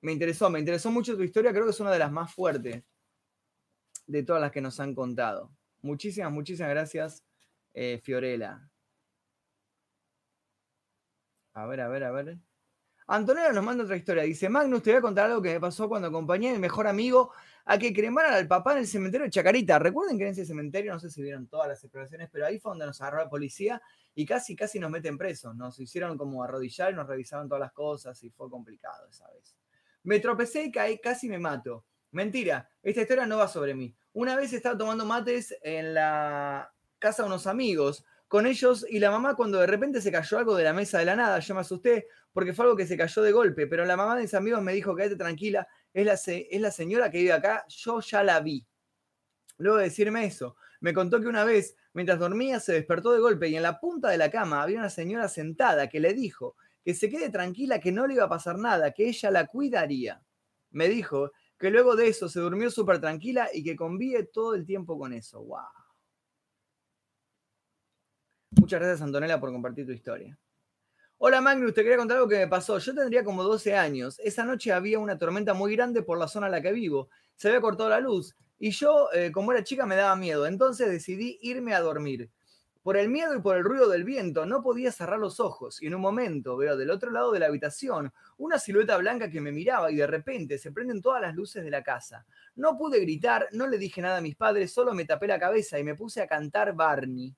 [0.00, 2.84] me interesó, me interesó mucho tu historia, creo que es una de las más fuertes
[4.06, 5.50] de todas las que nos han contado.
[5.82, 7.24] Muchísimas, muchísimas gracias,
[7.74, 8.68] eh, Fiorella.
[11.52, 12.38] A ver, a ver, a ver.
[13.10, 14.22] Antonella nos manda otra historia.
[14.22, 16.86] Dice, Magnus, te voy a contar algo que me pasó cuando acompañé a mi mejor
[16.86, 17.32] amigo
[17.64, 19.78] a que cremaran al papá en el cementerio de Chacarita.
[19.78, 22.70] Recuerden que en ese cementerio, no sé si vieron todas las exploraciones, pero ahí fue
[22.70, 23.80] donde nos agarró la policía
[24.14, 25.56] y casi, casi nos meten presos.
[25.56, 29.57] Nos hicieron como arrodillar y nos revisaron todas las cosas y fue complicado esa vez.
[30.02, 31.84] Me tropecé y caí, casi me mato.
[32.10, 33.94] Mentira, esta historia no va sobre mí.
[34.12, 39.10] Una vez estaba tomando mates en la casa de unos amigos con ellos y la
[39.10, 41.62] mamá cuando de repente se cayó algo de la mesa de la nada, yo me
[41.62, 44.62] asusté porque fue algo que se cayó de golpe, pero la mamá de mis amigos
[44.62, 48.40] me dijo, quédate tranquila, es la, es la señora que vive acá, yo ya la
[48.40, 48.66] vi.
[49.56, 53.48] Luego de decirme eso, me contó que una vez, mientras dormía, se despertó de golpe
[53.48, 56.56] y en la punta de la cama había una señora sentada que le dijo
[56.88, 60.22] que se quede tranquila, que no le iba a pasar nada, que ella la cuidaría.
[60.70, 64.64] Me dijo que luego de eso se durmió súper tranquila y que convive todo el
[64.64, 65.44] tiempo con eso.
[65.44, 65.58] ¡Wow!
[68.52, 70.38] Muchas gracias, Antonella, por compartir tu historia.
[71.18, 72.78] Hola Magnus, te quería contar algo que me pasó.
[72.78, 74.18] Yo tendría como 12 años.
[74.20, 77.10] Esa noche había una tormenta muy grande por la zona en la que vivo.
[77.36, 80.46] Se había cortado la luz y yo, eh, como era chica, me daba miedo.
[80.46, 82.30] Entonces decidí irme a dormir.
[82.88, 85.82] Por el miedo y por el ruido del viento, no podía cerrar los ojos.
[85.82, 89.42] Y en un momento veo del otro lado de la habitación una silueta blanca que
[89.42, 92.24] me miraba y de repente se prenden todas las luces de la casa.
[92.56, 95.78] No pude gritar, no le dije nada a mis padres, solo me tapé la cabeza
[95.78, 97.36] y me puse a cantar Barney.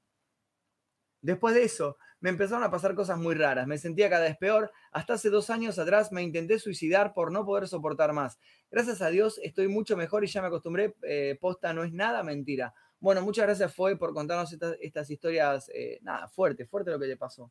[1.20, 3.66] Después de eso, me empezaron a pasar cosas muy raras.
[3.66, 4.70] Me sentía cada vez peor.
[4.92, 8.38] Hasta hace dos años atrás me intenté suicidar por no poder soportar más.
[8.70, 10.94] Gracias a Dios estoy mucho mejor y ya me acostumbré.
[11.02, 12.72] Eh, posta no es nada mentira.
[13.00, 15.70] Bueno, muchas gracias Fue por contarnos estas, historias.
[15.74, 17.50] Eh, nada, fuerte, fuerte lo que te pasó.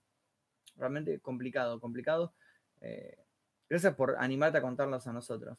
[0.76, 2.34] Realmente complicado, complicado.
[2.82, 3.18] Eh,
[3.68, 5.58] gracias por animarte a contarlas a nosotros.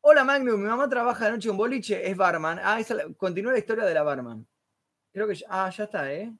[0.00, 2.58] Hola Magnum, mi mamá trabaja de noche en boliche, es barman.
[2.62, 2.80] Ah,
[3.16, 4.46] continúa la historia de la barman.
[5.12, 6.32] Creo que ah, ya está, ¿eh?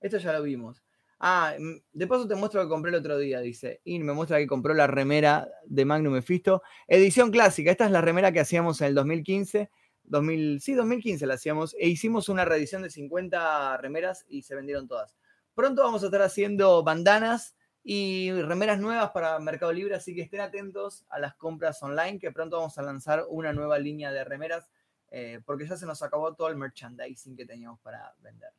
[0.00, 0.82] Esto ya lo vimos.
[1.18, 3.80] Ah, mm, de paso te muestro que compré el otro día, dice.
[3.84, 6.62] Y me muestra que compró la remera de Magnum Mephisto.
[6.86, 7.70] Edición clásica.
[7.70, 9.70] Esta es la remera que hacíamos en el 2015.
[10.10, 11.74] 2000, sí, 2015 la hacíamos.
[11.78, 15.16] E hicimos una reedición de 50 remeras y se vendieron todas.
[15.54, 20.40] Pronto vamos a estar haciendo bandanas y remeras nuevas para Mercado Libre, así que estén
[20.40, 24.68] atentos a las compras online, que pronto vamos a lanzar una nueva línea de remeras
[25.10, 28.52] eh, porque ya se nos acabó todo el merchandising que teníamos para vender.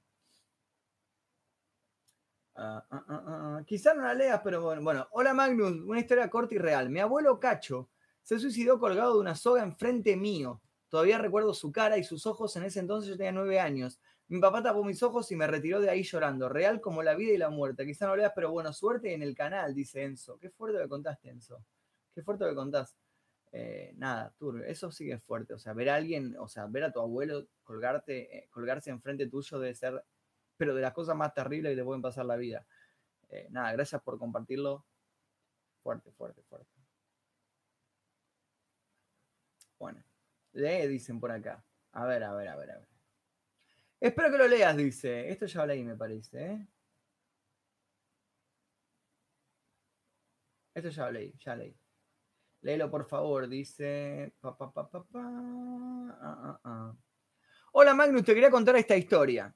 [2.56, 5.08] Uh, Quizá no la leas, pero bueno, bueno.
[5.12, 6.89] Hola Magnus, una historia corta y real.
[6.89, 7.89] Mi abuelo Cacho
[8.22, 10.62] se suicidó colgado de una soga enfrente mío.
[10.90, 12.56] Todavía recuerdo su cara y sus ojos.
[12.56, 14.00] En ese entonces yo tenía nueve años.
[14.28, 16.50] Mi papá tapó mis ojos y me retiró de ahí llorando.
[16.50, 17.86] Real como la vida y la muerte.
[17.86, 20.38] Quizá no leas, pero bueno, suerte en el canal, dice Enzo.
[20.40, 21.64] Qué fuerte que contaste, Enzo.
[22.14, 22.96] Qué fuerte que contás.
[23.52, 24.66] Eh, nada, turbio.
[24.66, 25.54] Eso sí que es fuerte.
[25.54, 29.28] O sea, ver a alguien, o sea, ver a tu abuelo colgarte, eh, colgarse enfrente
[29.28, 30.04] tuyo debe ser,
[30.58, 32.66] pero de las cosas más terribles que te pueden pasar la vida.
[33.30, 34.86] Eh, nada, gracias por compartirlo.
[35.84, 36.70] Fuerte, fuerte, fuerte.
[39.80, 40.04] Bueno,
[40.54, 41.64] lee, dicen por acá.
[41.93, 42.88] A ver, a ver, a ver, a ver.
[44.00, 45.30] Espero que lo leas, dice.
[45.30, 46.68] Esto ya lo leí, me parece.
[50.74, 51.78] Esto ya lo leí, ya leí.
[52.62, 54.34] Léelo, por favor, dice.
[54.39, 56.95] Pa, pa, pa, ah, ah, ah.
[57.72, 59.54] Hola Magnus, te quería contar esta historia.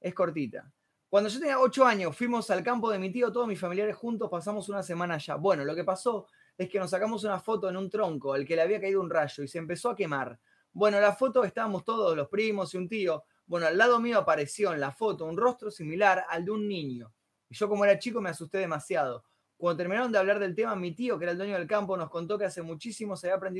[0.00, 0.72] Es cortita.
[1.08, 4.30] Cuando yo tenía 8 años, fuimos al campo de mi tío, todos mis familiares juntos,
[4.30, 5.34] pasamos una semana allá.
[5.34, 6.28] Bueno, lo que pasó
[6.60, 9.08] es que nos sacamos una foto en un tronco, al que le había caído un
[9.08, 10.38] rayo, y se empezó a quemar.
[10.74, 13.24] Bueno, la foto estábamos todos, los primos y un tío.
[13.46, 17.14] Bueno, al lado mío apareció en la foto un rostro similar al de un niño.
[17.48, 19.24] Y yo como era chico me asusté demasiado.
[19.56, 22.10] Cuando terminaron de hablar del tema, mi tío, que era el dueño del campo, nos
[22.10, 23.50] contó que hace muchísimo se había,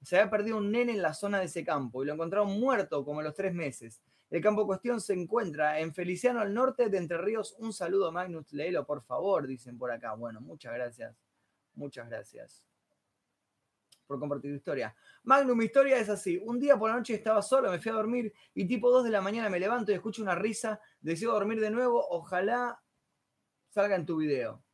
[0.00, 3.04] se había perdido un nene en la zona de ese campo y lo encontraron muerto
[3.04, 4.00] como a los tres meses.
[4.30, 7.56] El campo cuestión se encuentra en Feliciano al norte de Entre Ríos.
[7.58, 10.14] Un saludo, Magnus, léelo por favor, dicen por acá.
[10.14, 11.27] Bueno, muchas gracias.
[11.78, 12.64] Muchas gracias
[14.04, 14.96] por compartir tu historia.
[15.22, 16.36] Magnus, mi historia es así.
[16.38, 19.10] Un día por la noche estaba solo, me fui a dormir y tipo 2 de
[19.10, 20.80] la mañana me levanto y escucho una risa.
[21.00, 22.04] Decido dormir de nuevo.
[22.10, 22.82] Ojalá
[23.68, 24.64] salga en tu video.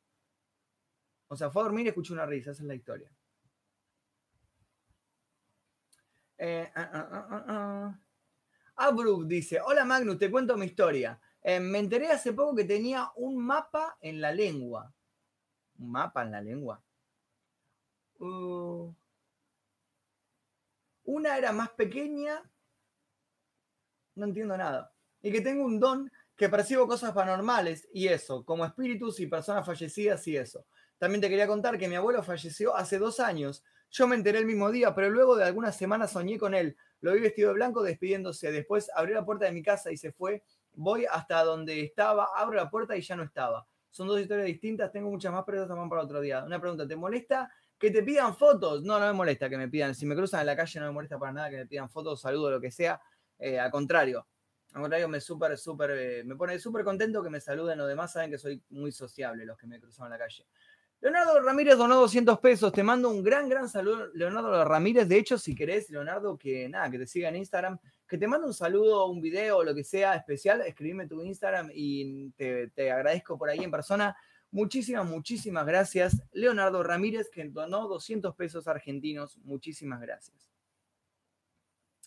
[1.29, 3.11] O sea, fue a dormir y escuchó una risa, esa es la historia.
[6.39, 7.99] Eh, ah,
[9.27, 11.21] dice, hola Magnus, te cuento mi historia.
[11.43, 14.91] Eh, me enteré hace poco que tenía un mapa en la lengua.
[15.79, 16.83] ¿Un mapa en la lengua?
[18.18, 18.95] Una
[21.36, 22.42] era más pequeña.
[24.14, 24.92] No entiendo nada.
[25.22, 29.64] Y que tengo un don que percibo cosas paranormales y eso, como espíritus y personas
[29.64, 30.66] fallecidas y eso.
[30.99, 33.64] También te quería contar que mi abuelo falleció hace dos años.
[33.91, 36.76] Yo me enteré el mismo día, pero luego de algunas semanas soñé con él.
[37.00, 38.50] Lo vi vestido de blanco despidiéndose.
[38.50, 40.42] Después abrió la puerta de mi casa y se fue.
[40.72, 43.66] Voy hasta donde estaba, abro la puerta y ya no estaba.
[43.91, 44.91] Son dos historias distintas.
[44.91, 46.42] Tengo muchas más, pero también para otro día.
[46.45, 48.83] Una pregunta, ¿te molesta que te pidan fotos?
[48.83, 49.95] No, no me molesta que me pidan.
[49.95, 52.21] Si me cruzan en la calle no me molesta para nada que me pidan fotos,
[52.21, 53.01] saludo, lo que sea.
[53.38, 54.26] Eh, al contrario,
[54.75, 57.79] al contrario, me súper, súper, eh, me pone súper contento que me saluden.
[57.79, 60.46] Los demás saben que soy muy sociable los que me cruzan en la calle.
[61.01, 62.72] Leonardo Ramírez donó 200 pesos.
[62.72, 65.07] Te mando un gran, gran saludo, Leonardo Ramírez.
[65.07, 67.79] De hecho, si querés, Leonardo, que nada, que te siga en Instagram,
[68.09, 72.30] que te mando un saludo, un video, lo que sea especial, escribime tu Instagram y
[72.30, 74.17] te, te agradezco por ahí en persona.
[74.55, 76.22] Muchísimas, muchísimas gracias.
[76.31, 79.37] Leonardo Ramírez, que donó 200 pesos argentinos.
[79.39, 80.49] Muchísimas gracias.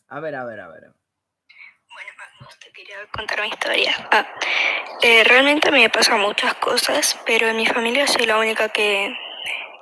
[0.07, 0.84] A ver, a ver, a ver.
[0.84, 3.94] Bueno, te quería contar mi historia.
[4.14, 4.26] Ah,
[5.02, 9.14] eh, realmente me pasan muchas cosas, pero en mi familia soy la única que,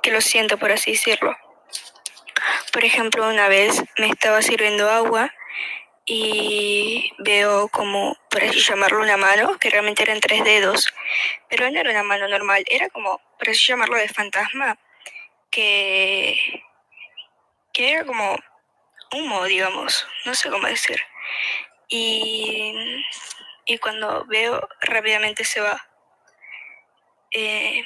[0.02, 1.36] que lo siento, por así decirlo.
[2.72, 5.32] Por ejemplo, una vez me estaba sirviendo agua
[6.06, 10.94] y veo como, por así llamarlo, una mano, que realmente eran tres dedos,
[11.48, 14.78] pero no era una mano normal, era como, por así llamarlo, de fantasma,
[15.50, 16.38] que,
[17.72, 18.38] que era como
[19.12, 21.00] humo, digamos, no sé cómo decir.
[21.88, 22.72] Y,
[23.64, 25.88] y cuando veo, rápidamente se va.
[27.32, 27.82] Eh,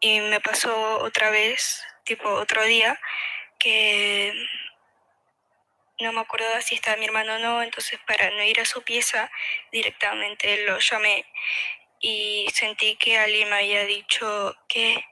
[0.00, 2.98] y me pasó otra vez, tipo otro día,
[3.58, 4.32] que
[6.00, 8.82] no me acuerdo si estaba mi hermano o no, entonces para no ir a su
[8.82, 9.30] pieza
[9.72, 11.26] directamente lo llamé
[12.00, 15.04] y sentí que alguien me había dicho que...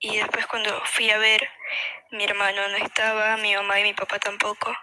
[0.00, 1.48] Y después cuando fui a ver,
[2.10, 4.76] mi hermano no estaba, mi mamá y mi papá tampoco.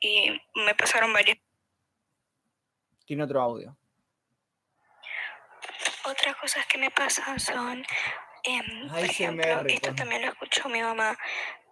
[0.00, 1.38] Y me pasaron varias...
[3.06, 3.76] Tiene otro audio.
[6.04, 7.86] Otras cosas que me pasan son,
[8.42, 11.16] em, por ejemplo, esto también lo escuchó mi mamá,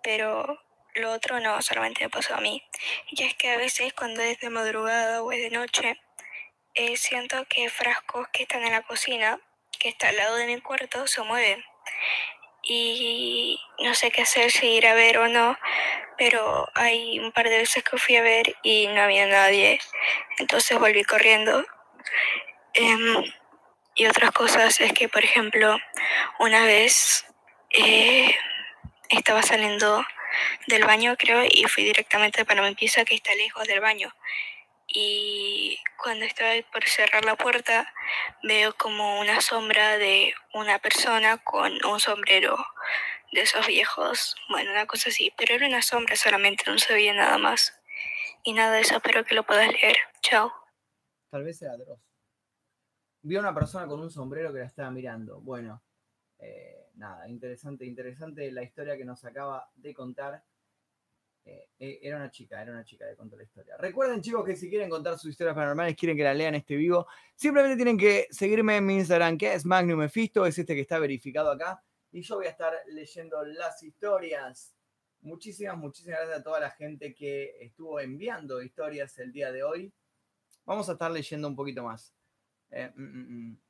[0.03, 0.59] pero
[0.95, 2.63] lo otro no, solamente me pasó a mí.
[3.09, 6.01] Y es que a veces cuando es de madrugada o es de noche,
[6.75, 9.41] eh, siento que frascos que están en la cocina,
[9.79, 11.65] que está al lado de mi cuarto, se mueven.
[12.63, 15.59] Y no sé qué hacer, si ir a ver o no,
[16.19, 19.81] pero hay un par de veces que fui a ver y no había nadie.
[20.39, 21.65] Entonces volví corriendo.
[22.75, 23.25] Em,
[23.95, 25.79] y otras cosas es que, por ejemplo,
[26.39, 27.27] una vez
[27.71, 28.35] eh,
[29.09, 30.05] estaba saliendo
[30.67, 34.13] del baño, creo, y fui directamente para mi pieza que está lejos del baño.
[34.87, 37.93] Y cuando estaba por cerrar la puerta,
[38.43, 42.57] veo como una sombra de una persona con un sombrero
[43.33, 47.15] de esos viejos, bueno, una cosa así, pero era una sombra solamente, no se veía
[47.15, 47.73] nada más.
[48.43, 49.97] Y nada de eso, espero que lo puedas leer.
[50.23, 50.53] Chao.
[51.31, 52.01] Tal vez era Dross.
[53.23, 55.41] Vio a una persona con un sombrero que la estaba mirando.
[55.41, 55.83] Bueno,
[56.39, 60.45] eh, nada, interesante, interesante la historia que nos acaba de contar.
[61.43, 63.75] Eh, eh, era una chica, era una chica que contó la historia.
[63.79, 67.07] Recuerden, chicos, que si quieren contar sus historias paranormales, quieren que la lean este vivo,
[67.35, 70.99] simplemente tienen que seguirme en mi Instagram, que es Magnum Mephisto, es este que está
[70.99, 71.83] verificado acá.
[72.13, 74.75] Y yo voy a estar leyendo las historias.
[75.23, 79.93] Muchísimas, muchísimas gracias a toda la gente que estuvo enviando historias el día de hoy.
[80.67, 82.15] Vamos a estar leyendo un poquito más.
[82.71, 83.61] Eh, mm, mm, mm.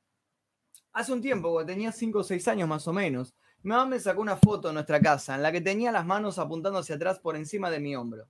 [0.93, 3.99] Hace un tiempo, cuando tenía 5 o 6 años más o menos, mi mamá me
[3.99, 7.17] sacó una foto de nuestra casa en la que tenía las manos apuntando hacia atrás
[7.19, 8.27] por encima de mi hombro.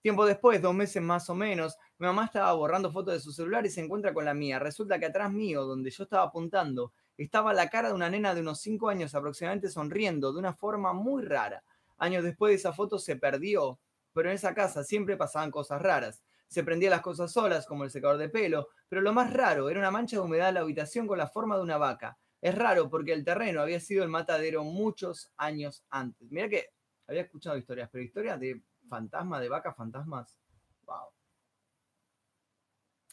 [0.00, 3.66] Tiempo después, dos meses más o menos, mi mamá estaba borrando fotos de su celular
[3.66, 4.60] y se encuentra con la mía.
[4.60, 8.42] Resulta que atrás mío, donde yo estaba apuntando, estaba la cara de una nena de
[8.42, 11.64] unos 5 años aproximadamente sonriendo de una forma muy rara.
[11.98, 13.80] Años después esa foto se perdió,
[14.12, 16.22] pero en esa casa siempre pasaban cosas raras.
[16.54, 19.80] Se prendían las cosas solas, como el secador de pelo, pero lo más raro era
[19.80, 22.16] una mancha de humedad en la habitación con la forma de una vaca.
[22.40, 26.30] Es raro porque el terreno había sido el matadero muchos años antes.
[26.30, 26.68] Mira que
[27.08, 30.38] había escuchado historias, pero historias de fantasmas, de vacas, fantasmas.
[30.86, 31.08] Wow.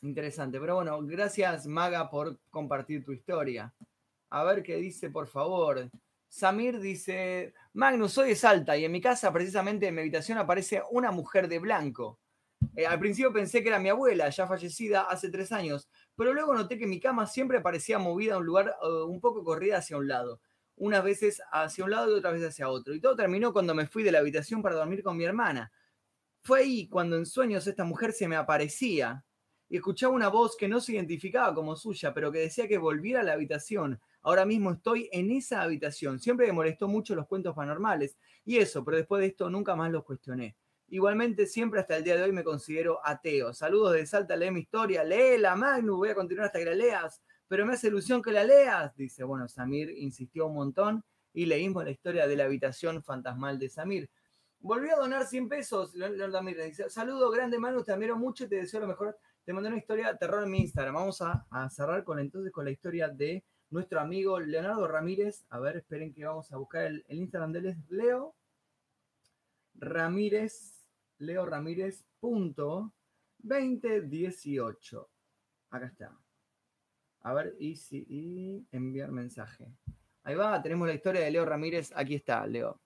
[0.04, 0.60] Interesante.
[0.60, 3.74] Pero bueno, gracias Maga por compartir tu historia.
[4.30, 5.90] A ver qué dice, por favor.
[6.30, 10.84] Samir dice, Magnus, soy de Salta y en mi casa, precisamente en mi habitación, aparece
[10.92, 12.20] una mujer de blanco.
[12.76, 16.54] Eh, al principio pensé que era mi abuela, ya fallecida hace tres años, pero luego
[16.54, 19.98] noté que mi cama siempre parecía movida a un lugar uh, un poco corrida hacia
[19.98, 20.42] un lado.
[20.78, 22.96] Unas veces hacia un lado y otras veces hacia otro.
[22.96, 25.72] Y todo terminó cuando me fui de la habitación para dormir con mi hermana.
[26.44, 29.24] Fue ahí cuando en sueños esta mujer se me aparecía
[29.70, 33.22] y escuchaba una voz que no se identificaba como suya, pero que decía que volviera
[33.22, 34.02] a la habitación.
[34.22, 36.20] Ahora mismo estoy en esa habitación.
[36.20, 39.92] Siempre me molestó mucho los cuentos paranormales y eso, pero después de esto nunca más
[39.92, 40.56] los cuestioné.
[40.92, 43.54] Igualmente, siempre hasta el día de hoy me considero ateo.
[43.54, 45.06] Saludos de Salta, lee mi historia.
[45.06, 47.22] Léela, Magnus, voy a continuar hasta que la leas.
[47.48, 48.94] Pero me hace ilusión que la leas.
[48.98, 51.02] Dice, bueno, Samir insistió un montón
[51.34, 54.10] y leímos la historia de la habitación fantasmal de Samir.
[54.60, 55.96] Volvió a donar 100 pesos.
[55.96, 59.18] Leonardo Ramírez dice, saludo grande, Magnus, te admiro mucho te deseo lo mejor.
[59.46, 60.96] Te mandé una historia de terror en mi Instagram.
[60.96, 65.46] Vamos a, cerrar con entonces con la historia de nuestro amigo Leonardo Ramírez.
[65.52, 68.36] A ver, esperen que vamos a buscar el, Instagram de Leo
[69.76, 70.81] Ramírez.
[71.22, 72.04] Leo Ramírez.
[72.20, 72.94] Punto
[73.40, 75.10] 2018.
[75.72, 76.18] Acá está.
[77.24, 79.68] A ver, y, si, enviar mensaje.
[80.24, 81.92] Ahí va, tenemos la historia de Leo Ramírez.
[81.96, 82.82] Aquí está, Leo.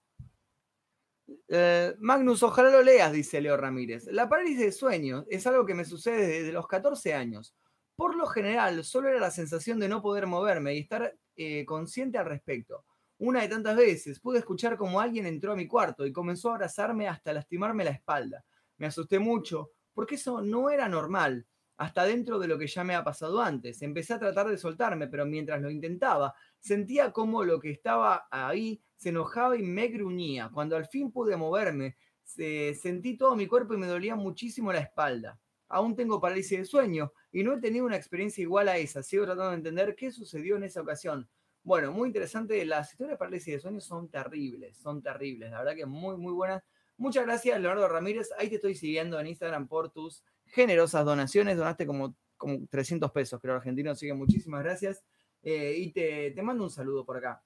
[1.47, 4.07] Eh, Magnus, ojalá lo leas, dice Leo Ramírez.
[4.07, 7.55] La parálisis de sueño es algo que me sucede desde los 14 años.
[7.95, 12.17] Por lo general, solo era la sensación de no poder moverme y estar eh, consciente
[12.17, 12.85] al respecto.
[13.17, 16.53] Una de tantas veces pude escuchar como alguien entró a mi cuarto y comenzó a
[16.55, 18.45] abrazarme hasta lastimarme la espalda.
[18.77, 21.47] Me asusté mucho, porque eso no era normal,
[21.77, 23.81] hasta dentro de lo que ya me ha pasado antes.
[23.81, 28.81] Empecé a tratar de soltarme, pero mientras lo intentaba, sentía como lo que estaba ahí
[28.95, 30.49] se enojaba y me gruñía.
[30.53, 34.79] Cuando al fin pude moverme, Se- sentí todo mi cuerpo y me dolía muchísimo la
[34.79, 35.39] espalda.
[35.67, 39.03] Aún tengo parálisis de sueño y no he tenido una experiencia igual a esa.
[39.03, 41.29] Sigo tratando de entender qué sucedió en esa ocasión.
[41.65, 42.63] Bueno, muy interesante.
[42.63, 45.49] Las historias de parálisis de sueño son terribles, son terribles.
[45.49, 46.63] La verdad que muy, muy buenas.
[46.95, 48.29] Muchas gracias, Leonardo Ramírez.
[48.37, 51.57] Ahí te estoy siguiendo en Instagram por tus generosas donaciones.
[51.57, 53.89] Donaste como, como 300 pesos, creo, argentino.
[53.89, 55.03] Así muchísimas gracias.
[55.41, 57.43] Eh, y te, te mando un saludo por acá.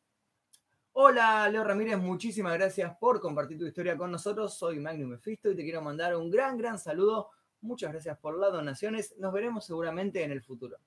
[0.92, 4.58] Hola, Leo Ramírez, muchísimas gracias por compartir tu historia con nosotros.
[4.58, 7.30] Soy Magnum Mefisto y te quiero mandar un gran, gran saludo.
[7.62, 9.16] Muchas gracias por las donaciones.
[9.18, 10.78] Nos veremos seguramente en el futuro.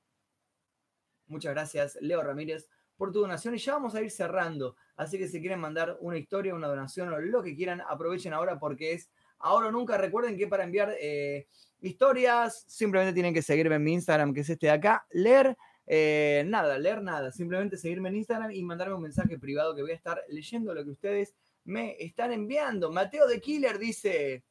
[1.29, 3.55] Muchas gracias, Leo Ramírez, por tu donación.
[3.55, 4.77] Y ya vamos a ir cerrando.
[4.97, 8.59] Así que si quieren mandar una historia, una donación o lo que quieran, aprovechen ahora
[8.59, 9.99] porque es ahora o nunca.
[9.99, 11.47] Recuerden que para enviar eh,
[11.81, 15.57] historias, simplemente tienen que seguirme en mi Instagram, que es este de acá, leer.
[15.87, 19.91] eh, nada, leer nada, simplemente seguirme en Instagram y mandarme un mensaje privado que voy
[19.91, 22.93] a estar leyendo lo que ustedes me están enviando.
[22.93, 24.45] Mateo de Killer dice,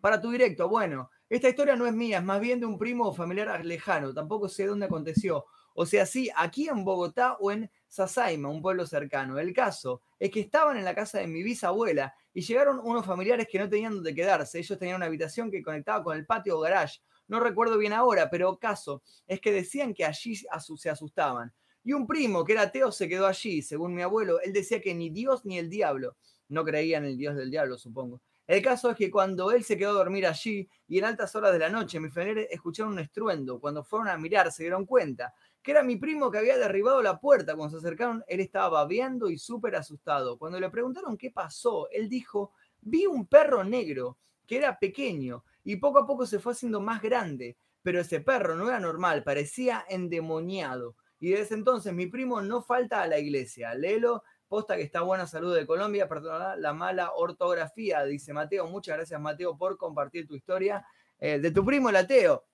[0.00, 3.14] para tu directo, bueno, esta historia no es mía, es más bien de un primo
[3.14, 5.46] familiar lejano, tampoco sé dónde aconteció.
[5.74, 9.38] O sea, sí, aquí en Bogotá o en Sasaima, un pueblo cercano.
[9.38, 13.46] El caso es que estaban en la casa de mi bisabuela y llegaron unos familiares
[13.50, 14.58] que no tenían donde quedarse.
[14.58, 17.00] Ellos tenían una habitación que conectaba con el patio o garage.
[17.28, 21.52] No recuerdo bien ahora, pero caso es que decían que allí se asustaban.
[21.84, 24.40] Y un primo que era ateo se quedó allí, según mi abuelo.
[24.40, 26.16] Él decía que ni Dios ni el diablo.
[26.48, 28.20] No creía en el Dios del diablo, supongo.
[28.46, 31.52] El caso es que cuando él se quedó a dormir allí y en altas horas
[31.52, 33.60] de la noche, mis familiares escucharon un estruendo.
[33.60, 35.32] Cuando fueron a mirar, se dieron cuenta
[35.62, 37.54] que era mi primo que había derribado la puerta.
[37.54, 40.38] Cuando se acercaron, él estaba babeando y súper asustado.
[40.38, 45.76] Cuando le preguntaron qué pasó, él dijo, vi un perro negro que era pequeño y
[45.76, 49.84] poco a poco se fue haciendo más grande, pero ese perro no era normal, parecía
[49.88, 50.96] endemoniado.
[51.20, 53.74] Y desde entonces mi primo no falta a la iglesia.
[53.74, 58.66] Léelo, posta que está buena salud de Colombia, perdona la mala ortografía, dice Mateo.
[58.66, 60.84] Muchas gracias Mateo por compartir tu historia
[61.20, 62.44] eh, de tu primo el ateo.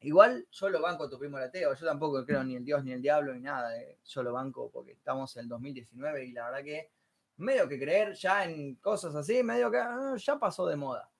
[0.00, 2.84] Igual yo lo banco a tu primo el ateo, yo tampoco creo ni en Dios
[2.84, 3.98] ni el diablo ni nada, eh.
[4.04, 6.90] yo lo banco porque estamos en el 2019 y la verdad que
[7.38, 11.10] medio que creer ya en cosas así, medio que ah, ya pasó de moda.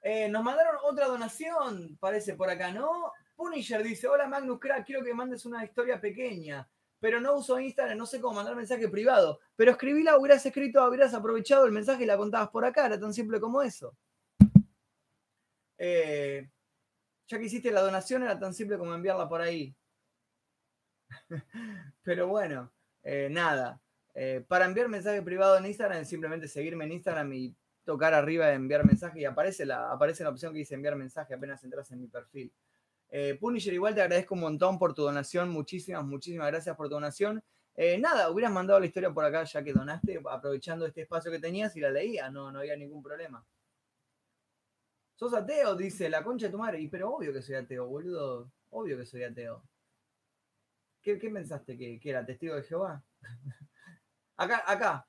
[0.00, 3.12] Eh, nos mandaron otra donación, parece por acá, ¿no?
[3.36, 6.68] Punisher dice, hola Magnus Crack, quiero que mandes una historia pequeña,
[7.00, 11.14] pero no uso Instagram, no sé cómo mandar mensaje privado, pero escribíla, hubieras escrito, hubieras
[11.14, 13.96] aprovechado el mensaje y la contabas por acá, era tan simple como eso.
[15.78, 16.48] Eh,
[17.28, 19.76] ya que hiciste la donación, era tan simple como enviarla por ahí.
[22.02, 22.72] pero bueno,
[23.02, 23.80] eh, nada.
[24.14, 28.54] Eh, para enviar mensaje privado en Instagram, simplemente seguirme en Instagram y tocar arriba de
[28.54, 32.00] enviar mensaje y aparece la, aparece la opción que dice enviar mensaje apenas entras en
[32.00, 32.52] mi perfil.
[33.10, 35.50] Eh, Punisher, igual te agradezco un montón por tu donación.
[35.50, 37.42] Muchísimas, muchísimas gracias por tu donación.
[38.00, 41.76] Nada, hubieras mandado la historia por acá ya que donaste, aprovechando este espacio que tenías
[41.76, 43.46] y la leía, no, no había ningún problema.
[45.18, 45.74] ¿Sos ateo?
[45.74, 46.80] Dice la concha de tu madre.
[46.80, 48.52] Y pero obvio que soy ateo, boludo.
[48.70, 49.64] Obvio que soy ateo.
[51.02, 51.76] ¿Qué, pensaste?
[51.76, 53.02] ¿Que, era testigo de Jehová?
[54.36, 55.08] acá, acá.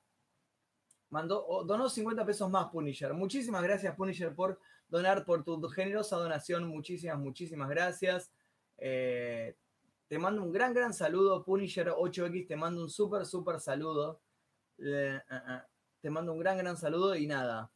[1.10, 3.14] Mandó, donó 50 pesos más Punisher.
[3.14, 4.58] Muchísimas gracias, Punisher, por
[4.88, 6.66] donar, por tu generosa donación.
[6.66, 8.32] Muchísimas, muchísimas gracias.
[8.78, 9.54] Eh,
[10.08, 12.48] te mando un gran, gran saludo, Punisher 8X.
[12.48, 14.20] Te mando un súper, súper saludo.
[14.78, 15.64] Eh, ah.
[16.00, 17.70] te mando un gran, gran saludo y nada.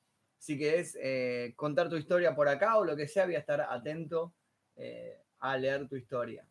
[0.44, 3.62] Si querés eh, contar tu historia por acá o lo que sea, voy a estar
[3.62, 4.34] atento
[4.76, 6.46] eh, a leer tu historia.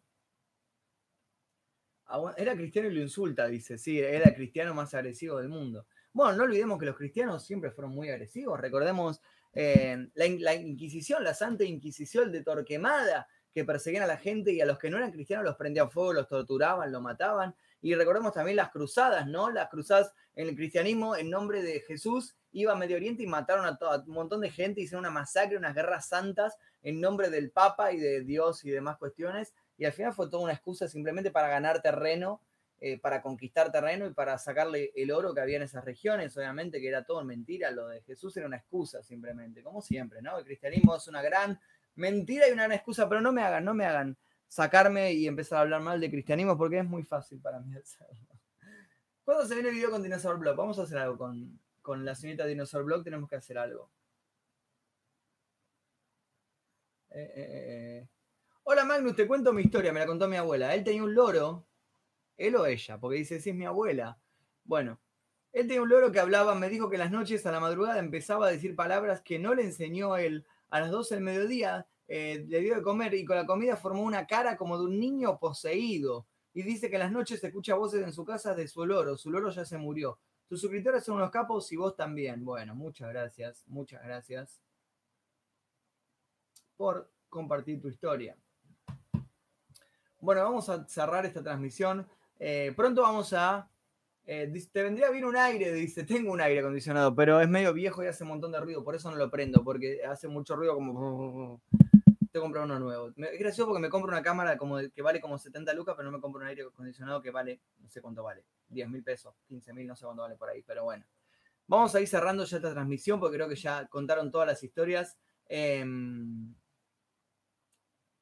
[2.05, 3.77] Agua- Era cristiano y lo insulta, dice.
[3.77, 5.85] Sí, era el cristiano más agresivo del mundo.
[6.11, 8.59] Bueno, no olvidemos que los cristianos siempre fueron muy agresivos.
[8.59, 9.21] Recordemos
[9.53, 14.59] eh, la, la Inquisición, la Santa Inquisición de Torquemada, que perseguían a la gente y
[14.59, 17.55] a los que no eran cristianos los prendían fuego, los torturaban, los mataban.
[17.79, 19.51] Y recordemos también las cruzadas, ¿no?
[19.51, 23.65] Las cruzadas en el cristianismo, en nombre de Jesús, iba a Medio Oriente y mataron
[23.65, 27.29] a, to- a un montón de gente, hicieron una masacre, unas guerras santas en nombre
[27.29, 29.53] del Papa y de Dios y demás cuestiones.
[29.77, 32.41] Y al final fue toda una excusa simplemente para ganar terreno,
[32.79, 36.35] eh, para conquistar terreno y para sacarle el oro que había en esas regiones.
[36.37, 40.37] Obviamente que era todo mentira, lo de Jesús era una excusa simplemente, como siempre, ¿no?
[40.37, 41.59] El cristianismo es una gran
[41.95, 44.17] mentira y una gran excusa, pero no me hagan, no me hagan
[44.47, 48.15] sacarme y empezar a hablar mal de cristianismo porque es muy fácil para mí hacerlo.
[49.23, 50.37] ¿Cuándo se viene el video con Dinosaur?
[50.55, 53.91] Vamos a hacer algo con, con la señorita Dinosaur Blog, tenemos que hacer algo.
[57.11, 58.09] Eh, eh, eh.
[58.63, 60.73] Hola Magnus, te cuento mi historia, me la contó mi abuela.
[60.73, 61.67] Él tenía un loro,
[62.37, 64.17] él o ella, porque dice, sí es mi abuela.
[64.63, 64.99] Bueno,
[65.51, 68.47] él tenía un loro que hablaba, me dijo que las noches a la madrugada empezaba
[68.47, 70.47] a decir palabras que no le enseñó él.
[70.69, 74.25] A las 12 del mediodía le dio de comer y con la comida formó una
[74.25, 76.25] cara como de un niño poseído.
[76.53, 79.17] Y dice que en las noches escucha voces en su casa de su loro.
[79.17, 80.19] Su loro ya se murió.
[80.47, 82.43] Tus suscriptores son unos capos y vos también.
[82.45, 84.61] Bueno, muchas gracias, muchas gracias
[86.77, 88.35] por compartir tu historia.
[90.19, 92.07] Bueno, vamos a cerrar esta transmisión.
[92.39, 93.69] Eh, pronto vamos a...
[94.25, 98.03] eh, te vendría bien un aire, dice, tengo un aire acondicionado, pero es medio viejo
[98.03, 100.75] y hace un montón de ruido, por eso no lo prendo, porque hace mucho ruido
[100.75, 101.61] como...
[102.31, 103.09] Te compro uno nuevo.
[103.09, 106.17] Es gracioso porque me compro una cámara como que vale como 70 lucas, pero no
[106.17, 108.43] me compro un aire acondicionado que vale, no sé cuánto vale,
[108.73, 111.05] 10 mil pesos, 15 mil, no sé cuánto vale por ahí, pero bueno.
[111.67, 115.17] Vamos a ir cerrando ya esta transmisión porque creo que ya contaron todas las historias.
[115.47, 116.53] Em,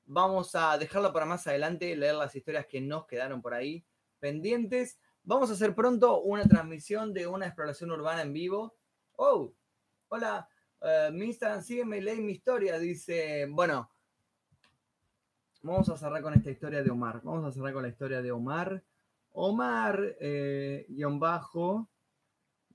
[0.06, 3.86] vamos a dejarlo para más adelante, leer las historias que nos quedaron por ahí
[4.20, 5.00] pendientes.
[5.24, 8.76] Vamos a hacer pronto una transmisión de una exploración urbana en vivo.
[9.14, 9.54] Oh,
[10.10, 10.48] hola,
[10.82, 12.80] eh, mi Instagram, sígueme, lee mi historia.
[12.80, 13.92] Dice, bueno,
[15.62, 17.22] vamos a cerrar con esta historia de Omar.
[17.24, 18.84] Vamos a cerrar con la historia de Omar.
[19.34, 21.90] Omar, eh, guion bajo,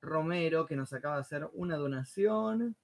[0.00, 2.76] Romero, que nos acaba de hacer una donación.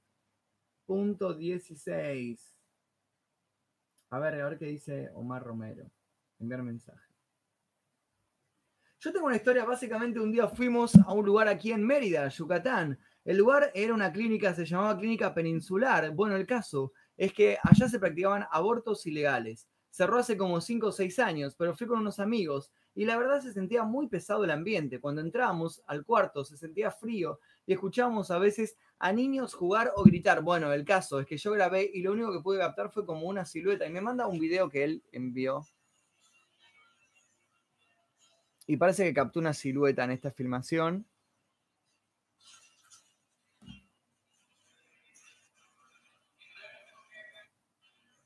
[0.85, 2.59] Punto 16.
[4.11, 5.91] A ver, a ver qué dice Omar Romero.
[6.39, 7.13] Enviar mensaje.
[8.99, 12.99] Yo tengo una historia, básicamente un día fuimos a un lugar aquí en Mérida, Yucatán.
[13.25, 16.13] El lugar era una clínica, se llamaba Clínica Peninsular.
[16.13, 19.69] Bueno, el caso es que allá se practicaban abortos ilegales.
[19.91, 23.41] Cerró hace como 5 o 6 años, pero fui con unos amigos y la verdad
[23.41, 25.01] se sentía muy pesado el ambiente.
[25.01, 30.03] Cuando entrábamos al cuarto se sentía frío y escuchábamos a veces a niños jugar o
[30.05, 30.43] gritar.
[30.43, 33.27] Bueno, el caso es que yo grabé y lo único que pude captar fue como
[33.27, 35.67] una silueta y me manda un video que él envió.
[38.67, 41.07] Y parece que captó una silueta en esta filmación.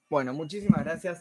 [0.09, 1.20] Bueno, muchísimas gracias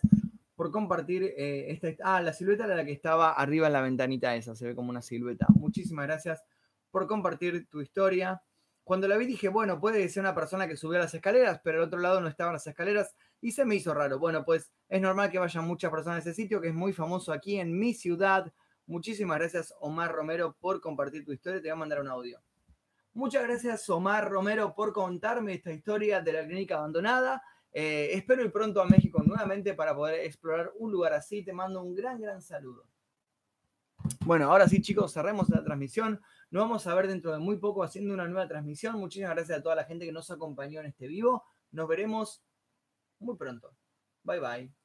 [0.55, 1.89] por compartir eh, esta.
[2.03, 4.89] Ah, la silueta era la que estaba arriba en la ventanita esa, se ve como
[4.89, 5.45] una silueta.
[5.49, 6.43] Muchísimas gracias
[6.91, 8.41] por compartir tu historia.
[8.83, 11.87] Cuando la vi dije, bueno, puede ser una persona que subió las escaleras, pero al
[11.87, 14.19] otro lado no estaban las escaleras y se me hizo raro.
[14.19, 17.33] Bueno, pues es normal que vayan muchas personas a ese sitio que es muy famoso
[17.33, 18.53] aquí en mi ciudad.
[18.85, 21.59] Muchísimas gracias, Omar Romero, por compartir tu historia.
[21.59, 22.39] Te voy a mandar un audio.
[23.13, 27.41] Muchas gracias, Omar Romero, por contarme esta historia de la clínica abandonada.
[27.77, 31.43] Eh, espero ir pronto a México nuevamente para poder explorar un lugar así.
[31.43, 32.87] Te mando un gran, gran saludo.
[34.21, 36.21] Bueno, ahora sí, chicos, cerremos la transmisión.
[36.51, 38.97] Nos vamos a ver dentro de muy poco haciendo una nueva transmisión.
[38.97, 41.43] Muchísimas gracias a toda la gente que nos acompañó en este vivo.
[41.71, 42.41] Nos veremos
[43.19, 43.75] muy pronto.
[44.23, 44.84] Bye, bye.